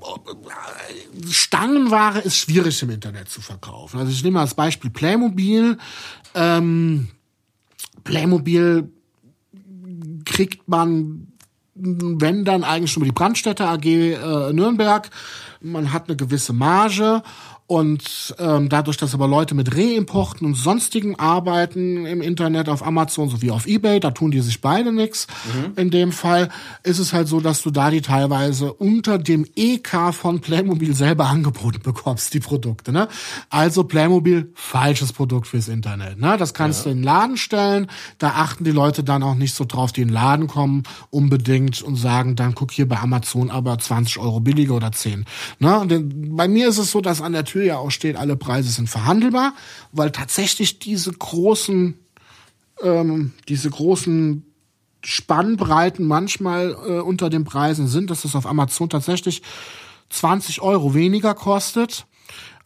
Stangenware 1.29 2.19
ist 2.19 2.37
schwierig 2.37 2.81
im 2.83 2.91
Internet 2.91 3.29
zu 3.29 3.41
verkaufen. 3.41 3.99
Also 3.99 4.11
ich 4.11 4.23
nehme 4.23 4.39
als 4.39 4.53
Beispiel 4.53 4.91
Playmobil. 4.91 5.77
Ähm, 6.35 7.09
Playmobil 8.03 8.91
kriegt 10.25 10.67
man, 10.67 11.27
wenn 11.75 12.45
dann 12.45 12.63
eigentlich 12.63 12.91
schon 12.91 13.03
über 13.03 13.11
die 13.11 13.15
Brandstätte 13.15 13.67
AG 13.67 13.85
äh, 13.85 14.53
Nürnberg. 14.53 15.09
Man 15.61 15.91
hat 15.91 16.07
eine 16.07 16.15
gewisse 16.15 16.53
Marge 16.53 17.21
und 17.67 18.35
ähm, 18.37 18.69
dadurch, 18.69 18.97
dass 18.97 19.15
aber 19.15 19.27
Leute 19.27 19.55
mit 19.55 19.75
Reimporten 19.75 20.45
und 20.45 20.53
sonstigen 20.53 21.17
arbeiten 21.17 22.05
im 22.05 22.21
Internet 22.21 22.69
auf 22.69 22.85
Amazon 22.85 23.27
sowie 23.27 23.49
auf 23.49 23.65
Ebay, 23.65 23.99
da 23.99 24.11
tun 24.11 24.29
die 24.29 24.41
sich 24.41 24.61
beide 24.61 24.91
nix. 24.91 25.25
Mhm. 25.45 25.71
In 25.75 25.89
dem 25.89 26.11
Fall 26.11 26.49
ist 26.83 26.99
es 26.99 27.11
halt 27.11 27.27
so, 27.27 27.39
dass 27.39 27.63
du 27.63 27.71
da 27.71 27.89
die 27.89 28.01
teilweise 28.01 28.71
unter 28.71 29.17
dem 29.17 29.47
EK 29.55 30.13
von 30.13 30.41
Playmobil 30.41 30.93
selber 30.93 31.25
angeboten 31.25 31.79
bekommst, 31.81 32.35
die 32.35 32.39
Produkte. 32.39 32.91
Ne? 32.91 33.07
Also 33.49 33.83
Playmobil, 33.83 34.51
falsches 34.53 35.11
Produkt 35.11 35.47
fürs 35.47 35.67
Internet. 35.67 36.19
Ne? 36.19 36.37
Das 36.37 36.53
kannst 36.53 36.81
ja. 36.81 36.83
du 36.83 36.89
in 36.91 36.97
den 36.97 37.03
Laden 37.03 37.37
stellen. 37.37 37.87
Da 38.19 38.33
achten 38.35 38.63
die 38.63 38.71
Leute 38.71 39.03
dann 39.03 39.23
auch 39.23 39.35
nicht 39.35 39.55
so 39.55 39.65
drauf, 39.65 39.91
die 39.91 40.01
in 40.01 40.09
den 40.09 40.13
Laden 40.13 40.45
kommen 40.45 40.83
unbedingt 41.09 41.81
und 41.81 41.95
sagen, 41.95 42.35
dann 42.35 42.53
guck 42.53 42.71
hier 42.71 42.87
bei 42.87 42.99
Amazon 42.99 43.49
aber 43.49 43.79
20 43.79 44.19
Euro 44.19 44.39
billiger 44.39 44.75
oder 44.75 44.91
10. 44.91 45.25
Ne? 45.57 45.83
Denn 45.89 46.35
bei 46.35 46.47
mir 46.47 46.67
ist 46.67 46.77
es 46.77 46.91
so, 46.91 47.01
dass 47.01 47.21
an 47.21 47.33
der 47.33 47.43
Tür 47.43 47.54
ja 47.63 47.77
auch 47.77 47.91
steht, 47.91 48.15
alle 48.15 48.35
Preise 48.35 48.69
sind 48.69 48.89
verhandelbar, 48.89 49.53
weil 49.91 50.11
tatsächlich 50.11 50.79
diese 50.79 51.11
großen, 51.11 51.97
ähm, 52.81 53.33
diese 53.47 53.69
großen 53.69 54.43
Spannbreiten 55.03 56.05
manchmal 56.05 56.71
äh, 56.71 56.99
unter 56.99 57.29
den 57.29 57.45
Preisen 57.45 57.87
sind, 57.87 58.09
dass 58.09 58.25
es 58.25 58.35
auf 58.35 58.45
Amazon 58.45 58.89
tatsächlich 58.89 59.41
20 60.09 60.61
Euro 60.61 60.93
weniger 60.93 61.33
kostet 61.35 62.05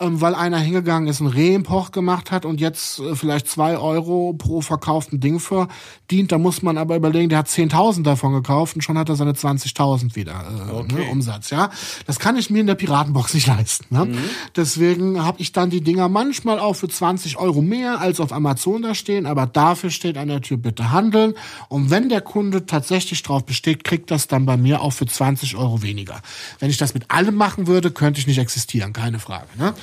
ähm, 0.01 0.21
weil 0.21 0.33
einer 0.33 0.59
hingegangen 0.59 1.09
ist, 1.09 1.19
einen 1.19 1.29
Reimport 1.29 1.91
gemacht 1.91 2.31
hat 2.31 2.45
und 2.45 2.61
jetzt 2.61 2.99
äh, 2.99 3.15
vielleicht 3.15 3.47
zwei 3.47 3.77
Euro 3.77 4.33
pro 4.33 4.61
verkauften 4.61 5.19
Ding 5.19 5.39
verdient. 5.39 6.31
Da 6.31 6.37
muss 6.37 6.61
man 6.61 6.77
aber 6.77 6.95
überlegen, 6.95 7.29
der 7.29 7.39
hat 7.39 7.47
10.000 7.47 8.03
davon 8.03 8.33
gekauft 8.33 8.75
und 8.75 8.81
schon 8.81 8.97
hat 8.97 9.09
er 9.09 9.17
seine 9.17 9.33
20.000 9.33 10.15
wieder 10.15 10.45
äh, 10.47 10.65
ne, 10.65 10.73
okay. 10.73 10.95
ne, 10.95 11.11
Umsatz. 11.11 11.49
Ja, 11.49 11.69
Das 12.05 12.19
kann 12.19 12.37
ich 12.37 12.49
mir 12.49 12.61
in 12.61 12.67
der 12.67 12.75
Piratenbox 12.75 13.33
nicht 13.33 13.47
leisten. 13.47 13.87
Ne? 13.89 14.05
Mhm. 14.05 14.17
Deswegen 14.55 15.23
habe 15.23 15.41
ich 15.41 15.51
dann 15.51 15.69
die 15.69 15.81
Dinger 15.81 16.07
manchmal 16.07 16.59
auch 16.59 16.73
für 16.73 16.87
20 16.87 17.37
Euro 17.37 17.61
mehr 17.61 17.99
als 17.99 18.21
auf 18.21 18.31
Amazon 18.31 18.81
da 18.81 18.95
stehen, 18.95 19.25
aber 19.25 19.47
dafür 19.47 19.89
steht 19.89 20.17
an 20.17 20.29
der 20.29 20.41
Tür 20.41 20.57
bitte 20.57 20.91
handeln. 20.91 21.33
Und 21.67 21.89
wenn 21.89 22.07
der 22.07 22.21
Kunde 22.21 22.65
tatsächlich 22.65 23.21
drauf 23.21 23.45
besteht, 23.45 23.83
kriegt 23.83 24.11
das 24.11 24.27
dann 24.27 24.45
bei 24.45 24.55
mir 24.55 24.81
auch 24.81 24.93
für 24.93 25.05
20 25.05 25.57
Euro 25.57 25.81
weniger. 25.81 26.21
Wenn 26.59 26.69
ich 26.69 26.77
das 26.77 26.93
mit 26.93 27.11
allem 27.11 27.35
machen 27.35 27.67
würde, 27.67 27.91
könnte 27.91 28.21
ich 28.21 28.27
nicht 28.27 28.39
existieren, 28.39 28.93
keine 28.93 29.19
Frage. 29.19 29.47
Ne? 29.57 29.73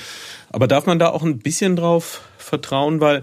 Aber 0.50 0.66
darf 0.66 0.86
man 0.86 0.98
da 0.98 1.10
auch 1.10 1.22
ein 1.22 1.38
bisschen 1.38 1.76
drauf 1.76 2.22
vertrauen, 2.38 3.00
weil 3.00 3.22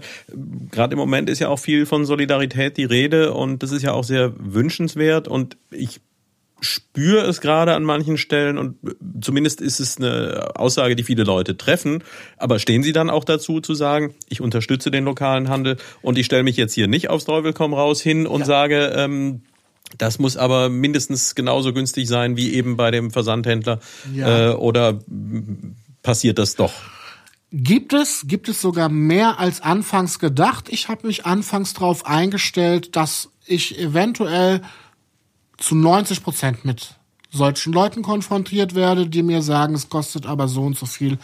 gerade 0.70 0.92
im 0.92 0.98
Moment 0.98 1.30
ist 1.30 1.38
ja 1.38 1.48
auch 1.48 1.58
viel 1.58 1.86
von 1.86 2.04
Solidarität 2.04 2.76
die 2.76 2.84
Rede 2.84 3.32
und 3.32 3.62
das 3.62 3.72
ist 3.72 3.82
ja 3.82 3.92
auch 3.92 4.04
sehr 4.04 4.32
wünschenswert 4.38 5.28
und 5.28 5.56
ich 5.70 6.00
spüre 6.60 7.26
es 7.26 7.40
gerade 7.40 7.74
an 7.74 7.84
manchen 7.84 8.16
Stellen 8.16 8.58
und 8.58 8.76
zumindest 9.20 9.60
ist 9.60 9.80
es 9.80 9.98
eine 9.98 10.52
Aussage, 10.54 10.96
die 10.96 11.02
viele 11.02 11.24
Leute 11.24 11.56
treffen. 11.56 12.02
Aber 12.36 12.58
stehen 12.58 12.82
Sie 12.82 12.92
dann 12.92 13.10
auch 13.10 13.24
dazu 13.24 13.60
zu 13.60 13.74
sagen, 13.74 14.14
ich 14.28 14.40
unterstütze 14.40 14.90
den 14.90 15.04
lokalen 15.04 15.48
Handel 15.48 15.76
und 16.02 16.18
ich 16.18 16.26
stelle 16.26 16.42
mich 16.42 16.56
jetzt 16.56 16.72
hier 16.72 16.86
nicht 16.86 17.10
aufs 17.10 17.26
Teufel 17.26 17.52
komm 17.52 17.74
raus 17.74 18.00
hin 18.00 18.26
und 18.26 18.40
ja. 18.40 18.46
sage, 18.46 18.92
ähm, 18.96 19.42
das 19.98 20.18
muss 20.18 20.36
aber 20.36 20.70
mindestens 20.70 21.34
genauso 21.34 21.72
günstig 21.72 22.08
sein 22.08 22.36
wie 22.36 22.54
eben 22.54 22.76
bei 22.76 22.90
dem 22.90 23.10
Versandhändler 23.10 23.80
ja. 24.14 24.50
äh, 24.50 24.54
oder 24.54 25.00
passiert 26.04 26.38
das 26.38 26.54
doch. 26.54 26.72
Gibt 27.50 27.92
es, 27.92 28.26
gibt 28.26 28.48
es 28.48 28.60
sogar 28.60 28.88
mehr 28.88 29.40
als 29.40 29.60
anfangs 29.60 30.20
gedacht. 30.20 30.68
Ich 30.68 30.88
habe 30.88 31.08
mich 31.08 31.26
anfangs 31.26 31.74
darauf 31.74 32.06
eingestellt, 32.06 32.94
dass 32.94 33.30
ich 33.46 33.78
eventuell 33.78 34.62
zu 35.58 35.74
90 35.74 36.22
Prozent 36.22 36.64
mit 36.64 36.94
solchen 37.30 37.72
Leuten 37.72 38.02
konfrontiert 38.02 38.74
werde, 38.74 39.08
die 39.08 39.22
mir 39.22 39.42
sagen, 39.42 39.74
es 39.74 39.88
kostet 39.88 40.26
aber 40.26 40.46
so 40.46 40.62
und 40.62 40.76
so 40.76 40.86
viel 40.86 41.18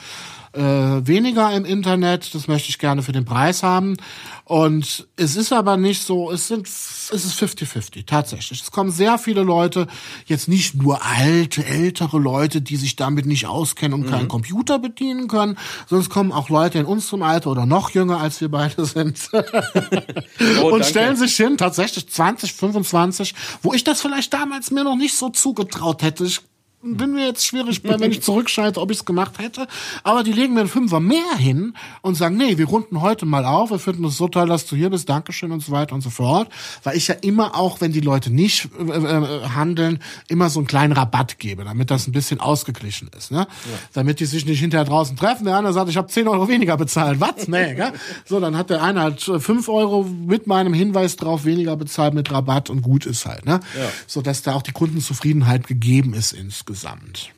äh, 0.53 0.61
weniger 0.61 1.53
im 1.53 1.65
Internet. 1.65 2.35
Das 2.35 2.49
möchte 2.49 2.71
ich 2.71 2.79
gerne 2.79 3.03
für 3.03 3.13
den 3.13 3.25
Preis 3.25 3.63
haben. 3.63 3.97
Und 4.45 5.07
es 5.17 5.37
ist 5.37 5.53
aber 5.53 5.77
nicht 5.77 6.03
so, 6.03 6.31
es 6.31 6.49
sind, 6.49 6.67
es 6.67 7.13
ist 7.13 7.41
50-50, 7.41 8.05
tatsächlich. 8.07 8.61
Es 8.63 8.73
kommen 8.73 8.91
sehr 8.91 9.17
viele 9.17 9.43
Leute, 9.43 9.87
jetzt 10.27 10.49
nicht 10.49 10.75
nur 10.75 11.05
alte, 11.05 11.65
ältere 11.65 12.19
Leute, 12.19 12.61
die 12.61 12.75
sich 12.75 12.97
damit 12.97 13.27
nicht 13.27 13.47
auskennen 13.47 13.95
und 13.95 14.07
mhm. 14.07 14.11
keinen 14.11 14.29
Computer 14.29 14.81
bedienen 14.81 15.29
können, 15.29 15.57
sondern 15.87 16.03
es 16.03 16.11
kommen 16.11 16.33
auch 16.33 16.49
Leute 16.49 16.81
in 16.81 16.87
unserem 16.87 17.23
Alter 17.23 17.51
oder 17.53 17.65
noch 17.65 17.91
jünger, 17.91 18.21
als 18.21 18.41
wir 18.41 18.49
beide 18.49 18.85
sind. 18.87 19.31
oh, 20.63 20.75
und 20.75 20.85
stellen 20.85 21.15
sich 21.15 21.37
hin, 21.37 21.57
tatsächlich 21.57 22.09
20, 22.09 22.53
25, 22.53 23.35
wo 23.63 23.73
ich 23.73 23.85
das 23.85 24.01
vielleicht 24.01 24.35
damals 24.35 24.73
mir 24.73 24.83
noch 24.83 24.97
nicht 24.97 25.17
so 25.17 25.29
zugetraut 25.29 26.03
hätte. 26.03 26.25
Ich 26.25 26.41
bin 26.83 27.13
mir 27.13 27.27
jetzt 27.27 27.45
schwierig, 27.45 27.83
wenn 27.85 28.11
ich 28.11 28.23
zurückschalte, 28.23 28.81
ob 28.81 28.91
ich 28.91 28.99
es 28.99 29.05
gemacht 29.05 29.39
hätte. 29.39 29.67
Aber 30.03 30.23
die 30.23 30.33
legen 30.33 30.55
mir 30.55 30.61
einen 30.61 30.69
Fünfer 30.69 30.99
mehr 30.99 31.37
hin 31.37 31.75
und 32.01 32.15
sagen, 32.15 32.39
nee, 32.39 32.57
wir 32.57 32.67
runden 32.67 33.03
heute 33.03 33.27
mal 33.27 33.45
auf, 33.45 33.71
wir 33.71 33.79
finden 33.79 34.05
es 34.07 34.17
so 34.17 34.29
toll, 34.29 34.49
dass 34.49 34.65
du 34.65 34.77
hier 34.77 34.89
bist, 34.89 35.09
Dankeschön 35.09 35.53
und 35.53 35.63
so 35.63 35.73
weiter 35.73 35.95
und 35.95 36.01
so 36.01 36.09
fort. 36.09 36.49
Weil 36.83 36.97
ich 36.97 37.09
ja 37.09 37.17
immer 37.21 37.55
auch, 37.55 37.83
wenn 37.83 37.93
die 37.93 38.01
Leute 38.01 38.31
nicht 38.31 38.71
äh, 38.79 38.93
äh, 38.93 39.49
handeln, 39.55 39.99
immer 40.29 40.49
so 40.49 40.61
einen 40.61 40.67
kleinen 40.67 40.95
Rabatt 40.95 41.39
gebe, 41.39 41.65
damit 41.65 41.91
das 41.91 42.07
ein 42.07 42.13
bisschen 42.13 42.41
ausgeglichen 42.41 43.11
ist. 43.17 43.31
Ne? 43.31 43.41
Ja. 43.41 43.47
Damit 43.93 44.21
die 44.21 44.27
sich 44.27 44.47
nicht 44.47 44.61
hinterher 44.61 44.87
draußen 44.87 45.17
treffen. 45.17 45.45
Der 45.45 45.57
andere 45.57 45.75
sagt, 45.75 45.91
ich 45.91 45.99
habe 45.99 46.09
10 46.09 46.29
Euro 46.29 46.49
weniger 46.49 46.79
bezahlt. 46.79 47.21
Was? 47.21 47.47
Nee, 47.47 47.75
gell? 47.75 47.93
So, 48.25 48.41
dann 48.41 48.57
hat 48.57 48.71
der 48.71 48.83
eine 48.83 49.03
halt 49.03 49.21
5 49.21 49.69
Euro 49.69 50.05
mit 50.05 50.47
meinem 50.47 50.73
Hinweis 50.73 51.17
drauf 51.17 51.45
weniger 51.45 51.77
bezahlt 51.77 52.15
mit 52.15 52.33
Rabatt 52.33 52.71
und 52.71 52.81
gut 52.81 53.05
ist 53.05 53.27
halt. 53.27 53.45
Ne? 53.45 53.61
Ja. 53.79 53.89
So 54.07 54.23
dass 54.23 54.41
da 54.41 54.55
auch 54.55 54.63
die 54.63 54.73
Kundenzufriedenheit 54.73 55.67
gegeben 55.67 56.15
ist 56.15 56.33
insgesamt 56.33 56.70
insgesamt. 56.71 57.31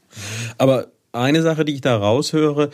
Aber 0.59 0.89
eine 1.13 1.43
Sache, 1.43 1.65
die 1.65 1.75
ich 1.75 1.81
da 1.81 1.97
raushöre, 1.97 2.71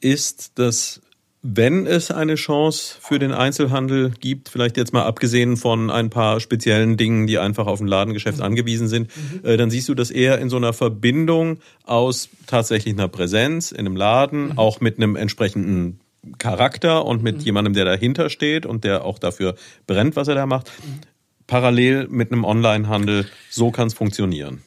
ist, 0.00 0.58
dass 0.58 1.00
wenn 1.42 1.86
es 1.86 2.10
eine 2.10 2.34
Chance 2.34 2.96
für 3.00 3.18
den 3.18 3.32
Einzelhandel 3.32 4.10
gibt, 4.10 4.48
vielleicht 4.48 4.76
jetzt 4.76 4.92
mal 4.92 5.04
abgesehen 5.04 5.56
von 5.56 5.88
ein 5.88 6.10
paar 6.10 6.40
speziellen 6.40 6.96
Dingen, 6.96 7.26
die 7.26 7.38
einfach 7.38 7.66
auf 7.66 7.80
ein 7.80 7.86
Ladengeschäft 7.86 8.40
angewiesen 8.40 8.88
sind, 8.88 9.10
mhm. 9.42 9.56
dann 9.56 9.70
siehst 9.70 9.88
du 9.88 9.94
das 9.94 10.10
eher 10.10 10.38
in 10.38 10.50
so 10.50 10.56
einer 10.56 10.72
Verbindung 10.72 11.58
aus 11.84 12.28
tatsächlich 12.46 12.94
einer 12.94 13.08
Präsenz 13.08 13.70
in 13.70 13.80
einem 13.80 13.96
Laden, 13.96 14.48
mhm. 14.48 14.58
auch 14.58 14.80
mit 14.80 14.96
einem 14.96 15.14
entsprechenden 15.14 16.00
Charakter 16.38 17.04
und 17.04 17.22
mit 17.22 17.36
mhm. 17.36 17.42
jemandem, 17.42 17.74
der 17.74 17.84
dahinter 17.84 18.30
steht 18.30 18.66
und 18.66 18.82
der 18.82 19.04
auch 19.04 19.18
dafür 19.20 19.54
brennt, 19.86 20.16
was 20.16 20.28
er 20.28 20.34
da 20.34 20.46
macht. 20.46 20.72
Mhm. 20.84 21.00
Parallel 21.46 22.08
mit 22.08 22.32
einem 22.32 22.44
Onlinehandel, 22.44 23.26
so 23.48 23.70
kann 23.70 23.86
es 23.86 23.94
funktionieren. 23.94 24.62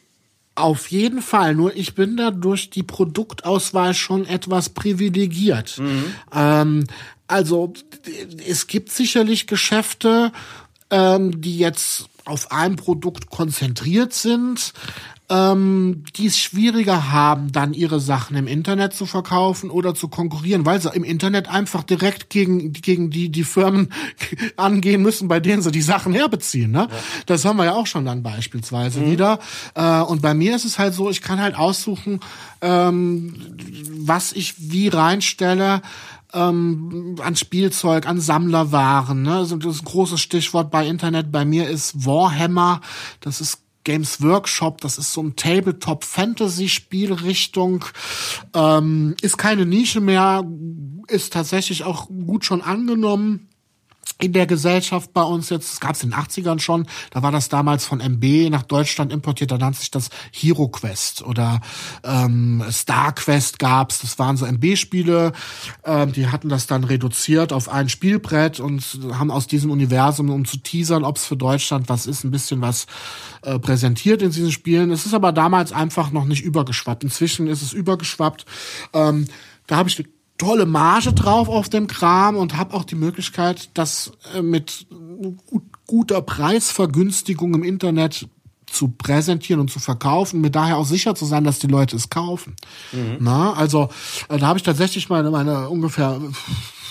Auf 0.55 0.91
jeden 0.91 1.21
Fall. 1.21 1.55
Nur 1.55 1.75
ich 1.75 1.95
bin 1.95 2.17
da 2.17 2.31
durch 2.31 2.69
die 2.69 2.83
Produktauswahl 2.83 3.93
schon 3.93 4.25
etwas 4.25 4.69
privilegiert. 4.69 5.77
Mhm. 5.77 6.13
Ähm, 6.33 6.83
also 7.27 7.73
es 8.47 8.67
gibt 8.67 8.91
sicherlich 8.91 9.47
Geschäfte, 9.47 10.31
ähm, 10.89 11.39
die 11.41 11.57
jetzt 11.57 12.09
auf 12.25 12.51
ein 12.51 12.75
Produkt 12.75 13.29
konzentriert 13.29 14.13
sind 14.13 14.73
ähm, 15.31 16.03
die 16.17 16.25
es 16.25 16.37
schwieriger 16.37 17.09
haben, 17.11 17.53
dann 17.53 17.73
ihre 17.73 18.01
Sachen 18.01 18.35
im 18.35 18.47
Internet 18.47 18.93
zu 18.93 19.05
verkaufen 19.05 19.69
oder 19.69 19.95
zu 19.95 20.09
konkurrieren, 20.09 20.65
weil 20.65 20.81
sie 20.81 20.91
im 20.93 21.05
Internet 21.05 21.47
einfach 21.47 21.83
direkt 21.83 22.29
gegen, 22.29 22.73
gegen 22.73 23.11
die, 23.11 23.29
die 23.29 23.45
Firmen 23.45 23.93
angehen 24.57 25.01
müssen, 25.01 25.29
bei 25.29 25.39
denen 25.39 25.61
sie 25.61 25.71
die 25.71 25.81
Sachen 25.81 26.11
herbeziehen. 26.11 26.71
Ne? 26.71 26.89
Ja. 26.91 26.97
Das 27.27 27.45
haben 27.45 27.55
wir 27.55 27.63
ja 27.63 27.73
auch 27.73 27.87
schon 27.87 28.03
dann 28.03 28.23
beispielsweise 28.23 28.99
mhm. 28.99 29.11
wieder. 29.11 29.39
Äh, 29.73 30.01
und 30.01 30.21
bei 30.21 30.33
mir 30.33 30.53
ist 30.53 30.65
es 30.65 30.77
halt 30.77 30.93
so, 30.93 31.09
ich 31.09 31.21
kann 31.21 31.39
halt 31.39 31.55
aussuchen, 31.55 32.19
ähm, 32.59 33.33
was 33.89 34.33
ich 34.33 34.55
wie 34.57 34.89
reinstelle 34.89 35.81
ähm, 36.33 37.15
an 37.21 37.35
Spielzeug, 37.37 38.05
an 38.05 38.19
Sammlerwaren. 38.19 39.21
Ne? 39.23 39.35
Also 39.35 39.55
das 39.55 39.75
ist 39.75 39.81
ein 39.83 39.85
großes 39.85 40.19
Stichwort 40.19 40.71
bei 40.71 40.87
Internet 40.87 41.31
bei 41.31 41.45
mir 41.45 41.69
ist 41.69 42.05
Warhammer. 42.05 42.81
Das 43.21 43.39
ist 43.39 43.60
Games 43.83 44.21
Workshop, 44.21 44.81
das 44.81 44.97
ist 44.97 45.13
so 45.13 45.21
ein 45.23 45.35
Tabletop-Fantasy-Spielrichtung, 45.35 47.85
ähm, 48.53 49.15
ist 49.21 49.37
keine 49.37 49.65
Nische 49.65 50.01
mehr, 50.01 50.43
ist 51.07 51.33
tatsächlich 51.33 51.83
auch 51.83 52.07
gut 52.07 52.45
schon 52.45 52.61
angenommen. 52.61 53.49
In 54.21 54.33
der 54.33 54.45
Gesellschaft 54.45 55.13
bei 55.13 55.23
uns 55.23 55.49
jetzt, 55.49 55.71
das 55.71 55.79
gab 55.79 55.95
es 55.95 56.03
in 56.03 56.11
den 56.11 56.19
80ern 56.19 56.59
schon, 56.59 56.85
da 57.09 57.23
war 57.23 57.31
das 57.31 57.49
damals 57.49 57.85
von 57.85 57.99
MB 57.99 58.49
nach 58.49 58.63
Deutschland 58.63 59.11
importiert, 59.11 59.51
da 59.51 59.57
nannte 59.57 59.79
sich 59.79 59.91
das 59.91 60.09
Hero 60.31 60.67
Quest 60.67 61.23
oder 61.23 61.61
ähm, 62.03 62.63
Star 62.69 63.13
Quest 63.13 63.59
gab's, 63.59 63.99
das 64.01 64.19
waren 64.19 64.37
so 64.37 64.45
MB-Spiele, 64.45 65.33
ähm, 65.83 66.11
die 66.13 66.27
hatten 66.27 66.49
das 66.49 66.67
dann 66.67 66.83
reduziert 66.83 67.51
auf 67.51 67.67
ein 67.67 67.89
Spielbrett 67.89 68.59
und 68.59 68.83
haben 69.13 69.31
aus 69.31 69.47
diesem 69.47 69.71
Universum, 69.71 70.29
um 70.29 70.45
zu 70.45 70.57
teasern, 70.57 71.03
ob 71.03 71.17
es 71.17 71.25
für 71.25 71.37
Deutschland 71.37 71.89
was 71.89 72.05
ist, 72.05 72.23
ein 72.23 72.31
bisschen 72.31 72.61
was 72.61 72.85
äh, 73.41 73.57
präsentiert 73.59 74.21
in 74.21 74.31
diesen 74.31 74.51
Spielen. 74.51 74.91
Es 74.91 75.05
ist 75.05 75.13
aber 75.13 75.31
damals 75.31 75.71
einfach 75.71 76.11
noch 76.11 76.25
nicht 76.25 76.43
übergeschwappt. 76.43 77.03
Inzwischen 77.03 77.47
ist 77.47 77.61
es 77.61 77.73
übergeschwappt. 77.73 78.45
Ähm, 78.93 79.27
da 79.67 79.77
habe 79.77 79.89
ich 79.89 80.03
tolle 80.41 80.65
Marge 80.65 81.13
drauf 81.13 81.49
auf 81.49 81.69
dem 81.69 81.85
Kram 81.85 82.35
und 82.35 82.57
habe 82.57 82.73
auch 82.73 82.83
die 82.83 82.95
Möglichkeit, 82.95 83.69
das 83.75 84.11
äh, 84.33 84.41
mit 84.41 84.87
guter 85.85 86.23
Preisvergünstigung 86.23 87.53
im 87.53 87.63
Internet 87.63 88.27
zu 88.65 88.87
präsentieren 88.87 89.59
und 89.59 89.69
zu 89.69 89.79
verkaufen, 89.79 90.41
mir 90.41 90.49
daher 90.49 90.77
auch 90.77 90.85
sicher 90.85 91.13
zu 91.13 91.25
sein, 91.25 91.43
dass 91.43 91.59
die 91.59 91.67
Leute 91.67 91.95
es 91.95 92.09
kaufen. 92.09 92.55
Mhm. 92.91 93.17
Na, 93.19 93.53
also 93.53 93.89
äh, 94.29 94.39
da 94.39 94.47
habe 94.47 94.57
ich 94.57 94.63
tatsächlich 94.63 95.09
meine, 95.09 95.29
meine 95.29 95.69
ungefähr, 95.69 96.19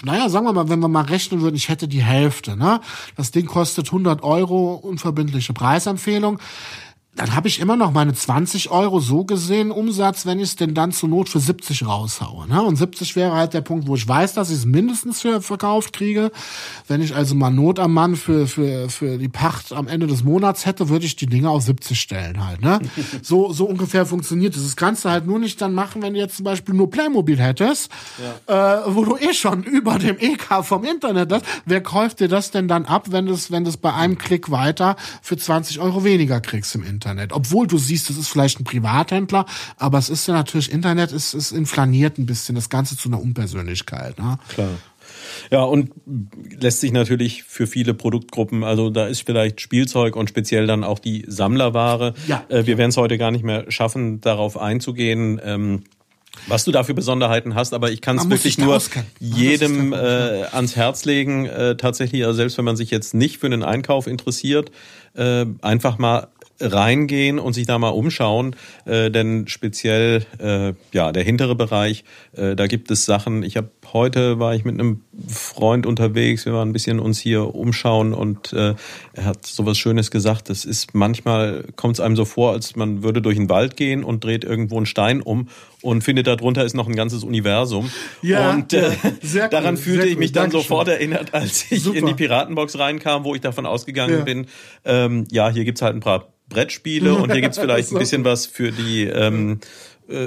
naja, 0.05 0.29
sagen 0.29 0.47
wir 0.47 0.53
mal, 0.53 0.69
wenn 0.69 0.79
wir 0.79 0.89
mal 0.89 1.07
rechnen 1.07 1.41
würden, 1.41 1.57
ich 1.57 1.69
hätte 1.69 1.89
die 1.89 2.03
Hälfte. 2.03 2.57
Ne? 2.57 2.81
Das 3.17 3.33
Ding 3.33 3.47
kostet 3.47 3.87
100 3.87 4.23
Euro, 4.23 4.75
unverbindliche 4.75 5.55
Preisempfehlung 5.55 6.39
dann 7.17 7.35
habe 7.35 7.49
ich 7.49 7.59
immer 7.59 7.77
noch 7.77 7.91
meine 7.91 8.15
20 8.15 8.71
Euro 8.71 9.01
so 9.01 9.25
gesehen 9.25 9.73
Umsatz, 9.73 10.27
wenn 10.27 10.39
ich 10.39 10.51
es 10.51 10.57
denn 10.57 10.75
dann 10.75 10.93
zur 10.93 11.09
Not 11.09 11.29
für 11.29 11.41
70 11.41 11.85
raushaue. 11.85 12.47
Ne? 12.47 12.63
Und 12.63 12.77
70 12.77 13.17
wäre 13.17 13.33
halt 13.33 13.53
der 13.53 13.63
Punkt, 13.63 13.89
wo 13.89 13.97
ich 13.97 14.07
weiß, 14.07 14.35
dass 14.35 14.49
ich 14.49 14.59
es 14.59 14.65
mindestens 14.65 15.21
für 15.21 15.43
verkauft 15.43 15.93
kriege. 15.93 16.31
Wenn 16.87 17.03
ich 17.03 17.15
also 17.15 17.35
mal 17.35 17.51
Not 17.51 17.81
am 17.81 17.95
Mann 17.95 18.15
für, 18.15 18.47
für, 18.47 18.89
für 18.89 19.19
die 19.19 19.29
Pacht 19.29 19.73
am 19.73 19.89
Ende 19.89 20.07
des 20.07 20.23
Monats 20.23 20.67
hätte, 20.67 20.89
würde 20.89 21.05
ich 21.05 21.17
die 21.17 21.27
Dinge 21.27 21.51
auf 21.51 21.63
70 21.63 22.01
stellen 22.01 22.47
halt. 22.47 22.63
Ne? 22.63 22.79
so, 23.23 23.53
so 23.53 23.65
ungefähr 23.65 24.07
funktioniert 24.07 24.55
das. 24.55 24.63
Das 24.63 24.77
kannst 24.77 25.05
du 25.05 25.11
halt 25.11 25.27
nur 25.27 25.41
nicht 25.41 25.61
dann 25.61 25.75
machen, 25.75 26.03
wenn 26.03 26.15
du 26.15 26.21
jetzt 26.21 26.37
zum 26.37 26.45
Beispiel 26.45 26.77
nur 26.77 26.91
Playmobil 26.91 27.41
hättest, 27.41 27.91
ja. 28.47 28.83
äh, 28.85 28.95
wo 28.95 29.05
du 29.05 29.17
eh 29.17 29.35
schon 29.35 29.65
über 29.65 29.99
dem 29.99 30.17
EK 30.17 30.65
vom 30.65 30.85
Internet 30.85 31.33
hast. 31.33 31.45
Wer 31.67 31.83
kauft 31.83 32.21
dir 32.21 32.29
das 32.29 32.53
denn 32.53 32.69
dann 32.69 32.85
ab, 32.85 33.07
wenn 33.11 33.27
du 33.27 33.33
es 33.33 33.51
wenn 33.51 33.65
du's 33.65 33.77
bei 33.77 33.93
einem 33.93 34.17
Klick 34.17 34.53
weiter 34.53 34.95
für 35.23 35.37
20 35.37 35.81
Euro 35.81 36.05
weniger 36.05 36.41
kriegst 36.41 36.77
im 36.77 36.85
Internet? 36.85 37.00
Internet. 37.01 37.33
Obwohl 37.33 37.67
du 37.67 37.79
siehst, 37.79 38.11
es 38.11 38.19
ist 38.19 38.29
vielleicht 38.29 38.61
ein 38.61 38.65
Privathändler, 38.65 39.47
aber 39.79 39.97
es 39.97 40.11
ist 40.11 40.29
ja 40.29 40.35
natürlich, 40.35 40.71
Internet 40.71 41.13
ist, 41.13 41.33
ist 41.33 41.51
inflaniert 41.51 42.19
ein 42.19 42.27
bisschen, 42.27 42.55
das 42.55 42.69
Ganze 42.69 42.97
zu 42.97 43.09
einer 43.09 43.21
Unpersönlichkeit. 43.21 44.19
Ne? 44.19 44.39
Klar. 44.49 44.69
Ja, 45.51 45.63
und 45.63 45.91
lässt 46.61 46.81
sich 46.81 46.93
natürlich 46.93 47.45
für 47.45 47.67
viele 47.67 47.95
Produktgruppen, 47.95 48.65
also 48.65 48.91
da 48.91 49.07
ist 49.07 49.23
vielleicht 49.25 49.61
Spielzeug 49.61 50.15
und 50.15 50.29
speziell 50.29 50.67
dann 50.67 50.85
auch 50.85 50.99
die 50.99 51.25
Sammlerware. 51.27 52.15
Ja. 52.27 52.45
Äh, 52.49 52.67
wir 52.67 52.77
werden 52.77 52.91
es 52.91 52.97
heute 52.97 53.17
gar 53.17 53.31
nicht 53.31 53.45
mehr 53.45 53.71
schaffen, 53.71 54.21
darauf 54.21 54.59
einzugehen. 54.59 55.41
Ähm, 55.43 55.85
was 56.47 56.65
du 56.65 56.73
da 56.73 56.85
für 56.85 56.95
Besonderheiten 56.95 57.55
hast, 57.55 57.75
aber 57.75 57.91
ich 57.91 58.01
kann 58.01 58.17
es 58.17 58.29
wirklich 58.29 58.57
nur 58.57 58.81
jedem 59.19 59.93
äh, 59.93 59.97
ans 60.53 60.77
Herz 60.77 61.05
legen, 61.05 61.47
äh, 61.47 61.77
tatsächlich, 61.77 62.25
also 62.25 62.37
selbst 62.37 62.57
wenn 62.57 62.65
man 62.65 62.77
sich 62.77 62.91
jetzt 62.91 63.15
nicht 63.15 63.39
für 63.39 63.47
einen 63.47 63.63
Einkauf 63.63 64.07
interessiert, 64.07 64.71
äh, 65.15 65.45
einfach 65.61 65.99
mal 65.99 66.29
reingehen 66.61 67.39
und 67.39 67.55
sich 67.55 67.67
da 67.67 67.79
mal 67.79 67.89
umschauen, 67.89 68.57
äh, 68.85 69.11
denn 69.11 69.49
speziell 69.49 70.25
äh, 70.39 70.75
ja 70.93 71.13
der 71.13 71.23
hintere 71.23 71.55
Bereich, 71.55 72.05
äh, 72.33 72.55
da 72.55 72.67
gibt 72.67 72.91
es 72.91 73.07
Sachen. 73.07 73.43
Ich 73.43 73.57
habe 73.57 73.71
heute 73.93 74.39
war 74.39 74.55
ich 74.55 74.65
mit 74.65 74.79
einem 74.79 75.03
Freund 75.29 75.87
unterwegs, 75.87 76.47
wir 76.47 76.53
waren 76.53 76.71
ein 76.71 76.73
bisschen 76.73 77.01
uns 77.01 77.19
hier 77.19 77.55
umschauen 77.55 78.15
und 78.15 78.53
äh, 78.53 78.75
er 79.13 79.25
hat 79.25 79.47
sowas 79.47 79.79
Schönes 79.79 80.11
gesagt. 80.11 80.49
Das 80.51 80.65
ist 80.65 80.95
manchmal 80.95 81.65
kommt 81.77 81.95
es 81.95 82.01
einem 82.01 82.17
so 82.17 82.25
vor, 82.25 82.53
als 82.53 82.77
man 82.77 83.03
würde 83.03 83.23
durch 83.23 83.37
den 83.37 83.49
Wald 83.49 83.77
gehen 83.77 84.05
und 84.05 84.25
dreht 84.25 84.45
irgendwo 84.45 84.77
einen 84.77 84.87
Stein 84.87 85.21
um 85.21 85.49
und 85.83 86.03
findet 86.03 86.27
darunter 86.27 86.65
ist 86.65 86.75
noch 86.75 86.89
ein 86.89 86.97
ganzes 86.97 87.25
Universum. 87.25 87.91
Ja, 88.23 88.51
und 88.51 88.73
äh, 88.73 88.93
ja, 89.23 89.49
daran 89.49 89.75
cool, 89.75 89.81
fühlte 89.81 90.07
ich 90.07 90.17
mich 90.17 90.33
dann 90.33 90.45
Dankeschön. 90.45 90.63
sofort 90.63 90.89
erinnert, 90.89 91.35
als 91.35 91.71
ich 91.71 91.83
Super. 91.83 91.99
in 91.99 92.07
die 92.07 92.15
Piratenbox 92.15 92.79
reinkam, 92.79 93.25
wo 93.25 93.35
ich 93.35 93.41
davon 93.41 93.67
ausgegangen 93.67 94.19
ja. 94.19 94.25
bin, 94.25 94.47
ähm, 94.85 95.27
ja, 95.31 95.51
hier 95.51 95.65
gibt's 95.65 95.83
halt 95.83 95.95
ein 95.95 96.01
paar 96.01 96.33
Brettspiele 96.49 97.15
und 97.15 97.33
hier 97.33 97.41
gibt's 97.41 97.59
vielleicht 97.61 97.93
ein 97.93 97.99
bisschen 97.99 98.25
was 98.25 98.47
für 98.47 98.73
die 98.73 99.05
ähm, 99.05 99.53
äh, 99.53 99.67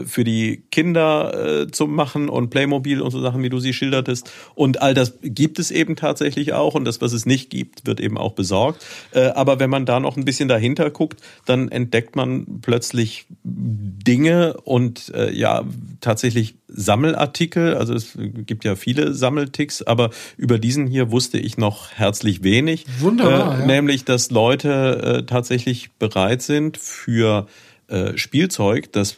für 0.05 0.23
die 0.23 0.63
Kinder 0.71 1.61
äh, 1.63 1.71
zum 1.71 1.93
Machen 1.95 2.29
und 2.29 2.49
Playmobil 2.49 3.01
und 3.01 3.11
so 3.11 3.21
Sachen, 3.21 3.43
wie 3.43 3.49
du 3.49 3.59
sie 3.59 3.73
schildertest. 3.73 4.31
Und 4.55 4.81
all 4.81 4.93
das 4.93 5.13
gibt 5.21 5.59
es 5.59 5.71
eben 5.71 5.95
tatsächlich 5.95 6.53
auch 6.53 6.75
und 6.75 6.85
das, 6.85 7.01
was 7.01 7.13
es 7.13 7.25
nicht 7.25 7.49
gibt, 7.49 7.85
wird 7.85 7.99
eben 7.99 8.17
auch 8.17 8.33
besorgt. 8.33 8.85
Äh, 9.11 9.27
aber 9.27 9.59
wenn 9.59 9.69
man 9.69 9.85
da 9.85 9.99
noch 9.99 10.17
ein 10.17 10.25
bisschen 10.25 10.47
dahinter 10.47 10.89
guckt, 10.89 11.21
dann 11.45 11.69
entdeckt 11.69 12.15
man 12.15 12.61
plötzlich 12.61 13.25
Dinge 13.43 14.57
und 14.63 15.13
äh, 15.13 15.31
ja, 15.31 15.63
tatsächlich 16.01 16.55
Sammelartikel. 16.67 17.75
Also 17.75 17.93
es 17.93 18.17
gibt 18.17 18.65
ja 18.65 18.75
viele 18.75 19.13
Sammelticks, 19.13 19.81
aber 19.81 20.09
über 20.37 20.59
diesen 20.59 20.87
hier 20.87 21.11
wusste 21.11 21.37
ich 21.37 21.57
noch 21.57 21.91
herzlich 21.91 22.43
wenig. 22.43 22.85
Wunderbar. 22.99 23.57
Äh, 23.57 23.59
ja. 23.59 23.65
Nämlich, 23.65 24.05
dass 24.05 24.31
Leute 24.31 25.19
äh, 25.19 25.25
tatsächlich 25.25 25.91
bereit 25.91 26.41
sind 26.41 26.77
für 26.77 27.47
äh, 27.87 28.17
Spielzeug, 28.17 28.91
das 28.91 29.17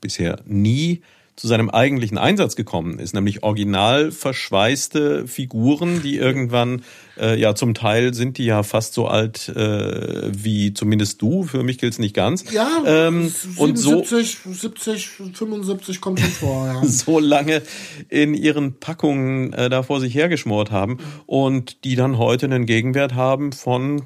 bisher 0.00 0.40
nie 0.46 1.02
zu 1.38 1.46
seinem 1.46 1.70
eigentlichen 1.70 2.18
Einsatz 2.18 2.56
gekommen 2.56 2.98
ist, 2.98 3.14
nämlich 3.14 3.44
original 3.44 4.10
verschweißte 4.10 5.28
Figuren, 5.28 6.02
die 6.02 6.16
irgendwann, 6.16 6.82
äh, 7.16 7.38
ja 7.38 7.54
zum 7.54 7.74
Teil 7.74 8.12
sind 8.12 8.38
die 8.38 8.44
ja 8.44 8.64
fast 8.64 8.92
so 8.92 9.06
alt 9.06 9.48
äh, 9.50 10.30
wie 10.32 10.74
zumindest 10.74 11.22
du, 11.22 11.44
für 11.44 11.62
mich 11.62 11.78
gilt 11.78 11.92
es 11.92 12.00
nicht 12.00 12.14
ganz. 12.14 12.50
Ja, 12.50 12.82
ähm, 12.84 13.28
77, 13.28 13.60
und 13.60 13.78
so, 13.78 14.04
70, 14.52 15.08
75 15.08 16.00
kommt 16.00 16.18
schon 16.18 16.30
vor. 16.30 16.66
Ja. 16.66 16.84
so 16.84 17.20
lange 17.20 17.62
in 18.08 18.34
ihren 18.34 18.80
Packungen 18.80 19.52
äh, 19.52 19.70
da 19.70 19.84
vor 19.84 20.00
sich 20.00 20.16
hergeschmort 20.16 20.72
haben 20.72 20.98
und 21.26 21.84
die 21.84 21.94
dann 21.94 22.18
heute 22.18 22.46
einen 22.46 22.66
Gegenwert 22.66 23.14
haben 23.14 23.52
von 23.52 24.02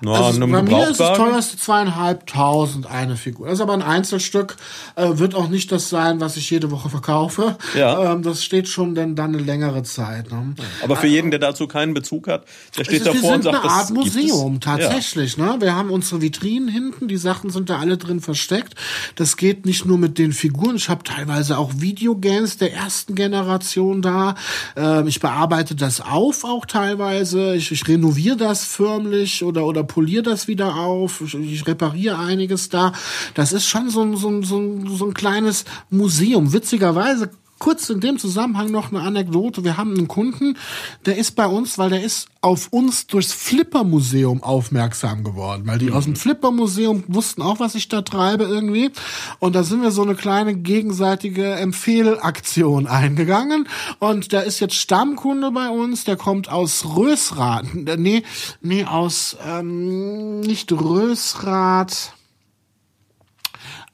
na, 0.00 0.12
also 0.12 0.40
bei 0.40 0.62
mir 0.62 0.90
ist 0.90 1.00
das 1.00 1.16
teuerste 1.16 1.56
zweieinhalbtausend 1.56 2.86
eine 2.86 3.16
Figur. 3.16 3.46
Das 3.46 3.54
ist 3.54 3.60
aber 3.60 3.74
ein 3.74 3.82
Einzelstück, 3.82 4.56
äh, 4.96 5.10
wird 5.14 5.34
auch 5.34 5.48
nicht 5.48 5.70
das 5.72 5.88
sein, 5.88 6.20
was 6.20 6.36
ich 6.36 6.50
jede 6.50 6.70
Woche 6.70 6.90
verkaufe. 6.90 7.56
Ja. 7.74 8.12
Ähm, 8.12 8.22
das 8.22 8.44
steht 8.44 8.68
schon 8.68 8.94
denn 8.94 9.14
dann 9.14 9.34
eine 9.34 9.42
längere 9.42 9.82
Zeit. 9.82 10.30
Ne? 10.30 10.54
Aber 10.82 10.96
für 10.96 11.06
jeden, 11.06 11.30
der 11.30 11.40
dazu 11.40 11.66
keinen 11.66 11.94
Bezug 11.94 12.28
hat, 12.28 12.44
der 12.76 12.84
steht 12.84 13.06
davor 13.06 13.34
und 13.34 13.44
sagt, 13.44 13.62
eine 13.62 13.70
Art 13.70 13.90
Museum 13.90 14.60
tatsächlich. 14.60 15.36
Ja. 15.36 15.54
Ne? 15.54 15.60
Wir 15.60 15.74
haben 15.74 15.90
unsere 15.90 16.20
Vitrinen 16.20 16.68
hinten, 16.68 17.08
die 17.08 17.16
Sachen 17.16 17.50
sind 17.50 17.70
da 17.70 17.78
alle 17.78 17.96
drin 17.96 18.20
versteckt. 18.20 18.74
Das 19.14 19.36
geht 19.36 19.64
nicht 19.64 19.86
nur 19.86 19.98
mit 19.98 20.18
den 20.18 20.32
Figuren. 20.32 20.76
Ich 20.76 20.88
habe 20.88 21.04
teilweise 21.04 21.56
auch 21.56 21.72
Videogames 21.76 22.56
der 22.56 22.74
ersten 22.74 23.14
Generation 23.14 24.02
da. 24.02 24.34
Ähm, 24.76 25.06
ich 25.06 25.20
bearbeite 25.20 25.74
das 25.74 26.00
auf 26.00 26.44
auch 26.44 26.66
teilweise. 26.66 27.54
Ich, 27.54 27.70
ich 27.70 27.86
renoviere 27.86 28.36
das 28.36 28.64
förmlich 28.64 29.42
oder 29.44 29.64
oder 29.64 29.84
poliere 29.94 30.24
das 30.24 30.48
wieder 30.48 30.74
auf, 30.74 31.20
ich, 31.20 31.66
repariere 31.68 32.18
einiges 32.18 32.68
da. 32.68 32.92
Das 33.34 33.52
ist 33.52 33.68
schon 33.68 33.90
so 33.90 34.02
ein, 34.02 34.16
so, 34.16 34.28
ein, 34.28 34.42
so, 34.42 34.58
ein, 34.58 34.88
so 34.88 35.06
ein 35.06 35.14
kleines 35.14 35.64
Museum. 35.88 36.52
Witzigerweise 36.52 37.30
kurz 37.64 37.88
in 37.88 38.00
dem 38.00 38.18
Zusammenhang 38.18 38.70
noch 38.70 38.92
eine 38.92 39.00
Anekdote. 39.00 39.64
Wir 39.64 39.78
haben 39.78 39.96
einen 39.96 40.06
Kunden, 40.06 40.58
der 41.06 41.16
ist 41.16 41.30
bei 41.30 41.46
uns, 41.46 41.78
weil 41.78 41.88
der 41.88 42.04
ist 42.04 42.28
auf 42.42 42.68
uns 42.70 43.06
durchs 43.06 43.32
Flipper-Museum 43.32 44.42
aufmerksam 44.42 45.24
geworden, 45.24 45.62
weil 45.64 45.78
die 45.78 45.86
mhm. 45.86 45.94
aus 45.94 46.04
dem 46.04 46.14
Flipper-Museum 46.14 47.04
wussten 47.08 47.40
auch, 47.40 47.60
was 47.60 47.74
ich 47.74 47.88
da 47.88 48.02
treibe 48.02 48.44
irgendwie. 48.44 48.90
Und 49.38 49.54
da 49.54 49.62
sind 49.62 49.80
wir 49.80 49.92
so 49.92 50.02
eine 50.02 50.14
kleine 50.14 50.54
gegenseitige 50.54 51.52
Empfehlaktion 51.54 52.86
eingegangen. 52.86 53.66
Und 53.98 54.32
der 54.32 54.44
ist 54.44 54.60
jetzt 54.60 54.74
Stammkunde 54.74 55.50
bei 55.50 55.70
uns, 55.70 56.04
der 56.04 56.16
kommt 56.16 56.50
aus 56.50 56.84
Rösrath. 56.96 57.64
Nee, 57.96 58.24
nee, 58.60 58.84
aus, 58.84 59.38
ähm, 59.42 60.40
nicht 60.40 60.70
Rösrath 60.70 62.12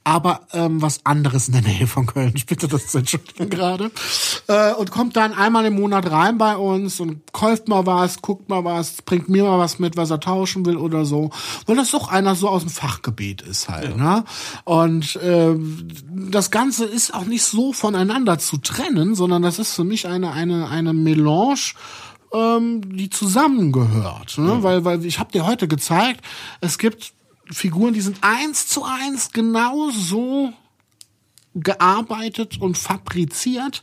aber 0.03 0.41
ähm, 0.53 0.81
was 0.81 1.05
anderes 1.05 1.49
in 1.49 1.53
der 1.53 1.63
Nähe 1.63 1.87
von 1.87 2.07
Köln. 2.07 2.33
Ich 2.35 2.47
bitte 2.47 2.69
das 2.69 2.89
zu 2.89 2.99
entschuldigen 2.99 3.51
gerade. 3.51 3.91
Äh, 4.47 4.73
und 4.73 4.91
kommt 4.91 5.17
dann 5.17 5.35
einmal 5.35 5.67
im 5.67 5.75
Monat 5.75 6.11
rein 6.11 6.39
bei 6.39 6.57
uns 6.57 7.01
und 7.01 7.33
kauft 7.33 7.69
mal 7.69 7.85
was, 7.85 8.23
guckt 8.23 8.49
mal 8.49 8.65
was, 8.65 9.03
bringt 9.03 9.29
mir 9.29 9.45
mal 9.45 9.59
was 9.59 9.79
mit, 9.79 9.97
was 9.97 10.11
er 10.11 10.21
tauschen 10.21 10.65
will 10.65 10.77
oder 10.77 11.05
so. 11.05 11.31
Weil 11.67 11.77
das 11.77 11.91
doch 11.91 12.09
einer 12.09 12.35
so 12.35 12.49
aus 12.49 12.63
dem 12.63 12.71
Fachgebiet 12.71 13.43
ist 13.43 13.69
halt. 13.69 13.97
Ja. 13.97 14.15
Ne? 14.15 14.25
Und 14.65 15.17
äh, 15.17 15.55
das 16.09 16.51
Ganze 16.51 16.87
ist 16.87 17.13
auch 17.15 17.27
nicht 17.27 17.45
so 17.45 17.73
voneinander 17.73 18.39
zu 18.39 18.57
trennen, 18.57 19.15
sondern 19.15 19.43
das 19.43 19.59
ist 19.59 19.75
für 19.75 19.85
mich 19.85 20.09
eine, 20.09 20.33
eine, 20.33 20.69
eine 20.69 20.93
Melange 20.93 21.75
ähm, 22.33 22.97
die 22.97 23.11
zusammengehört. 23.11 24.39
Ne? 24.39 24.55
Mhm. 24.55 24.63
Weil, 24.63 24.85
weil 24.85 25.05
ich 25.05 25.19
habe 25.19 25.33
dir 25.33 25.47
heute 25.47 25.69
gezeigt, 25.69 26.25
es 26.61 26.79
gibt 26.79 27.13
Figuren, 27.53 27.95
die 27.95 28.01
sind 28.01 28.19
eins 28.23 28.69
zu 28.69 28.85
eins 28.85 29.33
genau 29.33 29.91
so 29.91 30.53
gearbeitet 31.55 32.61
und 32.61 32.77
fabriziert 32.79 33.83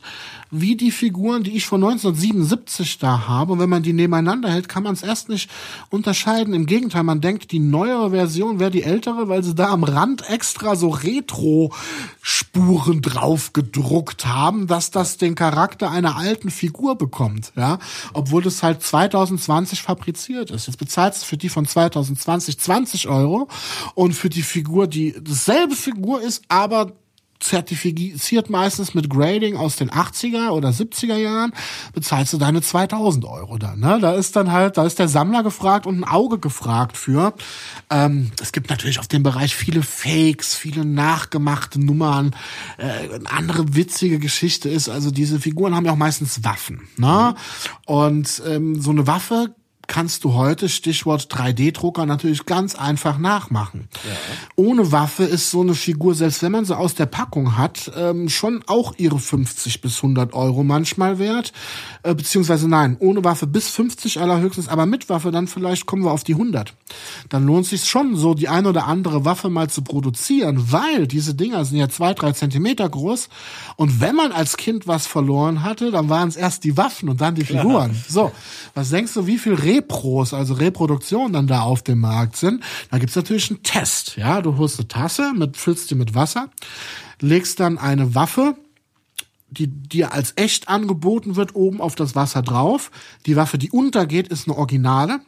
wie 0.50 0.76
die 0.76 0.90
Figuren, 0.90 1.42
die 1.42 1.54
ich 1.54 1.66
von 1.66 1.84
1977 1.84 2.96
da 2.98 3.28
habe. 3.28 3.52
Und 3.52 3.58
wenn 3.58 3.68
man 3.68 3.82
die 3.82 3.92
nebeneinander 3.92 4.48
hält, 4.48 4.70
kann 4.70 4.82
man 4.82 4.94
es 4.94 5.02
erst 5.02 5.28
nicht 5.28 5.50
unterscheiden. 5.90 6.54
Im 6.54 6.64
Gegenteil, 6.64 7.02
man 7.02 7.20
denkt, 7.20 7.52
die 7.52 7.58
neuere 7.58 8.08
Version 8.10 8.58
wäre 8.58 8.70
die 8.70 8.84
ältere, 8.84 9.28
weil 9.28 9.44
sie 9.44 9.54
da 9.54 9.68
am 9.68 9.84
Rand 9.84 10.26
extra 10.30 10.76
so 10.76 10.88
Retro-Spuren 10.88 13.02
drauf 13.02 13.52
gedruckt 13.52 14.24
haben, 14.24 14.66
dass 14.66 14.90
das 14.90 15.18
den 15.18 15.34
Charakter 15.34 15.90
einer 15.90 16.16
alten 16.16 16.48
Figur 16.50 16.96
bekommt, 16.96 17.52
ja. 17.54 17.78
Obwohl 18.14 18.42
das 18.42 18.62
halt 18.62 18.82
2020 18.82 19.82
fabriziert 19.82 20.50
ist. 20.50 20.66
Jetzt 20.66 20.78
bezahlst 20.78 21.20
du 21.22 21.26
für 21.26 21.36
die 21.36 21.50
von 21.50 21.66
2020 21.66 22.58
20 22.58 23.08
Euro 23.08 23.48
und 23.94 24.14
für 24.14 24.30
die 24.30 24.42
Figur, 24.42 24.86
die 24.86 25.14
dasselbe 25.20 25.74
Figur 25.74 26.22
ist, 26.22 26.44
aber 26.48 26.94
zertifiziert 27.40 28.50
meistens 28.50 28.94
mit 28.94 29.08
Grading 29.10 29.56
aus 29.56 29.76
den 29.76 29.90
80er 29.90 30.50
oder 30.50 30.70
70er 30.70 31.16
Jahren, 31.16 31.52
bezahlst 31.92 32.32
du 32.32 32.38
deine 32.38 32.62
2000 32.62 33.24
Euro 33.24 33.58
dann. 33.58 33.80
Ne? 33.80 33.98
Da 34.00 34.12
ist 34.12 34.36
dann 34.36 34.52
halt, 34.52 34.76
da 34.76 34.84
ist 34.84 34.98
der 34.98 35.08
Sammler 35.08 35.42
gefragt 35.42 35.86
und 35.86 36.00
ein 36.00 36.04
Auge 36.04 36.38
gefragt 36.38 36.96
für. 36.96 37.34
Ähm, 37.90 38.30
es 38.40 38.52
gibt 38.52 38.70
natürlich 38.70 38.98
auf 38.98 39.08
dem 39.08 39.22
Bereich 39.22 39.54
viele 39.54 39.82
Fakes, 39.82 40.54
viele 40.54 40.84
nachgemachte 40.84 41.80
Nummern. 41.80 42.34
Äh, 42.76 43.14
eine 43.14 43.30
andere 43.30 43.74
witzige 43.74 44.18
Geschichte 44.18 44.68
ist, 44.68 44.88
also 44.88 45.10
diese 45.10 45.40
Figuren 45.40 45.74
haben 45.74 45.84
ja 45.84 45.92
auch 45.92 45.96
meistens 45.96 46.44
Waffen. 46.44 46.88
Ne? 46.96 47.34
Und 47.86 48.42
ähm, 48.46 48.80
so 48.80 48.90
eine 48.90 49.06
Waffe 49.06 49.54
kannst 49.88 50.22
du 50.22 50.34
heute, 50.34 50.68
Stichwort 50.68 51.32
3D-Drucker, 51.32 52.06
natürlich 52.06 52.44
ganz 52.46 52.74
einfach 52.76 53.18
nachmachen. 53.18 53.88
Ja. 54.06 54.16
Ohne 54.54 54.92
Waffe 54.92 55.24
ist 55.24 55.50
so 55.50 55.62
eine 55.62 55.74
Figur, 55.74 56.14
selbst 56.14 56.42
wenn 56.42 56.52
man 56.52 56.66
sie 56.66 56.76
aus 56.76 56.94
der 56.94 57.06
Packung 57.06 57.56
hat, 57.56 57.90
ähm, 57.96 58.28
schon 58.28 58.62
auch 58.66 58.94
ihre 58.98 59.18
50 59.18 59.80
bis 59.80 59.96
100 59.96 60.34
Euro 60.34 60.62
manchmal 60.62 61.18
wert. 61.18 61.52
Äh, 62.02 62.14
beziehungsweise 62.14 62.68
nein, 62.68 62.96
ohne 63.00 63.24
Waffe 63.24 63.46
bis 63.46 63.70
50 63.70 64.20
allerhöchstens, 64.20 64.68
aber 64.68 64.84
mit 64.84 65.08
Waffe 65.08 65.30
dann 65.30 65.48
vielleicht 65.48 65.86
kommen 65.86 66.04
wir 66.04 66.12
auf 66.12 66.22
die 66.22 66.34
100. 66.34 66.74
Dann 67.30 67.46
lohnt 67.46 67.66
sich 67.66 67.84
schon 67.84 68.14
so, 68.14 68.34
die 68.34 68.48
ein 68.48 68.66
oder 68.66 68.86
andere 68.86 69.24
Waffe 69.24 69.48
mal 69.48 69.70
zu 69.70 69.82
produzieren, 69.82 70.70
weil 70.70 71.06
diese 71.06 71.34
Dinger 71.34 71.64
sind 71.64 71.78
ja 71.78 71.88
zwei, 71.88 72.12
drei 72.12 72.32
Zentimeter 72.32 72.88
groß. 72.88 73.30
Und 73.76 74.00
wenn 74.02 74.14
man 74.14 74.32
als 74.32 74.58
Kind 74.58 74.86
was 74.86 75.06
verloren 75.06 75.62
hatte, 75.62 75.90
dann 75.90 76.10
waren 76.10 76.28
es 76.28 76.36
erst 76.36 76.64
die 76.64 76.76
Waffen 76.76 77.08
und 77.08 77.22
dann 77.22 77.34
die 77.34 77.44
Figuren. 77.44 77.92
Ja. 77.92 78.12
So, 78.12 78.32
was 78.74 78.90
denkst 78.90 79.14
du, 79.14 79.26
wie 79.26 79.38
viel 79.38 79.54
Re 79.54 79.77
Repros, 79.78 80.34
also 80.34 80.54
Reproduktionen 80.54 81.32
dann 81.32 81.46
da 81.46 81.62
auf 81.62 81.82
dem 81.82 82.00
Markt 82.00 82.36
sind, 82.36 82.62
da 82.90 82.98
gibt's 82.98 83.16
natürlich 83.16 83.50
einen 83.50 83.62
Test. 83.62 84.16
Ja, 84.16 84.42
du 84.42 84.56
holst 84.56 84.78
eine 84.78 84.88
Tasse, 84.88 85.32
mit, 85.34 85.56
füllst 85.56 85.90
die 85.90 85.94
mit 85.94 86.14
Wasser, 86.14 86.50
legst 87.20 87.60
dann 87.60 87.78
eine 87.78 88.14
Waffe, 88.14 88.56
die 89.50 89.66
dir 89.66 90.12
als 90.12 90.34
echt 90.36 90.68
angeboten 90.68 91.36
wird, 91.36 91.54
oben 91.54 91.80
auf 91.80 91.94
das 91.94 92.14
Wasser 92.14 92.42
drauf. 92.42 92.90
Die 93.26 93.36
Waffe, 93.36 93.56
die 93.56 93.70
untergeht, 93.70 94.28
ist 94.28 94.46
eine 94.46 94.58
Originale. 94.58 95.20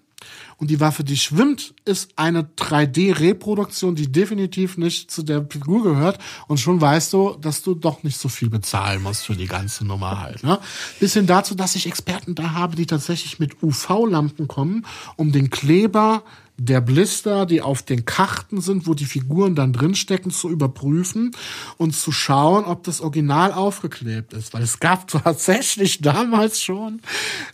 Und 0.56 0.70
die 0.70 0.80
Waffe, 0.80 1.04
die 1.04 1.16
schwimmt, 1.16 1.74
ist 1.84 2.12
eine 2.16 2.42
3D-Reproduktion, 2.42 3.94
die 3.94 4.12
definitiv 4.12 4.76
nicht 4.76 5.10
zu 5.10 5.22
der 5.22 5.46
Figur 5.48 5.82
gehört. 5.82 6.18
Und 6.48 6.60
schon 6.60 6.80
weißt 6.80 7.12
du, 7.12 7.36
dass 7.40 7.62
du 7.62 7.74
doch 7.74 8.02
nicht 8.02 8.18
so 8.18 8.28
viel 8.28 8.50
bezahlen 8.50 9.02
musst 9.02 9.24
für 9.24 9.36
die 9.36 9.46
ganze 9.46 9.86
Nummer 9.86 10.20
halt. 10.20 10.42
Ne? 10.42 10.58
Bis 10.98 11.14
hin 11.14 11.26
dazu, 11.26 11.54
dass 11.54 11.76
ich 11.76 11.86
Experten 11.86 12.34
da 12.34 12.52
habe, 12.52 12.76
die 12.76 12.86
tatsächlich 12.86 13.38
mit 13.38 13.62
UV-Lampen 13.62 14.48
kommen, 14.48 14.84
um 15.16 15.32
den 15.32 15.48
Kleber 15.48 16.24
der 16.60 16.82
Blister, 16.82 17.46
die 17.46 17.62
auf 17.62 17.82
den 17.82 18.04
Karten 18.04 18.60
sind, 18.60 18.86
wo 18.86 18.92
die 18.92 19.06
Figuren 19.06 19.54
dann 19.54 19.72
drinstecken, 19.72 20.30
zu 20.30 20.50
überprüfen 20.50 21.30
und 21.78 21.96
zu 21.96 22.12
schauen, 22.12 22.66
ob 22.66 22.84
das 22.84 23.00
Original 23.00 23.52
aufgeklebt 23.54 24.34
ist. 24.34 24.52
Weil 24.52 24.62
es 24.62 24.78
gab 24.78 25.08
tatsächlich 25.08 26.02
damals 26.02 26.62
schon 26.62 27.00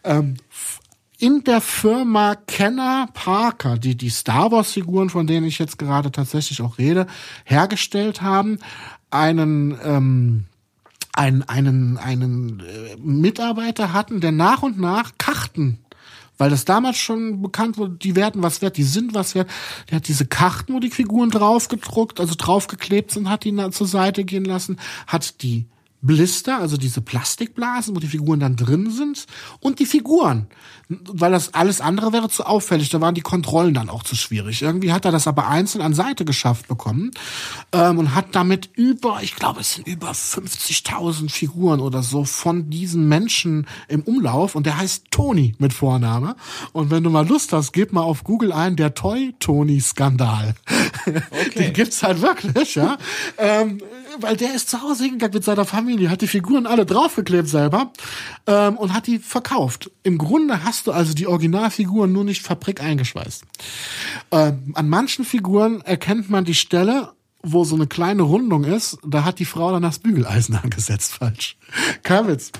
ähm, 0.02 0.34
in 1.18 1.44
der 1.44 1.60
Firma 1.60 2.34
Kenner 2.34 3.08
Parker, 3.14 3.78
die 3.78 3.96
die 3.96 4.10
Star 4.10 4.52
Wars 4.52 4.72
Figuren, 4.72 5.10
von 5.10 5.26
denen 5.26 5.46
ich 5.46 5.58
jetzt 5.58 5.78
gerade 5.78 6.12
tatsächlich 6.12 6.60
auch 6.62 6.78
rede, 6.78 7.06
hergestellt 7.44 8.22
haben, 8.22 8.58
einen 9.10 9.78
ähm, 9.82 10.44
einen 11.12 11.42
einen 11.48 11.96
einen 11.96 12.60
äh, 12.60 12.96
Mitarbeiter 12.98 13.92
hatten, 13.92 14.20
der 14.20 14.32
nach 14.32 14.62
und 14.62 14.78
nach 14.78 15.12
Karten 15.18 15.78
weil 16.38 16.50
das 16.50 16.64
damals 16.64 16.98
schon 16.98 17.40
bekannt 17.42 17.78
wurde, 17.78 17.94
die 17.94 18.14
werden 18.14 18.42
was 18.42 18.60
wert, 18.62 18.76
die 18.76 18.82
sind 18.82 19.14
was 19.14 19.34
wert. 19.34 19.48
Der 19.90 19.96
hat 19.96 20.08
diese 20.08 20.26
Karten, 20.26 20.74
wo 20.74 20.80
die 20.80 20.90
Figuren 20.90 21.30
draufgedruckt, 21.30 22.20
also 22.20 22.34
draufgeklebt 22.36 23.10
sind, 23.10 23.30
hat 23.30 23.44
die 23.44 23.54
zur 23.70 23.86
Seite 23.86 24.24
gehen 24.24 24.44
lassen, 24.44 24.78
hat 25.06 25.42
die 25.42 25.66
Blister, 26.02 26.58
also 26.60 26.76
diese 26.76 27.00
Plastikblasen, 27.00 27.94
wo 27.96 28.00
die 28.00 28.06
Figuren 28.06 28.40
dann 28.40 28.56
drin 28.56 28.90
sind, 28.90 29.26
und 29.60 29.78
die 29.78 29.86
Figuren. 29.86 30.46
Weil 30.88 31.32
das 31.32 31.52
alles 31.52 31.80
andere 31.80 32.12
wäre 32.12 32.28
zu 32.28 32.46
auffällig, 32.46 32.90
da 32.90 33.00
waren 33.00 33.14
die 33.14 33.20
Kontrollen 33.20 33.74
dann 33.74 33.90
auch 33.90 34.04
zu 34.04 34.14
schwierig. 34.14 34.62
Irgendwie 34.62 34.92
hat 34.92 35.04
er 35.04 35.10
das 35.10 35.26
aber 35.26 35.48
einzeln 35.48 35.82
an 35.82 35.94
Seite 35.94 36.24
geschafft 36.24 36.68
bekommen 36.68 37.10
ähm, 37.72 37.98
und 37.98 38.14
hat 38.14 38.36
damit 38.36 38.70
über, 38.74 39.20
ich 39.22 39.34
glaube, 39.34 39.60
es 39.60 39.74
sind 39.74 39.88
über 39.88 40.12
50.000 40.12 41.28
Figuren 41.30 41.80
oder 41.80 42.02
so 42.04 42.24
von 42.24 42.70
diesen 42.70 43.08
Menschen 43.08 43.66
im 43.88 44.02
Umlauf 44.02 44.54
und 44.54 44.66
der 44.66 44.78
heißt 44.78 45.06
Tony 45.10 45.56
mit 45.58 45.72
Vorname. 45.72 46.36
Und 46.72 46.92
wenn 46.92 47.02
du 47.02 47.10
mal 47.10 47.26
Lust 47.26 47.52
hast, 47.52 47.72
gib 47.72 47.92
mal 47.92 48.02
auf 48.02 48.22
Google 48.22 48.52
ein, 48.52 48.76
der 48.76 48.94
Toy-Tony-Skandal. 48.94 50.54
Okay. 51.06 51.50
Den 51.56 51.72
gibt's 51.72 52.02
halt 52.02 52.20
wirklich, 52.20 52.74
ja. 52.74 52.98
ähm, 53.38 53.78
weil 54.20 54.36
der 54.36 54.54
ist 54.54 54.70
zu 54.70 54.82
Hause 54.82 55.04
hingegangen 55.04 55.34
mit 55.34 55.44
seiner 55.44 55.64
Familie, 55.64 56.10
hat 56.10 56.20
die 56.20 56.26
Figuren 56.26 56.66
alle 56.66 56.86
draufgeklebt 56.86 57.48
selber 57.48 57.92
ähm, 58.46 58.76
und 58.76 58.94
hat 58.94 59.06
die 59.06 59.18
verkauft. 59.18 59.90
Im 60.02 60.18
Grunde 60.18 60.64
hast 60.64 60.86
du 60.86 60.92
also 60.92 61.14
die 61.14 61.26
Originalfiguren 61.26 62.12
nur 62.12 62.24
nicht 62.24 62.42
Fabrik 62.42 62.80
eingeschweißt. 62.80 63.44
Ähm, 64.32 64.72
an 64.74 64.88
manchen 64.88 65.24
Figuren 65.24 65.80
erkennt 65.80 66.30
man 66.30 66.44
die 66.44 66.54
Stelle, 66.54 67.12
wo 67.42 67.64
so 67.64 67.76
eine 67.76 67.86
kleine 67.86 68.22
Rundung 68.22 68.64
ist, 68.64 68.98
da 69.06 69.24
hat 69.24 69.38
die 69.38 69.44
Frau 69.44 69.70
dann 69.70 69.82
das 69.82 70.00
Bügeleisen 70.00 70.56
angesetzt, 70.62 71.12
falsch. 71.12 71.56
Kein 72.02 72.26
Witz. 72.28 72.50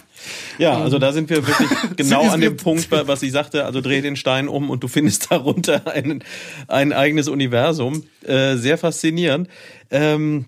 Ja, 0.59 0.80
also 0.80 0.98
da 0.98 1.12
sind 1.12 1.28
wir 1.28 1.46
wirklich 1.46 1.68
genau 1.96 2.28
an 2.30 2.40
dem 2.40 2.57
Punkt, 2.57 2.90
was 2.90 3.22
ich 3.22 3.32
sagte, 3.32 3.64
also 3.64 3.80
dreh 3.80 4.00
den 4.00 4.16
Stein 4.16 4.48
um 4.48 4.70
und 4.70 4.82
du 4.82 4.88
findest 4.88 5.30
darunter 5.30 5.86
ein, 5.92 6.22
ein 6.68 6.92
eigenes 6.92 7.28
Universum. 7.28 8.04
Äh, 8.24 8.57
sehr 8.57 8.78
faszinierend. 8.78 9.48
Ähm, 9.90 10.46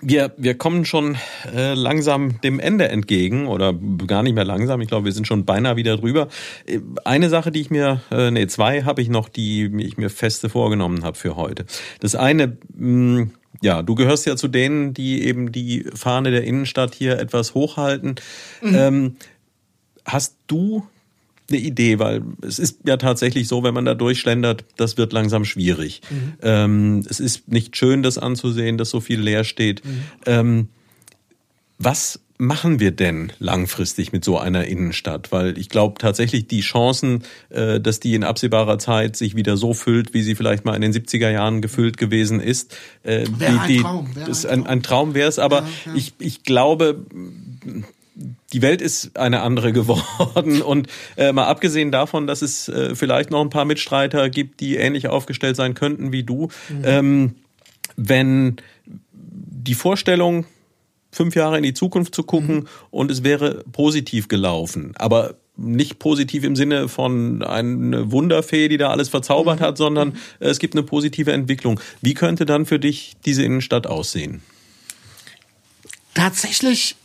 wir, 0.00 0.32
wir 0.36 0.56
kommen 0.56 0.84
schon 0.84 1.16
äh, 1.54 1.74
langsam 1.74 2.40
dem 2.40 2.60
Ende 2.60 2.88
entgegen 2.88 3.46
oder 3.46 3.74
gar 4.06 4.22
nicht 4.22 4.34
mehr 4.34 4.44
langsam. 4.44 4.80
Ich 4.80 4.88
glaube, 4.88 5.06
wir 5.06 5.12
sind 5.12 5.26
schon 5.26 5.44
beinahe 5.44 5.76
wieder 5.76 5.96
drüber. 5.96 6.28
Äh, 6.66 6.80
eine 7.04 7.28
Sache, 7.28 7.50
die 7.50 7.60
ich 7.60 7.70
mir, 7.70 8.00
äh, 8.10 8.30
nee, 8.30 8.46
zwei 8.46 8.84
habe 8.84 9.02
ich 9.02 9.08
noch, 9.08 9.28
die 9.28 9.66
ich 9.82 9.96
mir 9.96 10.10
feste 10.10 10.48
vorgenommen 10.48 11.04
habe 11.04 11.16
für 11.16 11.36
heute. 11.36 11.66
Das 12.00 12.14
eine, 12.14 12.58
mh, 12.74 13.18
hm, 13.18 13.30
ja, 13.60 13.82
du 13.82 13.94
gehörst 13.94 14.26
ja 14.26 14.36
zu 14.36 14.46
denen, 14.46 14.94
die 14.94 15.24
eben 15.24 15.50
die 15.50 15.84
Fahne 15.94 16.30
der 16.30 16.44
Innenstadt 16.44 16.94
hier 16.94 17.18
etwas 17.18 17.54
hochhalten. 17.54 18.16
Mhm. 18.62 18.74
Ähm, 18.74 19.16
hast 20.04 20.36
du 20.46 20.86
eine 21.50 21.60
Idee, 21.60 21.98
weil 21.98 22.22
es 22.42 22.58
ist 22.58 22.80
ja 22.86 22.96
tatsächlich 22.96 23.48
so, 23.48 23.62
wenn 23.62 23.74
man 23.74 23.84
da 23.84 23.94
durchschlendert, 23.94 24.64
das 24.76 24.96
wird 24.96 25.12
langsam 25.12 25.44
schwierig. 25.44 26.02
Mhm. 26.10 26.32
Ähm, 26.42 27.06
es 27.08 27.20
ist 27.20 27.48
nicht 27.48 27.76
schön, 27.76 28.02
das 28.02 28.18
anzusehen, 28.18 28.78
dass 28.78 28.90
so 28.90 29.00
viel 29.00 29.20
leer 29.20 29.44
steht. 29.44 29.84
Mhm. 29.84 30.02
Ähm, 30.26 30.68
was 31.78 32.20
machen 32.38 32.78
wir 32.80 32.92
denn 32.92 33.32
langfristig 33.40 34.12
mit 34.12 34.24
so 34.24 34.38
einer 34.38 34.66
Innenstadt? 34.66 35.32
Weil 35.32 35.58
ich 35.58 35.68
glaube 35.68 35.98
tatsächlich 35.98 36.46
die 36.46 36.60
Chancen, 36.60 37.24
äh, 37.50 37.80
dass 37.80 37.98
die 38.00 38.14
in 38.14 38.24
absehbarer 38.24 38.78
Zeit 38.78 39.16
sich 39.16 39.34
wieder 39.34 39.56
so 39.56 39.74
füllt, 39.74 40.14
wie 40.14 40.22
sie 40.22 40.34
vielleicht 40.34 40.64
mal 40.64 40.74
in 40.74 40.82
den 40.82 40.92
70er 40.92 41.30
Jahren 41.30 41.60
gefüllt 41.60 41.96
gewesen 41.96 42.40
ist, 42.40 42.76
äh, 43.02 43.24
die, 43.24 43.32
die, 43.66 43.76
ein 43.76 43.82
Traum, 43.82 44.10
ist 44.28 44.46
ein, 44.46 44.66
ein 44.66 44.82
Traum 44.82 45.14
wäre 45.14 45.28
es. 45.28 45.38
Aber 45.38 45.60
ja, 45.60 45.66
ja. 45.86 45.94
ich, 45.94 46.14
ich 46.18 46.42
glaube, 46.44 47.04
die 48.52 48.62
Welt 48.62 48.82
ist 48.82 49.16
eine 49.16 49.42
andere 49.42 49.72
geworden. 49.72 50.62
Und 50.62 50.88
äh, 51.16 51.32
mal 51.32 51.46
abgesehen 51.46 51.92
davon, 51.92 52.26
dass 52.26 52.42
es 52.42 52.68
äh, 52.68 52.94
vielleicht 52.94 53.30
noch 53.30 53.40
ein 53.40 53.50
paar 53.50 53.64
Mitstreiter 53.64 54.28
gibt, 54.30 54.60
die 54.60 54.76
ähnlich 54.76 55.08
aufgestellt 55.08 55.56
sein 55.56 55.74
könnten 55.74 56.12
wie 56.12 56.22
du, 56.22 56.48
mhm. 56.68 56.82
ähm, 56.84 57.34
wenn 57.96 58.56
die 58.84 59.74
Vorstellung, 59.74 60.46
fünf 61.10 61.34
Jahre 61.34 61.56
in 61.56 61.62
die 61.62 61.74
Zukunft 61.74 62.14
zu 62.14 62.22
gucken 62.22 62.56
mhm. 62.56 62.68
und 62.90 63.10
es 63.10 63.24
wäre 63.24 63.64
positiv 63.72 64.28
gelaufen, 64.28 64.92
aber 64.96 65.36
nicht 65.56 65.98
positiv 65.98 66.44
im 66.44 66.54
Sinne 66.54 66.88
von 66.88 67.42
eine 67.42 68.12
Wunderfee, 68.12 68.68
die 68.68 68.76
da 68.76 68.90
alles 68.90 69.08
verzaubert 69.08 69.60
mhm. 69.60 69.64
hat, 69.64 69.78
sondern 69.78 70.16
es 70.38 70.58
gibt 70.58 70.74
eine 70.74 70.84
positive 70.84 71.32
Entwicklung. 71.32 71.80
Wie 72.00 72.14
könnte 72.14 72.46
dann 72.46 72.66
für 72.66 72.78
dich 72.78 73.16
diese 73.24 73.42
Innenstadt 73.42 73.86
aussehen? 73.86 74.42
Tatsächlich 76.14 76.96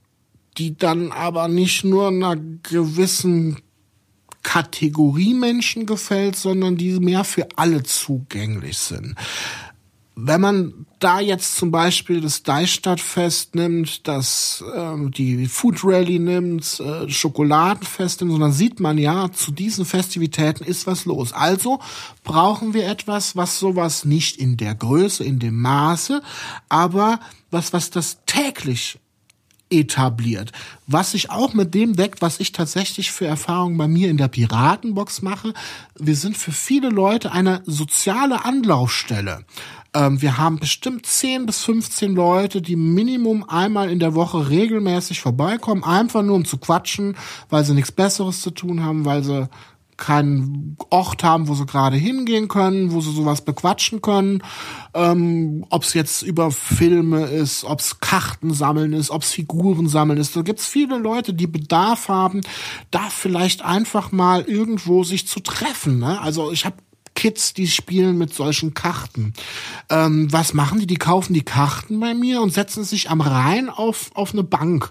die 0.58 0.76
dann 0.76 1.12
aber 1.12 1.48
nicht 1.48 1.82
nur 1.84 2.08
einer 2.08 2.36
gewissen 2.36 3.62
Kategorie 4.42 5.32
Menschen 5.34 5.86
gefällt, 5.86 6.36
sondern 6.36 6.76
die 6.76 7.00
mehr 7.00 7.24
für 7.24 7.48
alle 7.56 7.82
zugänglich 7.84 8.76
sind 8.78 9.16
wenn 10.24 10.40
man 10.40 10.86
da 11.00 11.18
jetzt 11.18 11.56
zum 11.56 11.72
Beispiel 11.72 12.20
das 12.20 12.44
Deichstadtfest 12.44 13.56
nimmt, 13.56 14.06
das 14.06 14.62
ähm, 14.74 15.10
die 15.10 15.46
Food 15.46 15.80
Rally 15.82 16.20
nimmt, 16.20 16.80
äh, 16.80 17.08
Schokoladenfest 17.10 18.20
nimmt, 18.20 18.40
dann 18.40 18.52
sieht 18.52 18.78
man 18.78 18.98
ja, 18.98 19.32
zu 19.32 19.50
diesen 19.50 19.84
Festivitäten 19.84 20.62
ist 20.62 20.86
was 20.86 21.06
los. 21.06 21.32
Also 21.32 21.80
brauchen 22.22 22.72
wir 22.72 22.86
etwas, 22.86 23.34
was 23.34 23.58
sowas 23.58 24.04
nicht 24.04 24.36
in 24.36 24.56
der 24.56 24.76
Größe, 24.76 25.24
in 25.24 25.40
dem 25.40 25.60
Maße, 25.60 26.22
aber 26.68 27.18
was, 27.50 27.72
was 27.72 27.90
das 27.90 28.18
täglich 28.24 28.98
etabliert. 29.72 30.52
Was 30.86 31.12
sich 31.12 31.30
auch 31.30 31.54
mit 31.54 31.74
dem 31.74 31.96
deckt, 31.96 32.22
was 32.22 32.40
ich 32.40 32.52
tatsächlich 32.52 33.10
für 33.10 33.26
Erfahrungen 33.26 33.78
bei 33.78 33.88
mir 33.88 34.10
in 34.10 34.16
der 34.16 34.28
Piratenbox 34.28 35.22
mache. 35.22 35.54
Wir 35.98 36.16
sind 36.16 36.36
für 36.36 36.52
viele 36.52 36.90
Leute 36.90 37.32
eine 37.32 37.62
soziale 37.64 38.44
Anlaufstelle. 38.44 39.44
Ähm, 39.94 40.22
wir 40.22 40.38
haben 40.38 40.58
bestimmt 40.58 41.06
10 41.06 41.46
bis 41.46 41.64
15 41.64 42.14
Leute, 42.14 42.62
die 42.62 42.76
Minimum 42.76 43.48
einmal 43.48 43.90
in 43.90 43.98
der 43.98 44.14
Woche 44.14 44.48
regelmäßig 44.48 45.20
vorbeikommen, 45.20 45.84
einfach 45.84 46.22
nur 46.22 46.36
um 46.36 46.44
zu 46.44 46.58
quatschen, 46.58 47.16
weil 47.50 47.64
sie 47.64 47.74
nichts 47.74 47.92
Besseres 47.92 48.40
zu 48.40 48.50
tun 48.50 48.82
haben, 48.82 49.04
weil 49.04 49.22
sie 49.22 49.48
keinen 50.02 50.76
Ort 50.90 51.22
haben, 51.22 51.46
wo 51.46 51.54
sie 51.54 51.64
gerade 51.64 51.96
hingehen 51.96 52.48
können, 52.48 52.90
wo 52.90 53.00
sie 53.00 53.12
sowas 53.12 53.44
bequatschen 53.44 54.02
können. 54.02 54.42
Ähm, 54.94 55.64
ob 55.70 55.84
es 55.84 55.94
jetzt 55.94 56.22
über 56.22 56.50
Filme 56.50 57.26
ist, 57.26 57.62
ob 57.64 57.78
es 57.78 58.00
Karten 58.00 58.52
sammeln 58.52 58.92
ist, 58.92 59.10
ob 59.10 59.22
es 59.22 59.30
Figuren 59.30 59.88
sammeln 59.88 60.18
ist. 60.18 60.34
Da 60.34 60.42
gibt's 60.42 60.66
viele 60.66 60.98
Leute, 60.98 61.34
die 61.34 61.46
Bedarf 61.46 62.08
haben, 62.08 62.40
da 62.90 63.08
vielleicht 63.10 63.64
einfach 63.64 64.10
mal 64.10 64.42
irgendwo 64.42 65.04
sich 65.04 65.28
zu 65.28 65.38
treffen. 65.38 66.00
Ne? 66.00 66.20
Also 66.20 66.50
ich 66.50 66.66
habe 66.66 66.76
Kids, 67.14 67.54
die 67.54 67.68
spielen 67.68 68.18
mit 68.18 68.34
solchen 68.34 68.74
Karten. 68.74 69.34
Ähm, 69.88 70.32
was 70.32 70.52
machen 70.52 70.80
die? 70.80 70.86
Die 70.86 70.96
kaufen 70.96 71.34
die 71.34 71.44
Karten 71.44 72.00
bei 72.00 72.14
mir 72.14 72.42
und 72.42 72.52
setzen 72.52 72.82
sich 72.82 73.08
am 73.08 73.20
Rhein 73.20 73.70
auf, 73.70 74.10
auf 74.14 74.32
eine 74.32 74.42
Bank. 74.42 74.90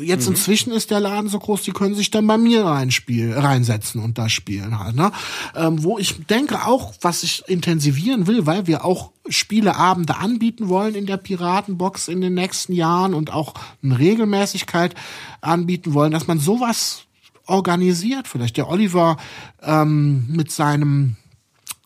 Jetzt 0.00 0.28
inzwischen 0.28 0.72
ist 0.72 0.92
der 0.92 1.00
Laden 1.00 1.28
so 1.28 1.40
groß, 1.40 1.62
die 1.62 1.72
können 1.72 1.96
sich 1.96 2.10
dann 2.12 2.24
bei 2.26 2.38
mir 2.38 2.64
reinspielen, 2.64 3.32
reinsetzen 3.32 4.00
und 4.00 4.16
da 4.16 4.28
spielen 4.28 4.78
halt. 4.78 4.94
Ne? 4.94 5.10
Ähm, 5.56 5.82
wo 5.82 5.98
ich 5.98 6.24
denke 6.26 6.66
auch, 6.66 6.94
was 7.00 7.24
ich 7.24 7.42
intensivieren 7.48 8.28
will, 8.28 8.46
weil 8.46 8.68
wir 8.68 8.84
auch 8.84 9.10
Spieleabende 9.28 10.18
anbieten 10.18 10.68
wollen 10.68 10.94
in 10.94 11.06
der 11.06 11.16
Piratenbox 11.16 12.06
in 12.06 12.20
den 12.20 12.34
nächsten 12.34 12.74
Jahren 12.74 13.12
und 13.12 13.32
auch 13.32 13.54
eine 13.82 13.98
Regelmäßigkeit 13.98 14.94
anbieten 15.40 15.94
wollen, 15.94 16.12
dass 16.12 16.28
man 16.28 16.38
sowas 16.38 17.06
organisiert. 17.46 18.28
Vielleicht 18.28 18.56
der 18.56 18.68
Oliver 18.68 19.16
ähm, 19.62 20.26
mit 20.28 20.52
seinem 20.52 21.16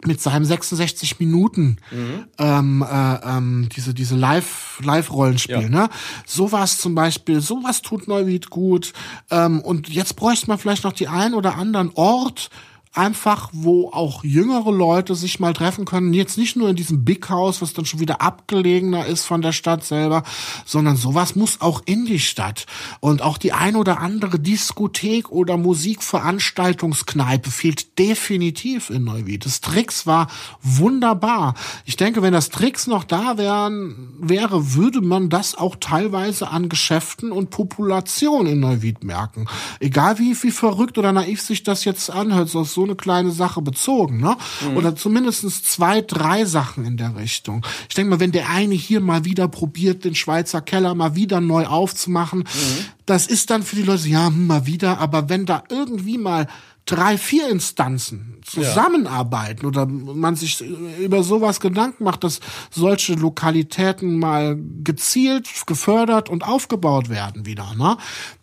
mit 0.05 0.21
seinem 0.21 0.45
66 0.45 1.19
Minuten 1.19 1.79
mhm. 1.91 2.25
ähm, 2.39 2.87
äh, 2.89 3.15
ähm, 3.15 3.69
diese 3.75 3.95
diese 3.95 4.15
Live 4.15 4.79
Live 4.83 5.13
Rollenspiel 5.13 5.63
ja. 5.63 5.69
ne 5.69 5.89
sowas 6.25 6.79
zum 6.79 6.95
Beispiel 6.95 7.41
sowas 7.41 7.83
tut 7.83 8.07
Neuwied 8.07 8.49
gut 8.49 8.93
ähm, 9.31 9.61
und 9.61 9.89
jetzt 9.89 10.15
bräuchte 10.15 10.47
man 10.47 10.59
vielleicht 10.59 10.85
noch 10.85 10.93
die 10.93 11.09
ein 11.09 11.35
oder 11.35 11.57
anderen 11.57 11.91
Ort 11.95 12.51
einfach, 12.93 13.51
wo 13.53 13.91
auch 13.91 14.25
jüngere 14.25 14.73
Leute 14.73 15.15
sich 15.15 15.41
mal 15.41 15.53
treffen 15.53 15.85
können. 15.85 16.13
Jetzt 16.13 16.39
nicht 16.39 16.57
nur 16.57 16.69
in 16.69 16.77
diesem 16.77 17.05
Big 17.05 17.29
House, 17.29 17.63
was 17.63 17.73
dann 17.73 17.85
schon 17.85 18.01
wieder 18.01 18.21
abgelegener 18.21 19.07
ist 19.07 19.25
von 19.25 19.43
der 19.43 19.53
Stadt 19.53 19.85
selber, 19.85 20.23
sondern 20.65 20.97
sowas 20.97 21.37
muss 21.37 21.61
auch 21.61 21.83
in 21.85 22.07
die 22.07 22.19
Stadt. 22.19 22.67
Und 23.01 23.23
auch 23.23 23.39
die 23.39 23.53
ein 23.53 23.77
oder 23.77 24.01
andere 24.01 24.39
Diskothek 24.39 25.31
oder 25.31 25.57
Musikveranstaltungskneipe 25.57 27.51
fehlt 27.51 27.99
definitiv 27.99 28.91
in 28.91 29.05
Neuwied. 29.05 29.45
Das 29.45 29.61
Tricks 29.61 30.07
war 30.07 30.29
wunderbar. 30.63 31.55
Ich 31.85 31.97
denke, 31.97 32.23
wenn 32.23 32.33
das 32.33 32.51
Tricks 32.51 32.87
noch 32.87 33.05
da 33.05 33.39
wären, 33.39 34.15
wäre, 34.19 34.75
würde 34.75 35.01
man 35.01 35.29
das 35.29 35.55
auch 35.55 35.77
teilweise 35.79 36.49
an 36.51 36.69
Geschäften 36.69 37.33
und 37.33 37.51
Population 37.51 38.47
in 38.47 38.61
Neuwied 38.61 39.05
merken. 39.05 39.47
Egal 39.81 40.19
wie, 40.19 40.37
wie 40.43 40.51
verrückt 40.51 40.99
oder 40.99 41.13
naiv 41.13 41.41
sich 41.41 41.63
das 41.63 41.85
jetzt 41.85 42.11
anhört, 42.11 42.49
so 42.49 42.65
so 42.79 42.85
eine 42.85 42.95
kleine 42.95 43.33
Sache 43.33 43.61
bezogen, 43.61 44.21
ne? 44.21 44.37
Mhm. 44.61 44.77
Oder 44.77 44.95
zumindestens 44.95 45.65
zwei, 45.65 46.01
drei 46.01 46.45
Sachen 46.45 46.85
in 46.85 46.97
der 46.97 47.17
Richtung. 47.17 47.67
Ich 47.89 47.97
denke 47.97 48.11
mal, 48.11 48.21
wenn 48.21 48.31
der 48.31 48.51
eine 48.51 48.77
hier 48.77 49.01
mal 49.01 49.25
wieder 49.25 49.49
probiert, 49.49 50.05
den 50.05 50.15
Schweizer 50.15 50.61
Keller 50.61 50.95
mal 50.95 51.17
wieder 51.17 51.41
neu 51.41 51.67
aufzumachen, 51.67 52.41
mhm. 52.41 52.85
das 53.05 53.27
ist 53.27 53.51
dann 53.51 53.65
für 53.65 53.75
die 53.75 53.83
Leute, 53.83 54.09
ja, 54.09 54.29
hm, 54.29 54.47
mal 54.47 54.67
wieder, 54.67 54.99
aber 55.01 55.29
wenn 55.29 55.45
da 55.45 55.65
irgendwie 55.71 56.19
mal 56.19 56.47
drei, 56.91 57.19
vier 57.19 57.49
Instanzen 57.51 58.41
zusammenarbeiten 58.45 59.63
ja. 59.63 59.69
oder 59.69 59.87
man 59.87 60.37
sich 60.37 60.63
über 60.99 61.23
sowas 61.23 61.61
Gedanken 61.61 62.05
macht, 62.05 62.25
dass 62.25 62.41
solche 62.71 63.15
Lokalitäten 63.15 64.19
mal 64.19 64.59
gezielt 64.83 65.49
gefördert 65.67 66.31
und 66.31 66.45
aufgebaut 66.45 67.11
werden 67.11 67.45
wieder, 67.45 67.75
ne? 67.75 67.99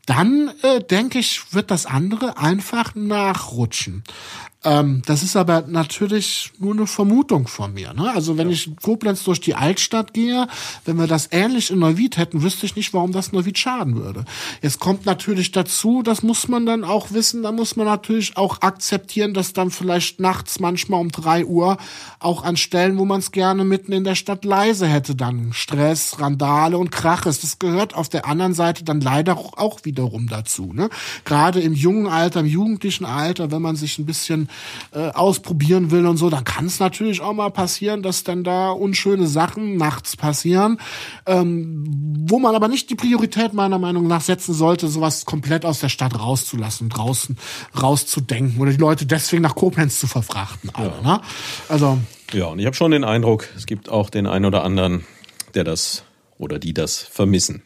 Dann 0.06 0.52
äh, 0.62 0.84
denke 0.84 1.18
ich, 1.18 1.54
wird 1.54 1.72
das 1.72 1.88
andere 1.88 2.38
einfach 2.38 2.94
nachrutschen. 2.94 4.04
Ähm, 4.66 5.04
das 5.06 5.22
ist 5.22 5.36
aber 5.36 5.64
natürlich 5.68 6.52
nur 6.58 6.74
eine 6.74 6.88
Vermutung 6.88 7.48
von 7.48 7.74
mir. 7.74 7.94
Ne? 7.94 8.12
Also 8.12 8.38
wenn 8.38 8.50
ja. 8.50 8.54
ich 8.54 8.76
Koblenz 8.82 9.24
durch 9.24 9.40
die 9.40 9.54
Altstadt 9.54 10.14
gehe, 10.14 10.48
wenn 10.86 10.98
wir 10.98 11.06
das 11.06 11.30
ähnlich 11.32 11.70
in 11.70 11.80
Neuwied 11.80 12.18
hätten, 12.18 12.42
wüsste 12.42 12.66
ich 12.66 12.76
nicht, 12.76 12.92
warum 12.94 13.12
das 13.12 13.32
Neuwied 13.32 13.60
schaden 13.60 13.96
würde. 13.96 14.26
Jetzt 14.64 14.80
kommt 14.80 15.06
natürlich 15.06 15.52
dazu, 15.52 16.02
das 16.02 16.24
muss 16.24 16.48
man 16.48 16.66
dann 16.66 16.84
auch 16.84 17.12
wissen, 17.12 17.44
da 17.44 17.52
muss 17.52 17.76
man 17.76 17.86
natürlich 17.86 18.38
auch 18.38 18.62
akzeptieren, 18.62 19.36
dass 19.36 19.54
dann 19.54 19.70
vielleicht 19.70 20.20
nachts 20.20 20.60
manchmal 20.60 21.00
um 21.00 21.10
drei 21.10 21.46
Uhr 21.46 21.78
auch 22.20 22.44
an 22.44 22.58
Stellen, 22.58 22.98
wo 22.98 23.06
man 23.06 23.20
es 23.20 23.32
gerne 23.32 23.64
mitten 23.66 23.92
in 23.92 24.04
der 24.04 24.16
Stadt 24.16 24.46
leise 24.46 24.88
hätte, 24.88 25.16
dann 25.16 25.54
Stress, 25.54 26.20
Randale 26.20 26.80
und 26.80 26.92
Krach 26.92 27.28
ist. 27.28 27.44
Das 27.44 27.60
gehört 27.60 27.94
auf 27.94 28.10
der 28.10 28.26
anderen 28.26 28.56
Seite 28.56 28.84
dann 28.84 29.00
leider 29.00 29.38
auch 29.38 29.86
wiederum 29.86 30.28
dazu. 30.28 30.74
Ne? 30.74 30.90
Gerade 31.24 31.60
im 31.60 31.74
jungen 31.74 32.08
Alter, 32.08 32.40
im 32.40 32.48
jugendlichen 32.48 33.06
Alter, 33.06 33.52
wenn 33.52 33.62
man 33.62 33.76
sich 33.76 34.00
ein 34.00 34.08
bisschen 34.08 34.50
äh, 34.94 35.10
ausprobieren 35.10 35.92
will 35.92 36.06
und 36.06 36.18
so, 36.18 36.30
dann 36.30 36.44
kann 36.44 36.66
es 36.66 36.80
natürlich 36.80 37.22
auch 37.22 37.34
mal 37.34 37.52
passieren, 37.52 38.04
dass 38.04 38.24
dann 38.24 38.44
da 38.44 38.72
unschöne 38.72 39.28
Sachen 39.28 39.78
nachts 39.78 40.16
passieren, 40.16 40.80
ähm, 41.26 41.84
wo 42.28 42.40
man 42.40 42.56
aber 42.56 42.68
nicht 42.68 42.90
die 42.90 42.96
Priorität 42.96 43.54
meiner 43.54 43.80
Meinung 43.80 44.08
nach 44.08 44.22
setzen 44.22 44.54
sollte, 44.54 44.88
sowas 44.88 45.26
komplett 45.26 45.66
aus 45.66 45.80
der 45.80 45.90
Stadt 45.90 46.20
rauszulassen, 46.20 46.90
draußen 46.90 47.38
rauszudenken 47.82 48.60
oder 48.62 48.72
die 48.72 48.78
Leute 48.78 49.06
deswegen 49.06 49.42
nach 49.42 49.56
Koblenz 49.56 50.00
zu 50.00 50.08
verfrachten. 50.08 50.70
Alle, 50.74 50.94
ja. 51.04 51.18
ne? 51.18 51.22
Also 51.70 51.98
ja, 52.34 52.48
und 52.48 52.60
ich 52.60 52.66
habe 52.66 52.76
schon 52.76 52.92
den 52.92 53.04
Eindruck, 53.04 53.48
es 53.56 53.66
gibt 53.66 53.90
auch 53.90 54.10
den 54.10 54.28
einen 54.28 54.46
oder 54.46 54.64
anderen, 54.64 55.06
der 55.54 55.64
das 55.64 56.04
oder 56.38 56.60
die 56.60 56.74
das 56.74 56.98
vermissen. 56.98 57.64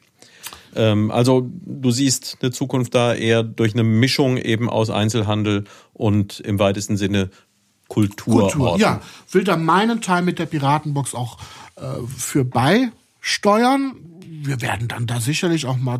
Ähm, 0.75 1.11
also 1.11 1.49
du 1.49 1.91
siehst 1.91 2.37
eine 2.41 2.51
Zukunft 2.51 2.93
da 2.93 3.13
eher 3.13 3.43
durch 3.43 3.73
eine 3.73 3.83
Mischung 3.83 4.37
eben 4.37 4.69
aus 4.69 4.89
Einzelhandel 4.89 5.63
und 5.99 6.39
im 6.39 6.59
weitesten 6.59 6.95
Sinne 6.95 7.29
Kultur. 7.89 8.49
Kultur, 8.49 8.77
ja. 8.77 9.01
Will 9.31 9.43
da 9.43 9.57
meinen 9.57 10.01
Teil 10.01 10.21
mit 10.21 10.39
der 10.39 10.45
Piratenbox 10.45 11.13
auch 11.13 11.37
äh, 11.75 11.81
für 12.17 12.45
beisteuern 12.45 13.95
wir 14.32 14.61
werden 14.61 14.88
dann 14.88 15.07
da 15.07 15.19
sicherlich 15.19 15.65
auch 15.65 15.77
mal, 15.77 15.99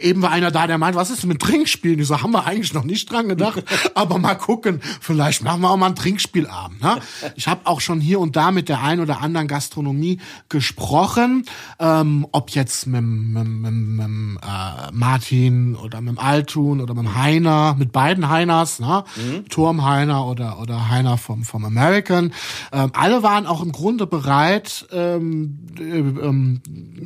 eben 0.00 0.22
war 0.22 0.30
einer 0.30 0.50
da, 0.50 0.66
der 0.66 0.78
meint, 0.78 0.96
was 0.96 1.10
ist 1.10 1.24
mit 1.26 1.40
Trinkspielen? 1.40 1.98
Ich 1.98 2.06
so, 2.06 2.22
haben 2.22 2.32
wir 2.32 2.46
eigentlich 2.46 2.72
noch 2.72 2.84
nicht 2.84 3.10
dran 3.10 3.28
gedacht, 3.28 3.64
aber 3.94 4.18
mal 4.18 4.34
gucken, 4.34 4.80
vielleicht 5.00 5.42
machen 5.42 5.60
wir 5.62 5.70
auch 5.70 5.76
mal 5.76 5.88
ein 5.88 5.96
Trinkspielabend. 5.96 6.82
Ne? 6.82 6.96
Ich 7.34 7.48
habe 7.48 7.66
auch 7.66 7.80
schon 7.80 8.00
hier 8.00 8.20
und 8.20 8.36
da 8.36 8.50
mit 8.50 8.68
der 8.68 8.82
ein 8.82 9.00
oder 9.00 9.20
anderen 9.20 9.48
Gastronomie 9.48 10.20
gesprochen, 10.48 11.44
ähm, 11.78 12.26
ob 12.32 12.50
jetzt 12.50 12.86
mit, 12.86 13.02
mit, 13.02 13.46
mit, 13.46 13.72
mit 13.72 14.06
äh, 14.42 14.92
Martin 14.92 15.74
oder 15.76 16.00
mit 16.00 16.18
Altun 16.18 16.80
oder 16.80 16.94
mit 16.94 17.14
Heiner, 17.14 17.74
mit 17.78 17.92
beiden 17.92 18.28
Heiners, 18.28 18.80
ne? 18.80 19.04
Mhm. 19.16 19.48
Turm 19.48 19.84
Heiner 19.84 20.26
oder, 20.26 20.60
oder 20.60 20.88
Heiner 20.88 21.18
vom, 21.18 21.42
vom 21.42 21.64
American. 21.64 22.32
Ähm, 22.72 22.90
alle 22.94 23.22
waren 23.22 23.46
auch 23.46 23.62
im 23.62 23.72
Grunde 23.72 24.06
bereit, 24.06 24.86
ähm, 24.92 25.58
äh, 25.78 25.82
ähm, 25.82 26.60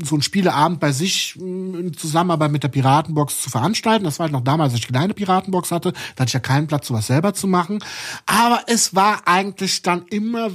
so 0.04 0.17
ein 0.18 0.22
Spieleabend 0.22 0.80
bei 0.80 0.92
sich 0.92 1.36
in 1.36 1.94
Zusammenarbeit 1.96 2.50
mit 2.50 2.62
der 2.62 2.68
Piratenbox 2.68 3.42
zu 3.42 3.50
veranstalten. 3.50 4.04
Das 4.04 4.18
war 4.18 4.24
halt 4.24 4.32
noch 4.32 4.44
damals, 4.44 4.72
als 4.72 4.82
ich 4.82 4.94
eine 4.94 5.14
Piratenbox 5.14 5.72
hatte. 5.72 5.92
Da 5.92 6.22
hatte 6.22 6.28
ich 6.28 6.34
ja 6.34 6.40
keinen 6.40 6.66
Platz, 6.66 6.88
sowas 6.88 7.06
selber 7.06 7.34
zu 7.34 7.46
machen. 7.46 7.78
Aber 8.26 8.62
es 8.66 8.94
war 8.94 9.26
eigentlich 9.26 9.82
dann 9.82 10.04
immer 10.10 10.50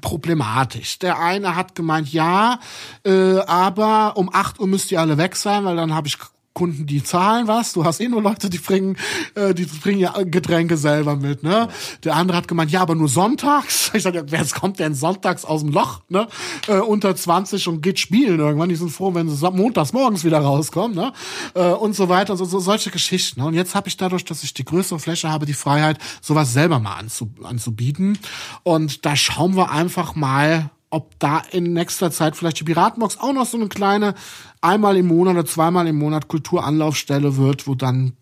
problematisch. 0.00 0.98
Der 0.98 1.18
eine 1.18 1.56
hat 1.56 1.74
gemeint, 1.74 2.12
ja, 2.12 2.60
äh, 3.04 3.38
aber 3.38 4.16
um 4.16 4.32
acht 4.32 4.60
Uhr 4.60 4.66
müsst 4.66 4.92
ihr 4.92 5.00
alle 5.00 5.18
weg 5.18 5.36
sein, 5.36 5.64
weil 5.64 5.76
dann 5.76 5.94
habe 5.94 6.08
ich 6.08 6.18
Kunden, 6.56 6.86
die 6.86 7.04
zahlen 7.04 7.46
was. 7.46 7.74
Du 7.74 7.84
hast 7.84 8.00
eh 8.00 8.08
nur 8.08 8.22
Leute, 8.22 8.48
die 8.48 8.58
bringen, 8.58 8.96
äh, 9.34 9.52
die 9.52 9.66
bringen 9.66 10.00
ja 10.00 10.14
Getränke 10.22 10.78
selber 10.78 11.14
mit, 11.14 11.42
ne? 11.42 11.68
Der 12.02 12.16
andere 12.16 12.38
hat 12.38 12.48
gemeint, 12.48 12.70
ja, 12.70 12.80
aber 12.80 12.94
nur 12.96 13.08
sonntags. 13.08 13.92
Ich 13.96 14.02
sage, 14.02 14.24
wer 14.28 14.44
kommt 14.46 14.78
denn 14.78 14.94
sonntags 14.94 15.44
aus 15.44 15.62
dem 15.62 15.72
Loch, 15.72 16.00
ne? 16.08 16.28
Äh, 16.66 16.78
unter 16.78 17.14
20 17.14 17.68
und 17.68 17.82
geht 17.82 17.98
spielen 17.98 18.40
irgendwann. 18.40 18.68
Die 18.68 18.76
sind 18.76 18.90
froh, 18.90 19.14
wenn 19.14 19.28
sie 19.28 19.50
montags 19.50 19.92
morgens 19.92 20.24
wieder 20.24 20.38
rauskommen, 20.38 20.96
ne? 20.96 21.12
Äh, 21.54 21.72
und 21.72 21.94
so 21.94 22.08
weiter. 22.08 22.32
Und 22.32 22.38
so, 22.38 22.46
so 22.46 22.58
solche 22.58 22.90
Geschichten. 22.90 23.42
Und 23.42 23.54
jetzt 23.54 23.74
habe 23.74 23.88
ich 23.88 23.96
dadurch, 23.96 24.24
dass 24.24 24.42
ich 24.42 24.54
die 24.54 24.64
größere 24.64 24.98
Fläche 24.98 25.30
habe, 25.30 25.44
die 25.44 25.54
Freiheit, 25.54 25.98
sowas 26.22 26.52
selber 26.54 26.78
mal 26.78 26.96
anzu, 26.96 27.30
anzubieten. 27.42 28.18
Und 28.62 29.04
da 29.04 29.14
schauen 29.14 29.56
wir 29.56 29.70
einfach 29.70 30.14
mal, 30.14 30.70
ob 30.90 31.18
da 31.18 31.42
in 31.50 31.72
nächster 31.72 32.10
Zeit 32.10 32.36
vielleicht 32.36 32.60
die 32.60 32.64
Piratenbox 32.64 33.18
auch 33.18 33.32
noch 33.32 33.46
so 33.46 33.56
eine 33.56 33.68
kleine 33.68 34.14
einmal 34.60 34.96
im 34.96 35.08
Monat 35.08 35.34
oder 35.34 35.46
zweimal 35.46 35.86
im 35.86 35.96
Monat 35.96 36.28
Kulturanlaufstelle 36.28 37.36
wird, 37.36 37.66
wo 37.66 37.74
dann, 37.74 38.12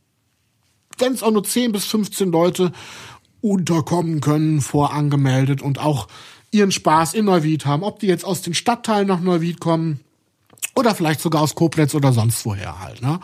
wenn 0.99 1.13
es 1.13 1.23
auch 1.23 1.31
nur 1.31 1.45
10 1.45 1.73
bis 1.73 1.85
15 1.85 2.31
Leute 2.31 2.73
unterkommen 3.41 4.21
können, 4.21 4.61
vorangemeldet 4.61 5.61
und 5.61 5.79
auch 5.79 6.09
ihren 6.51 6.73
Spaß 6.73 7.15
in 7.15 7.27
Neuwied 7.27 7.67
haben. 7.67 7.83
Ob 7.83 7.99
die 7.99 8.07
jetzt 8.07 8.25
aus 8.25 8.43
den 8.43 8.55
Stadtteilen 8.55 9.09
nach 9.09 9.21
Neuwied 9.21 9.61
kommen 9.61 10.01
oder 10.75 10.95
vielleicht 10.95 11.21
sogar 11.21 11.43
aus 11.43 11.55
Koblenz 11.55 11.95
oder 11.95 12.13
sonst 12.13 12.47
woher 12.47 12.81
halt, 12.81 13.03
ne? 13.03 13.21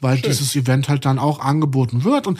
Weil 0.00 0.16
Schön. 0.16 0.30
dieses 0.30 0.54
Event 0.54 0.88
halt 0.88 1.04
dann 1.04 1.18
auch 1.18 1.40
angeboten 1.40 2.04
wird. 2.04 2.26
Und 2.26 2.38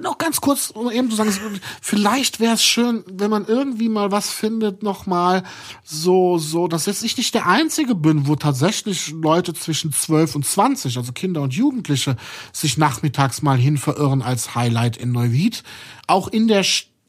noch 0.00 0.18
ganz 0.18 0.40
kurz, 0.40 0.70
um 0.70 0.90
eben 0.90 1.10
zu 1.10 1.16
sagen, 1.16 1.32
vielleicht 1.80 2.40
wäre 2.40 2.54
es 2.54 2.64
schön, 2.64 3.04
wenn 3.06 3.30
man 3.30 3.46
irgendwie 3.46 3.88
mal 3.88 4.10
was 4.10 4.30
findet, 4.30 4.82
noch 4.82 5.06
mal 5.06 5.42
so, 5.82 6.38
so, 6.38 6.68
dass 6.68 6.86
jetzt 6.86 7.02
ich 7.04 7.16
nicht 7.16 7.34
der 7.34 7.46
Einzige 7.46 7.94
bin, 7.94 8.26
wo 8.26 8.36
tatsächlich 8.36 9.10
Leute 9.10 9.54
zwischen 9.54 9.92
12 9.92 10.36
und 10.36 10.46
20, 10.46 10.96
also 10.96 11.12
Kinder 11.12 11.42
und 11.42 11.54
Jugendliche, 11.54 12.16
sich 12.52 12.78
nachmittags 12.78 13.42
mal 13.42 13.58
hin 13.58 13.78
verirren 13.78 14.22
als 14.22 14.54
Highlight 14.54 14.96
in 14.96 15.12
Neuwied. 15.12 15.62
Auch 16.06 16.28
in 16.28 16.48
der 16.48 16.64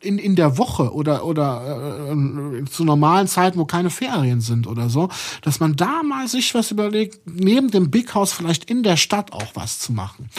in, 0.05 0.17
in 0.17 0.35
der 0.35 0.57
Woche 0.57 0.93
oder, 0.93 1.25
oder 1.25 2.09
äh, 2.11 2.65
zu 2.65 2.83
normalen 2.83 3.27
Zeiten, 3.27 3.57
wo 3.57 3.65
keine 3.65 3.89
Ferien 3.89 4.41
sind 4.41 4.67
oder 4.67 4.89
so, 4.89 5.09
dass 5.41 5.59
man 5.59 5.75
da 5.75 6.03
mal 6.03 6.27
sich 6.27 6.53
was 6.53 6.71
überlegt, 6.71 7.19
neben 7.25 7.71
dem 7.71 7.91
Big 7.91 8.13
House 8.13 8.33
vielleicht 8.33 8.69
in 8.69 8.83
der 8.83 8.97
Stadt 8.97 9.33
auch 9.33 9.55
was 9.55 9.79
zu 9.79 9.91
machen. 9.91 10.29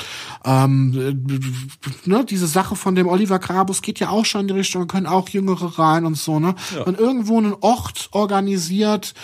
Ähm, 0.45 1.27
äh, 2.05 2.09
ne, 2.09 2.25
diese 2.25 2.47
Sache 2.47 2.77
von 2.77 2.95
dem 2.95 3.09
Oliver 3.09 3.39
Grabus 3.39 3.83
geht 3.83 4.01
ja 4.01 4.11
auch 4.11 4.25
schon 4.25 4.43
in 4.43 4.49
die 4.49 4.55
Richtung, 4.55 4.87
können 4.87 5.07
auch 5.07 5.29
Jüngere 5.29 5.79
rein 5.79 6.07
und 6.07 6.17
so, 6.17 6.39
ne? 6.39 6.55
Ja. 6.75 6.83
Und 6.83 6.99
irgendwo 6.99 7.39
einen 7.39 7.55
Ort 7.61 8.09
organisiert, 8.13 9.15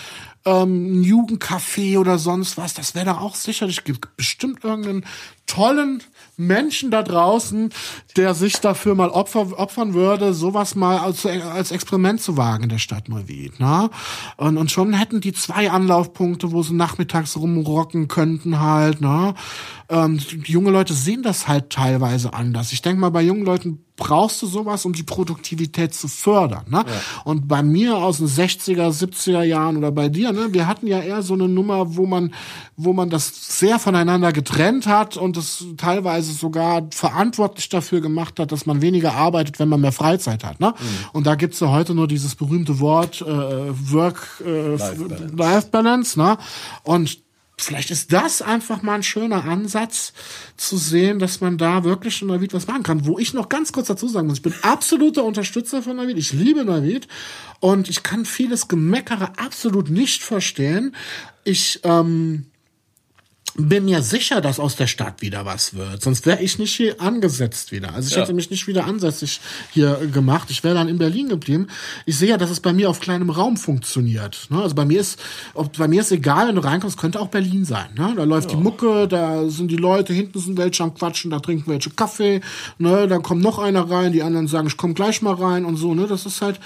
ähm, 0.45 0.99
ein 0.99 1.03
Jugendcafé 1.03 1.97
oder 1.97 2.17
sonst 2.17 2.57
was, 2.57 2.73
das 2.73 2.95
wäre 2.95 3.05
da 3.05 3.17
auch 3.19 3.35
sicherlich, 3.35 3.83
gibt 3.83 4.15
bestimmt 4.17 4.63
irgendeinen 4.63 5.05
tollen 5.45 6.03
Menschen 6.37 6.91
da 6.91 7.03
draußen, 7.03 7.69
der 8.17 8.33
sich 8.33 8.59
dafür 8.59 8.95
mal 8.95 9.09
opfer, 9.09 9.59
opfern 9.59 9.93
würde, 9.93 10.33
sowas 10.33 10.75
mal 10.75 10.97
als, 10.97 11.25
als 11.25 11.71
Experiment 11.71 12.21
zu 12.21 12.37
wagen 12.37 12.63
in 12.63 12.69
der 12.69 12.79
Stadt 12.79 13.09
Neuwied. 13.09 13.59
Ne? 13.59 13.89
Und, 14.37 14.57
und 14.57 14.71
schon 14.71 14.93
hätten 14.93 15.21
die 15.21 15.33
zwei 15.33 15.69
Anlaufpunkte, 15.69 16.51
wo 16.51 16.63
sie 16.63 16.73
nachmittags 16.73 17.37
rumrocken 17.37 18.07
könnten 18.07 18.59
halt. 18.59 19.01
Ne? 19.01 19.33
Ähm, 19.89 20.19
junge 20.45 20.71
Leute 20.71 20.93
sehen 20.93 21.23
das 21.23 21.47
halt 21.47 21.69
teilweise 21.69 22.33
anders. 22.33 22.73
Ich 22.73 22.81
denke 22.81 22.99
mal, 22.99 23.11
bei 23.11 23.21
jungen 23.21 23.45
Leuten 23.45 23.82
brauchst 23.95 24.41
du 24.41 24.47
sowas, 24.47 24.85
um 24.85 24.93
die 24.93 25.03
Produktivität 25.03 25.93
zu 25.93 26.07
fördern. 26.07 26.65
Ne? 26.67 26.83
Ja. 26.85 26.93
Und 27.25 27.47
bei 27.47 27.61
mir 27.61 27.97
aus 27.97 28.17
den 28.17 28.27
60er, 28.27 28.89
70er 28.89 29.43
Jahren 29.43 29.77
oder 29.77 29.91
bei 29.91 30.09
dir, 30.09 30.31
ne, 30.31 30.47
wir 30.51 30.67
hatten 30.67 30.87
ja 30.87 30.99
eher 30.99 31.21
so 31.21 31.35
eine 31.35 31.47
Nummer, 31.47 31.95
wo 31.95 32.05
man, 32.05 32.33
wo 32.75 32.93
man 32.93 33.09
das 33.09 33.59
sehr 33.59 33.77
voneinander 33.77 34.33
getrennt 34.33 34.87
hat 34.87 35.15
und 35.15 35.37
es 35.37 35.65
teilweise 35.77 36.33
sogar 36.33 36.87
verantwortlich 36.91 37.69
dafür 37.69 38.01
gemacht 38.01 38.39
hat, 38.39 38.51
dass 38.51 38.65
man 38.65 38.81
weniger 38.81 39.13
arbeitet, 39.13 39.59
wenn 39.59 39.69
man 39.69 39.81
mehr 39.81 39.91
Freizeit 39.91 40.43
hat. 40.43 40.59
Ne? 40.59 40.69
Mhm. 40.69 40.85
Und 41.13 41.27
da 41.27 41.35
gibt's 41.35 41.59
ja 41.59 41.69
heute 41.69 41.93
nur 41.93 42.07
dieses 42.07 42.35
berühmte 42.35 42.79
Wort 42.79 43.21
äh, 43.21 43.25
Work 43.25 44.43
äh, 44.45 44.75
Life 44.75 44.95
Balance. 44.95 45.35
Life 45.35 45.67
Balance 45.69 46.19
ne? 46.19 46.37
Und 46.83 47.22
vielleicht 47.65 47.91
ist 47.91 48.11
das 48.13 48.41
einfach 48.41 48.81
mal 48.81 48.95
ein 48.95 49.03
schöner 49.03 49.45
Ansatz 49.45 50.13
zu 50.57 50.77
sehen, 50.77 51.19
dass 51.19 51.41
man 51.41 51.57
da 51.57 51.83
wirklich 51.83 52.21
in 52.21 52.29
Navid 52.29 52.53
was 52.53 52.67
machen 52.67 52.83
kann. 52.83 53.05
Wo 53.05 53.19
ich 53.19 53.33
noch 53.33 53.49
ganz 53.49 53.71
kurz 53.71 53.87
dazu 53.87 54.07
sagen 54.07 54.27
muss, 54.27 54.37
ich 54.37 54.43
bin 54.43 54.55
absoluter 54.61 55.23
Unterstützer 55.23 55.81
von 55.81 55.97
Navid. 55.97 56.17
Ich 56.17 56.33
liebe 56.33 56.63
Navid 56.65 57.07
und 57.59 57.89
ich 57.89 58.03
kann 58.03 58.25
vieles 58.25 58.67
Gemeckere 58.67 59.33
absolut 59.37 59.89
nicht 59.89 60.23
verstehen. 60.23 60.95
Ich 61.43 61.79
ähm, 61.83 62.45
bin 63.55 63.85
mir 63.85 64.01
sicher, 64.01 64.41
dass 64.41 64.59
aus 64.59 64.75
der 64.75 64.87
Stadt 64.87 65.21
wieder 65.21 65.45
was 65.45 65.75
wird. 65.75 66.01
Sonst 66.01 66.25
wäre 66.25 66.41
ich 66.41 66.57
nicht 66.57 66.75
hier 66.75 66.99
angesetzt 66.99 67.71
wieder. 67.71 67.93
Also 67.93 68.09
ich 68.09 68.15
ja. 68.15 68.21
hätte 68.21 68.33
mich 68.33 68.49
nicht 68.49 68.67
wieder 68.67 68.85
ansässig 68.85 69.41
hier 69.71 70.09
gemacht. 70.11 70.49
Ich 70.49 70.63
wäre 70.63 70.73
dann 70.73 70.87
in 70.87 70.97
Berlin 70.97 71.29
geblieben. 71.29 71.67
Ich 72.05 72.17
sehe 72.17 72.29
ja, 72.29 72.37
dass 72.37 72.49
es 72.49 72.59
bei 72.59 72.73
mir 72.73 72.89
auf 72.89 72.99
kleinem 72.99 73.29
Raum 73.29 73.57
funktioniert. 73.57 74.47
Ne? 74.49 74.61
Also 74.61 74.73
bei 74.73 74.85
mir 74.85 74.99
ist, 74.99 75.19
ob, 75.53 75.77
bei 75.77 75.87
mir 75.87 76.01
ist 76.01 76.11
egal, 76.11 76.47
wenn 76.47 76.55
du 76.55 76.63
reinkommst, 76.63 76.97
könnte 76.97 77.19
auch 77.19 77.27
Berlin 77.27 77.63
sein. 77.63 77.89
Ne? 77.95 78.13
Da 78.15 78.23
läuft 78.23 78.49
ja. 78.49 78.57
die 78.57 78.63
Mucke, 78.63 79.07
da 79.07 79.47
sind 79.49 79.69
die 79.69 79.77
Leute, 79.77 80.13
hinten 80.13 80.39
sind 80.39 80.57
welche 80.57 80.83
am 80.83 80.95
Quatschen, 80.95 81.29
da 81.29 81.39
trinken 81.39 81.69
welche 81.69 81.91
Kaffee. 81.91 82.41
Ne? 82.79 83.07
Dann 83.07 83.21
kommt 83.21 83.43
noch 83.43 83.59
einer 83.59 83.89
rein, 83.89 84.13
die 84.13 84.23
anderen 84.23 84.47
sagen, 84.47 84.67
ich 84.67 84.77
komme 84.77 84.95
gleich 84.95 85.21
mal 85.21 85.35
rein 85.35 85.65
und 85.65 85.77
so. 85.77 85.93
Ne? 85.93 86.07
Das 86.07 86.25
ist 86.25 86.41
halt, 86.41 86.59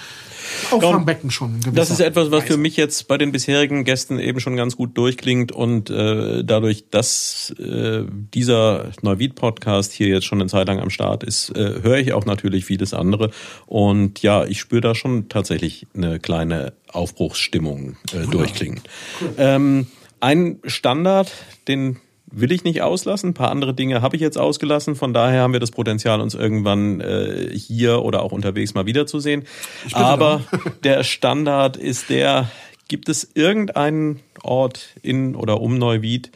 Auffangbecken 0.72 1.32
schon. 1.32 1.60
Das 1.74 1.90
ist 1.90 2.00
etwas, 2.00 2.32
was 2.32 2.44
für 2.44 2.58
mich 2.58 2.78
jetzt 2.78 3.08
bei 3.08 3.18
den 3.18 3.32
bisherigen 3.32 3.84
Gästen 3.84 4.20
eben 4.20 4.40
schon 4.40 4.56
ganz 4.56 4.76
gut 4.76 4.98
durchklingt 4.98 5.52
und 5.52 5.90
äh, 5.90 6.44
dadurch, 6.44 6.86
dass 6.90 7.54
äh, 7.60 8.04
dieser 8.34 8.92
Neuwied-Podcast 9.02 9.94
hier 9.94 10.08
jetzt 10.08 10.26
schon 10.26 10.42
eine 10.42 10.50
Zeit 10.50 10.68
lang 10.68 10.80
am 10.80 10.90
Start 10.90 11.24
ist, 11.24 11.50
äh, 11.56 11.82
höre 11.82 11.98
ich 11.98 12.14
auch 12.14 12.26
natürlich 12.26 12.66
vieles 12.66 12.94
andere 12.94 13.32
und 13.66 14.22
ja, 14.22 14.46
ich 14.46 14.60
spüre 14.60 14.82
da 14.82 14.96
schon 14.96 15.30
tatsächlich 15.30 15.88
eine 15.96 16.20
kleine 16.20 16.74
Aufbruchsstimmung 16.92 17.98
äh, 18.14 18.28
durchklingen. 18.30 18.82
Cool. 19.22 19.34
Ähm, 19.38 19.88
ein 20.20 20.60
Standard, 20.66 21.32
den 21.68 21.98
will 22.30 22.52
ich 22.52 22.64
nicht 22.64 22.82
auslassen. 22.82 23.32
Ein 23.32 23.34
paar 23.34 23.52
andere 23.52 23.74
Dinge 23.74 24.02
habe 24.02 24.16
ich 24.16 24.22
jetzt 24.22 24.38
ausgelassen. 24.38 24.96
Von 24.96 25.14
daher 25.14 25.42
haben 25.42 25.54
wir 25.54 25.60
das 25.60 25.72
Potenzial, 25.72 26.22
uns 26.22 26.36
irgendwann 26.36 27.02
äh, 27.02 27.50
hier 27.58 28.04
oder 28.04 28.22
auch 28.22 28.32
unterwegs 28.32 28.74
mal 28.74 28.86
wiederzusehen. 28.86 29.46
Aber 29.94 30.42
der 30.84 31.04
Standard 31.04 31.78
ist 31.78 32.10
der, 32.10 32.50
gibt 32.88 33.10
es 33.10 33.30
irgendeinen 33.34 34.20
Ort 34.44 34.96
in 35.02 35.36
oder 35.36 35.62
um 35.62 35.78
Neuwied, 35.78 36.32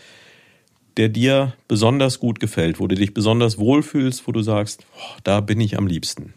der 0.98 1.10
dir 1.10 1.54
besonders 1.68 2.20
gut 2.20 2.39
gefällt, 2.39 2.80
wo 2.80 2.88
du 2.88 2.96
dich 2.96 3.14
besonders 3.14 3.58
wohlfühlst, 3.58 4.28
wo 4.28 4.32
du 4.32 4.42
sagst, 4.42 4.86
oh, 4.98 5.18
da 5.24 5.42
bin 5.42 5.60
ich 5.60 5.78
am 5.78 5.88
liebsten? 5.88 6.34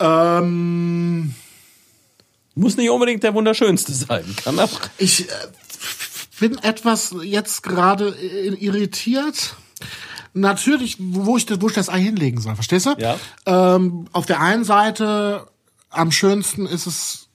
Ähm 0.00 1.34
muss 2.54 2.76
nicht 2.76 2.90
unbedingt 2.90 3.22
der 3.22 3.34
wunderschönste 3.34 3.92
sein, 3.92 4.24
kann 4.42 4.58
auch. 4.58 4.80
Ich 4.98 5.28
äh, 5.28 5.32
bin 6.40 6.58
etwas 6.58 7.14
jetzt 7.22 7.62
gerade 7.62 8.08
irritiert. 8.08 9.54
Natürlich, 10.32 10.96
wo 10.98 11.36
ich, 11.36 11.46
wo 11.60 11.68
ich 11.68 11.74
das 11.74 11.88
Ei 11.88 12.00
hinlegen 12.00 12.40
soll, 12.40 12.54
verstehst 12.54 12.86
du? 12.86 12.94
Ja. 12.98 13.18
Ähm, 13.46 14.06
auf 14.12 14.26
der 14.26 14.40
einen 14.40 14.64
Seite, 14.64 15.46
am 15.90 16.12
schönsten 16.12 16.66
ist 16.66 16.86
es 16.86 17.28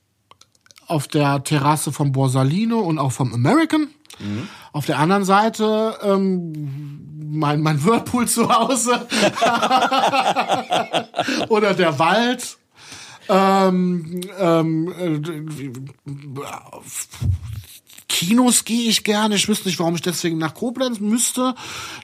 auf 0.87 1.07
der 1.07 1.43
Terrasse 1.43 1.91
vom 1.91 2.11
Borsalino 2.11 2.79
und 2.79 2.99
auch 2.99 3.11
vom 3.11 3.33
American. 3.33 3.87
Mhm. 4.19 4.47
Auf 4.71 4.85
der 4.85 4.99
anderen 4.99 5.25
Seite 5.25 5.97
ähm, 6.03 7.31
mein, 7.31 7.61
mein 7.61 7.83
Whirlpool 7.83 8.27
zu 8.27 8.47
Hause 8.49 8.91
oder 11.49 11.73
der 11.73 11.97
Wald. 11.99 12.57
Ähm, 13.27 14.21
ähm, 14.39 14.93
äh, 14.99 15.19
Kinos 18.15 18.63
gehe 18.63 18.89
ich 18.89 19.03
gerne. 19.03 19.35
Ich 19.35 19.49
wüsste 19.49 19.67
nicht, 19.67 19.77
warum 19.77 19.95
ich 19.95 20.01
deswegen 20.01 20.37
nach 20.37 20.53
Koblenz 20.53 21.01
müsste. 21.01 21.53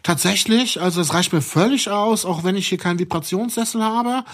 Tatsächlich, 0.03 0.81
also 0.81 0.99
es 0.99 1.13
reicht 1.13 1.31
mir 1.31 1.41
völlig 1.41 1.89
aus, 1.89 2.25
auch 2.25 2.43
wenn 2.43 2.57
ich 2.57 2.67
hier 2.67 2.77
keinen 2.77 2.99
Vibrationssessel 2.99 3.81
habe. 3.81 4.25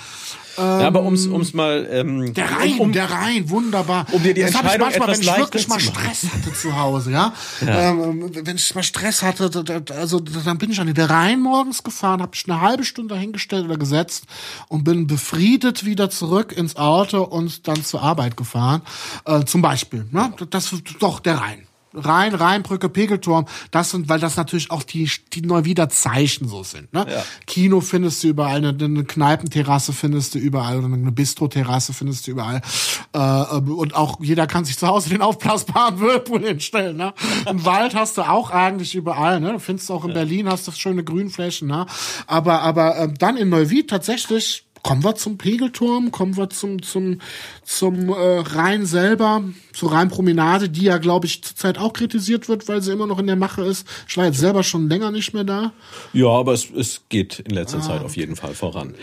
Ähm, 0.57 0.63
ja, 0.81 0.87
aber 0.87 1.03
ums 1.03 1.27
ums 1.27 1.53
mal 1.53 1.87
ähm, 1.91 2.33
der 2.33 2.51
Rhein, 2.51 2.79
um, 2.79 2.91
der 2.91 3.11
Rhein, 3.11 3.49
wunderbar. 3.49 4.07
Um 4.11 4.23
dir 4.23 4.33
die 4.33 4.41
das 4.41 4.55
Entscheidung 4.55 4.89
ich 4.89 4.99
manchmal, 4.99 5.07
wenn 5.07 5.21
ich 5.21 5.37
wirklich 5.37 5.67
mal 5.67 5.79
Stress 5.79 6.25
hatte 6.33 6.53
zu 6.53 6.77
Hause, 6.77 7.11
ja, 7.11 7.33
ja. 7.65 7.91
Ähm, 7.91 8.31
wenn 8.33 8.55
ich 8.55 8.73
mal 8.73 8.83
Stress 8.83 9.21
hatte, 9.21 9.51
also 9.95 10.19
dann 10.19 10.57
bin 10.57 10.71
ich 10.71 10.79
an 10.79 10.93
der 10.93 11.09
Rhein 11.09 11.39
morgens 11.41 11.83
gefahren, 11.83 12.21
habe 12.21 12.31
ich 12.33 12.49
eine 12.49 12.61
halbe 12.61 12.83
Stunde 12.83 13.13
dahingestellt 13.13 13.65
oder 13.65 13.77
gesetzt 13.77 14.25
und 14.67 14.83
bin 14.83 15.07
befriedet 15.07 15.85
wieder 15.85 16.09
zurück 16.09 16.51
ins 16.51 16.75
Auto 16.75 17.21
und 17.23 17.67
dann 17.67 17.83
zur 17.83 18.01
Arbeit 18.01 18.35
gefahren, 18.35 18.81
äh, 19.25 19.43
zum 19.45 19.61
Beispiel. 19.61 20.05
Ne? 20.11 20.33
Das 20.49 20.73
ist 20.73 20.83
doch 20.99 21.19
der 21.19 21.39
Rhein. 21.39 21.67
Rhein, 21.93 22.35
Rheinbrücke, 22.35 22.89
Pegelturm, 22.89 23.45
das 23.71 23.91
sind, 23.91 24.09
weil 24.09 24.19
das 24.19 24.35
natürlich 24.35 24.71
auch 24.71 24.83
die, 24.83 25.09
die 25.33 25.41
Neuwieder 25.41 25.89
Zeichen 25.89 26.47
so 26.47 26.63
sind. 26.63 26.93
Ne? 26.93 27.05
Ja. 27.09 27.23
Kino 27.45 27.81
findest 27.81 28.23
du 28.23 28.27
überall, 28.27 28.57
eine, 28.57 28.69
eine 28.69 29.03
Kneipenterrasse 29.03 29.93
findest 29.93 30.35
du 30.35 30.39
überall, 30.39 30.77
oder 30.77 30.87
eine 30.87 31.11
Bistro-Terrasse 31.11 31.93
findest 31.93 32.27
du 32.27 32.31
überall. 32.31 32.61
Äh, 33.13 33.19
und 33.19 33.95
auch 33.95 34.19
jeder 34.21 34.47
kann 34.47 34.65
sich 34.65 34.77
zu 34.77 34.87
Hause 34.87 35.09
den 35.09 35.21
aufblasbaren 35.21 35.99
Whirlpool 35.99 36.45
hinstellen. 36.45 36.97
Ne? 36.97 37.13
Im 37.49 37.65
Wald 37.65 37.95
hast 37.95 38.17
du 38.17 38.21
auch 38.21 38.51
eigentlich 38.51 38.95
überall. 38.95 39.39
Ne? 39.39 39.53
Du 39.53 39.59
findest 39.59 39.89
auch 39.91 40.05
in 40.05 40.13
Berlin, 40.13 40.49
hast 40.49 40.67
du 40.67 40.71
schöne 40.71 41.03
Grünflächen. 41.03 41.67
Ne? 41.67 41.85
Aber, 42.27 42.61
aber 42.61 42.97
äh, 42.97 43.13
dann 43.17 43.37
in 43.37 43.49
Neuwied 43.49 43.89
tatsächlich 43.89 44.66
kommen 44.87 45.03
wir 45.03 45.15
zum 45.15 45.37
Pegelturm, 45.37 46.11
kommen 46.11 46.37
wir 46.37 46.49
zum 46.49 46.81
zum 46.81 47.19
zum 47.65 48.07
äh, 48.07 48.13
Rhein 48.13 48.85
selber, 48.85 49.43
zur 49.73 49.91
Rheinpromenade, 49.91 50.69
die 50.69 50.83
ja 50.83 50.97
glaube 50.97 51.25
ich 51.25 51.43
zurzeit 51.43 51.77
auch 51.77 51.91
kritisiert 51.91 52.47
wird, 52.47 52.69
weil 52.69 52.81
sie 52.81 52.93
immer 52.93 53.05
noch 53.05 53.19
in 53.19 53.27
der 53.27 53.35
Mache 53.35 53.63
ist. 53.63 53.85
Ich 54.07 54.15
war 54.15 54.23
jetzt 54.23 54.39
selber 54.39 54.63
schon 54.63 54.87
länger 54.87 55.11
nicht 55.11 55.33
mehr 55.33 55.43
da. 55.43 55.73
Ja, 56.13 56.29
aber 56.29 56.53
es, 56.53 56.69
es 56.73 57.01
geht 57.09 57.39
in 57.39 57.53
letzter 57.53 57.81
Zeit 57.81 58.01
auf 58.01 58.15
jeden 58.15 58.37
Fall 58.37 58.53
voran. 58.53 58.95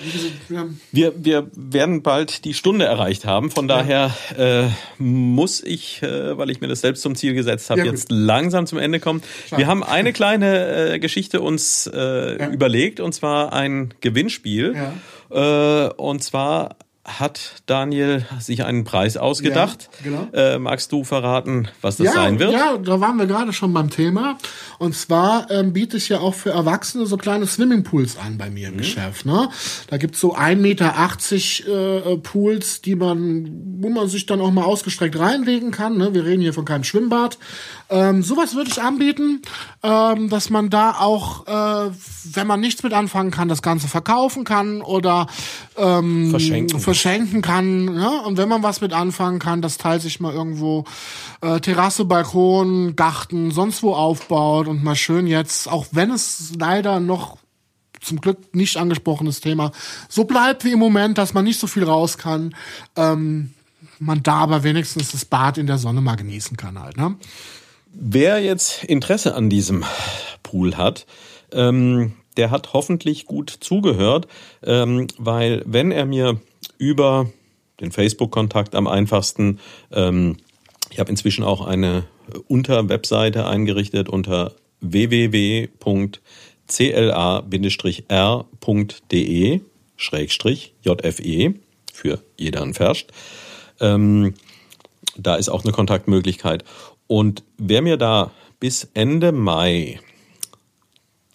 Ja. 0.49 0.65
Wir, 0.91 1.13
wir 1.23 1.51
werden 1.55 2.03
bald 2.03 2.47
die 2.47 2.55
Stunde 2.55 2.87
erreicht 2.87 3.27
haben. 3.27 3.51
Von 3.51 3.69
daher 3.69 4.15
äh, 4.39 4.69
muss 4.97 5.63
ich, 5.63 6.03
äh, 6.03 6.39
weil 6.39 6.49
ich 6.49 6.63
mir 6.63 6.69
das 6.69 6.81
selbst 6.81 7.03
zum 7.03 7.15
Ziel 7.15 7.35
gesetzt 7.35 7.69
habe, 7.69 7.81
Ja, 7.81 7.87
jetzt 7.87 8.11
langsam 8.11 8.67
zum 8.67 8.79
Ende 8.79 9.01
kommen. 9.01 9.23
Wir 9.55 9.67
haben 9.67 9.83
eine 9.83 10.15
kleine 10.15 10.95
äh, 10.95 10.99
Geschichte 10.99 11.43
uns 11.43 11.87
äh, 11.87 12.51
überlegt, 12.51 13.01
und 13.01 13.13
zwar 13.13 13.53
ein 13.53 13.93
Gewinnspiel. 14.01 14.75
Äh, 14.75 14.79
und 15.97 16.23
zwar 16.23 16.77
hat 17.05 17.63
Daniel 17.67 18.25
sich 18.41 18.65
einen 18.65 18.85
Preis 18.85 19.19
ausgedacht. 19.19 19.91
Ja, 20.05 20.11
genau. 20.11 20.29
äh, 20.33 20.59
magst 20.59 20.91
du 20.91 21.05
verraten, 21.05 21.69
was 21.83 21.99
das 21.99 22.07
ja, 22.07 22.13
sein 22.15 22.39
wird? 22.39 22.53
Ja, 22.53 22.79
da 22.79 22.99
waren 22.99 23.19
wir 23.19 23.27
gerade 23.27 23.53
schon 23.53 23.75
beim 23.75 23.91
Thema. 23.91 24.39
Und 24.79 24.95
zwar 24.97 25.51
ähm, 25.51 25.75
biete 25.75 25.99
ich 25.99 26.09
ja 26.09 26.21
auch 26.21 26.33
für 26.35 26.51
Erwachsene 26.51 27.05
so 27.05 27.19
kleine 27.19 27.47
Swimmingpools 27.47 28.17
an 28.17 28.39
bei 28.39 28.49
Mhm. 28.49 28.55
mir 28.55 28.69
im 28.69 28.79
Geschäft. 28.79 29.27
Ne? 29.27 29.51
Da 29.89 29.99
gibt's 29.99 30.19
so 30.19 30.35
1,80 30.35 30.57
Meter 30.57 32.07
äh, 32.07 32.17
Pools, 32.17 32.81
die 32.81 32.95
man, 32.95 33.51
wo 33.81 33.91
man 33.91 34.09
sich 34.09 34.25
dann 34.25 34.41
auch 34.41 34.51
mal 34.51 34.65
ausgestreckt 34.65 35.19
reinlegen 35.19 35.73
kann. 35.73 35.99
Ne? 35.99 36.15
Wir 36.15 36.25
reden 36.25 36.41
hier 36.41 36.55
von 36.55 36.65
keinem 36.65 36.85
Schwimmbad. 36.85 37.39
Ähm, 37.95 38.25
sowas 38.25 38.57
würde 38.57 38.71
ich 38.71 38.83
anbieten, 38.83 39.41
ähm, 39.85 40.29
dass 40.29 40.51
man 40.51 40.69
da 40.69 40.97
auch, 40.99 41.47
äh, 41.47 41.93
wenn 42.25 42.47
man 42.49 42.59
nichts 42.59 42.83
mit 42.83 42.93
anfangen 42.93 43.31
kann, 43.31 43.47
das 43.49 43.63
Ganze 43.63 43.87
verkaufen 43.87 44.43
kann 44.43 44.83
oder 44.83 45.29
ähm, 45.77 46.31
Verschenken. 46.31 46.81
verschenken 46.81 47.41
kann. 47.41 47.97
Ja? 47.97 48.19
Und 48.23 48.37
wenn 48.37 48.49
man 48.49 48.65
was 48.65 48.81
mit 48.81 48.93
anfangen 48.93 49.39
kann, 49.39 49.63
das 49.63 49.79
Teil 49.79 50.01
sich 50.01 50.19
mal 50.19 50.35
irgendwo 50.35 50.85
äh, 51.41 51.61
Terrasse, 51.61 52.05
Balkon, 52.05 52.97
Garten, 52.97 53.53
sonst 53.53 53.85
wo 53.85 53.95
aufbaut 53.95 54.67
und 54.67 54.83
mal 54.83 54.97
schön 54.97 55.29
jetzt, 55.29 55.71
auch 55.71 55.87
wenn 55.93 56.11
es 56.11 56.53
leider 56.59 56.99
noch 56.99 57.39
zum 58.01 58.21
Glück 58.21 58.57
nicht 58.57 58.77
angesprochenes 58.77 59.41
Thema, 59.41 59.71
so 60.09 60.25
bleibt 60.25 60.65
wie 60.65 60.73
im 60.73 60.81
Moment, 60.81 61.17
dass 61.17 61.33
man 61.33 61.45
nicht 61.45 61.61
so 61.61 61.69
viel 61.69 61.85
raus 61.85 62.19
kann, 62.19 62.57
ähm, 62.97 63.55
man 64.01 64.25
da 64.25 64.39
aber 64.39 64.65
wenigstens 64.65 65.13
das 65.13 65.25
Bad 65.25 65.59
in 65.59 65.69
der 65.69 65.79
Sonne 65.79 66.01
mal 66.01 66.17
genießen 66.17 66.57
kann 66.57 66.83
halt. 66.83 66.97
Ne? 66.97 67.15
Wer 67.97 68.43
jetzt 68.43 68.83
Interesse 68.83 69.37
an 69.37 69.49
diesem 69.49 69.85
Pool 70.43 70.77
hat, 70.77 71.07
ähm, 71.53 72.15
der 72.37 72.51
hat 72.51 72.73
hoffentlich 72.73 73.27
gut 73.27 73.51
zugehört, 73.61 74.27
ähm, 74.65 75.07
weil 75.17 75.63
wenn 75.65 75.93
er 75.93 76.05
mir 76.05 76.41
über 76.77 77.31
den 77.81 77.93
Facebook-Kontakt 77.93 78.75
am 78.75 78.89
einfachsten, 78.89 79.61
ähm, 79.93 80.39
ich 80.91 80.99
habe 80.99 81.11
inzwischen 81.11 81.45
auch 81.45 81.65
eine 81.65 82.03
Unterwebseite 82.49 83.47
eingerichtet 83.47 84.09
unter 84.09 84.57
www.cla-r.de 84.81 85.71
Schrägstrich 89.97 90.75
JFE 90.83 91.55
für 91.93 92.25
jeder 92.37 92.63
anferscht. 92.63 93.13
Ähm, 93.81 94.35
da 95.17 95.37
ist 95.37 95.49
auch 95.49 95.65
eine 95.65 95.73
Kontaktmöglichkeit. 95.73 96.65
Und 97.15 97.45
wer 97.59 97.81
mir 97.81 97.97
da 97.97 98.33
bis 98.59 98.91
Ende 98.93 99.31
Mai 99.31 100.01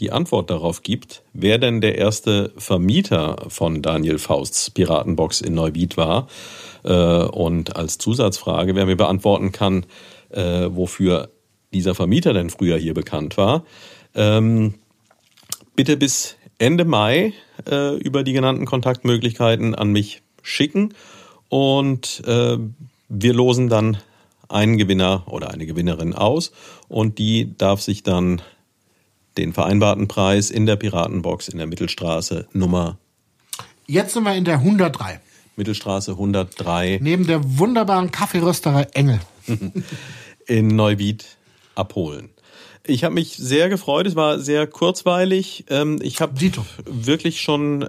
die 0.01 0.11
Antwort 0.11 0.49
darauf 0.49 0.83
gibt, 0.83 1.23
wer 1.31 1.57
denn 1.57 1.79
der 1.79 1.97
erste 1.97 2.51
Vermieter 2.57 3.45
von 3.47 3.81
Daniel 3.81 4.17
Fausts 4.17 4.71
Piratenbox 4.71 5.39
in 5.39 5.53
Neuwied 5.53 5.95
war 5.95 6.27
äh, 6.83 7.23
und 7.23 7.77
als 7.77 7.97
Zusatzfrage, 7.97 8.75
wer 8.75 8.87
mir 8.87 8.97
beantworten 8.97 9.53
kann, 9.53 9.85
äh, 10.31 10.67
wofür 10.69 11.29
dieser 11.71 11.95
Vermieter 11.95 12.33
denn 12.33 12.49
früher 12.49 12.77
hier 12.77 12.93
bekannt 12.93 13.37
war, 13.37 13.63
ähm, 14.15 14.73
bitte 15.77 15.95
bis 15.95 16.35
Ende 16.57 16.83
Mai 16.83 17.31
äh, 17.71 17.95
über 17.95 18.23
die 18.23 18.33
genannten 18.33 18.65
Kontaktmöglichkeiten 18.65 19.75
an 19.75 19.93
mich 19.93 20.23
schicken. 20.41 20.93
Und 21.47 22.21
wir 22.25 23.33
losen 23.33 23.69
dann 23.69 23.97
einen 24.49 24.77
Gewinner 24.77 25.23
oder 25.27 25.51
eine 25.51 25.65
Gewinnerin 25.65 26.13
aus 26.13 26.51
und 26.87 27.17
die 27.17 27.55
darf 27.57 27.81
sich 27.81 28.03
dann 28.03 28.41
den 29.37 29.53
vereinbarten 29.53 30.07
Preis 30.07 30.49
in 30.49 30.65
der 30.65 30.75
Piratenbox 30.75 31.47
in 31.47 31.57
der 31.57 31.67
Mittelstraße 31.67 32.47
Nummer 32.53 32.97
Jetzt 33.85 34.13
sind 34.13 34.23
wir 34.23 34.35
in 34.35 34.45
der 34.45 34.55
103. 34.55 35.19
Mittelstraße 35.55 36.11
103 36.11 36.99
Neben 37.01 37.25
der 37.25 37.57
wunderbaren 37.57 38.11
Kaffeerösterei 38.11 38.83
Engel. 38.93 39.19
in 40.45 40.67
Neuwied 40.67 41.25
abholen. 41.75 42.29
Ich 42.89 43.03
habe 43.03 43.13
mich 43.13 43.37
sehr 43.37 43.69
gefreut. 43.69 44.07
Es 44.07 44.15
war 44.15 44.39
sehr 44.39 44.67
kurzweilig. 44.67 45.65
Ähm, 45.69 45.99
Ich 46.01 46.19
habe 46.21 46.33
wirklich 46.85 47.41
schon 47.41 47.81
äh, 47.81 47.85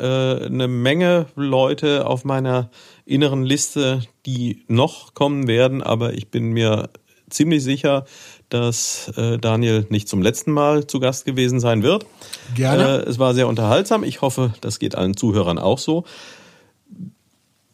eine 0.47 0.69
Menge 0.69 1.27
Leute 1.37 2.07
auf 2.07 2.25
meiner 2.25 2.71
inneren 3.07 3.45
Liste, 3.45 4.03
die 4.27 4.63
noch 4.69 5.15
kommen 5.15 5.47
werden. 5.49 5.83
Aber 5.83 6.13
ich 6.15 6.29
bin 6.29 6.53
mir 6.53 6.91
ziemlich 7.31 7.63
sicher, 7.63 8.05
dass 8.51 9.13
äh, 9.17 9.39
Daniel 9.39 9.87
nicht 9.89 10.09
zum 10.09 10.21
letzten 10.21 10.53
Mal 10.53 10.87
zu 10.87 11.01
Gast 11.01 11.25
gewesen 11.25 11.61
sein 11.61 11.83
wird. 11.83 12.05
Gerne. 12.55 13.03
Äh, 13.05 13.09
es 13.09 13.19
war 13.19 13.35
sehr 13.35 13.49
unterhaltsam. 13.49 14.05
Ich 14.05 14.21
hoffe, 14.21 14.53
das 14.61 14.79
geht 14.79 14.95
allen 14.97 15.17
Zuhörern 15.17 15.59
auch 15.59 15.79
so. 15.79 16.05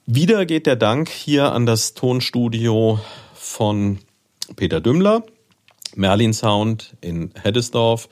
Wieder 0.07 0.47
geht 0.47 0.67
der 0.67 0.77
Dank 0.77 1.09
hier 1.09 1.53
an 1.53 1.67
das 1.67 1.95
Tonstudio 1.95 3.01
von 3.35 3.99
Peter 4.55 4.81
Dümmler, 4.81 5.25
Merlin 5.97 6.33
Sound 6.33 6.97
in 7.01 7.31
Heddesdorf. 7.41 8.09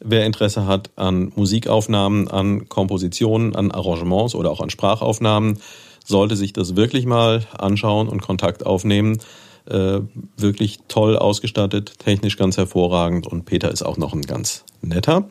Wer 0.00 0.26
Interesse 0.26 0.66
hat 0.66 0.90
an 0.96 1.32
Musikaufnahmen, 1.34 2.28
an 2.28 2.68
Kompositionen, 2.68 3.54
an 3.54 3.70
Arrangements 3.70 4.34
oder 4.34 4.50
auch 4.50 4.60
an 4.60 4.70
Sprachaufnahmen, 4.70 5.58
sollte 6.04 6.36
sich 6.36 6.52
das 6.52 6.76
wirklich 6.76 7.06
mal 7.06 7.46
anschauen 7.56 8.08
und 8.08 8.20
Kontakt 8.20 8.66
aufnehmen. 8.66 9.18
Äh, 9.66 10.00
wirklich 10.36 10.80
toll 10.88 11.16
ausgestattet, 11.16 11.98
technisch 11.98 12.36
ganz 12.36 12.58
hervorragend 12.58 13.26
und 13.26 13.46
Peter 13.46 13.70
ist 13.70 13.82
auch 13.82 13.96
noch 13.96 14.12
ein 14.12 14.22
ganz 14.22 14.64
netter. 14.82 15.30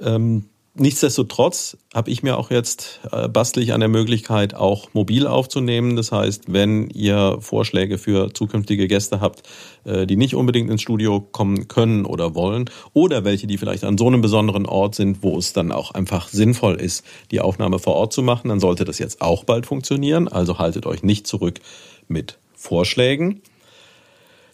Ähm, 0.00 0.46
nichtsdestotrotz 0.74 1.76
habe 1.94 2.10
ich 2.10 2.22
mir 2.22 2.38
auch 2.38 2.50
jetzt 2.50 3.00
äh, 3.10 3.28
bastel 3.28 3.62
ich 3.62 3.72
an 3.72 3.80
der 3.80 3.88
Möglichkeit, 3.88 4.54
auch 4.54 4.92
mobil 4.94 5.26
aufzunehmen. 5.26 5.96
Das 5.96 6.12
heißt, 6.12 6.52
wenn 6.52 6.88
ihr 6.90 7.38
Vorschläge 7.40 7.98
für 7.98 8.32
zukünftige 8.32 8.88
Gäste 8.88 9.20
habt, 9.20 9.42
äh, 9.84 10.06
die 10.06 10.16
nicht 10.16 10.34
unbedingt 10.34 10.70
ins 10.70 10.82
Studio 10.82 11.20
kommen 11.20 11.68
können 11.68 12.06
oder 12.06 12.34
wollen, 12.34 12.70
oder 12.92 13.24
welche, 13.24 13.46
die 13.46 13.58
vielleicht 13.58 13.84
an 13.84 13.98
so 13.98 14.06
einem 14.06 14.20
besonderen 14.20 14.66
Ort 14.66 14.94
sind, 14.94 15.22
wo 15.22 15.38
es 15.38 15.52
dann 15.52 15.72
auch 15.72 15.92
einfach 15.92 16.28
sinnvoll 16.28 16.76
ist, 16.76 17.04
die 17.30 17.40
Aufnahme 17.40 17.78
vor 17.78 17.94
Ort 17.94 18.12
zu 18.12 18.22
machen, 18.22 18.48
dann 18.48 18.60
sollte 18.60 18.84
das 18.84 18.98
jetzt 18.98 19.20
auch 19.20 19.44
bald 19.44 19.66
funktionieren. 19.66 20.28
Also 20.28 20.58
haltet 20.58 20.86
euch 20.86 21.02
nicht 21.02 21.26
zurück 21.26 21.60
mit 22.08 22.38
Vorschlägen. 22.54 23.42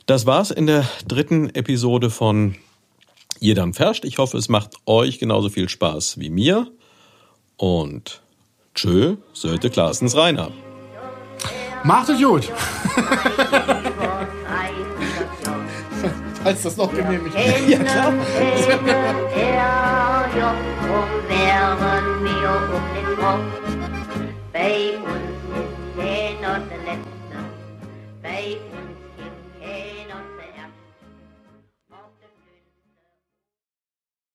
Das 0.07 0.25
war's 0.25 0.51
in 0.51 0.66
der 0.66 0.89
dritten 1.07 1.51
Episode 1.51 2.09
von 2.09 2.55
ihr 3.41 3.55
dann 3.55 3.74
ferscht. 3.74 4.05
Ich 4.05 4.18
hoffe, 4.18 4.36
es 4.39 4.49
macht 4.49 4.74
euch 4.86 5.18
genauso 5.18 5.49
viel 5.49 5.68
Spaß 5.68 6.18
wie 6.18 6.30
mir. 6.30 6.70
Und 7.57 8.20
tschö, 8.74 9.16
Sölte 9.32 9.70
Klaasens 9.70 10.16
Rainer. 10.16 10.51
Macht 11.84 12.11
euch 12.11 12.22
gut. 12.22 12.49
Falls 16.43 16.62
das 16.62 16.76
noch 16.76 16.91
genehmigt 16.95 17.34
ist. 17.34 17.68
Ja, 17.68 17.78
klar. 17.78 18.12
Bei 24.53 24.97
uns 24.97 25.32
ist 25.55 25.97
der 25.97 26.30
noch 26.41 26.62
der 26.68 26.78
Letzte. 26.84 27.09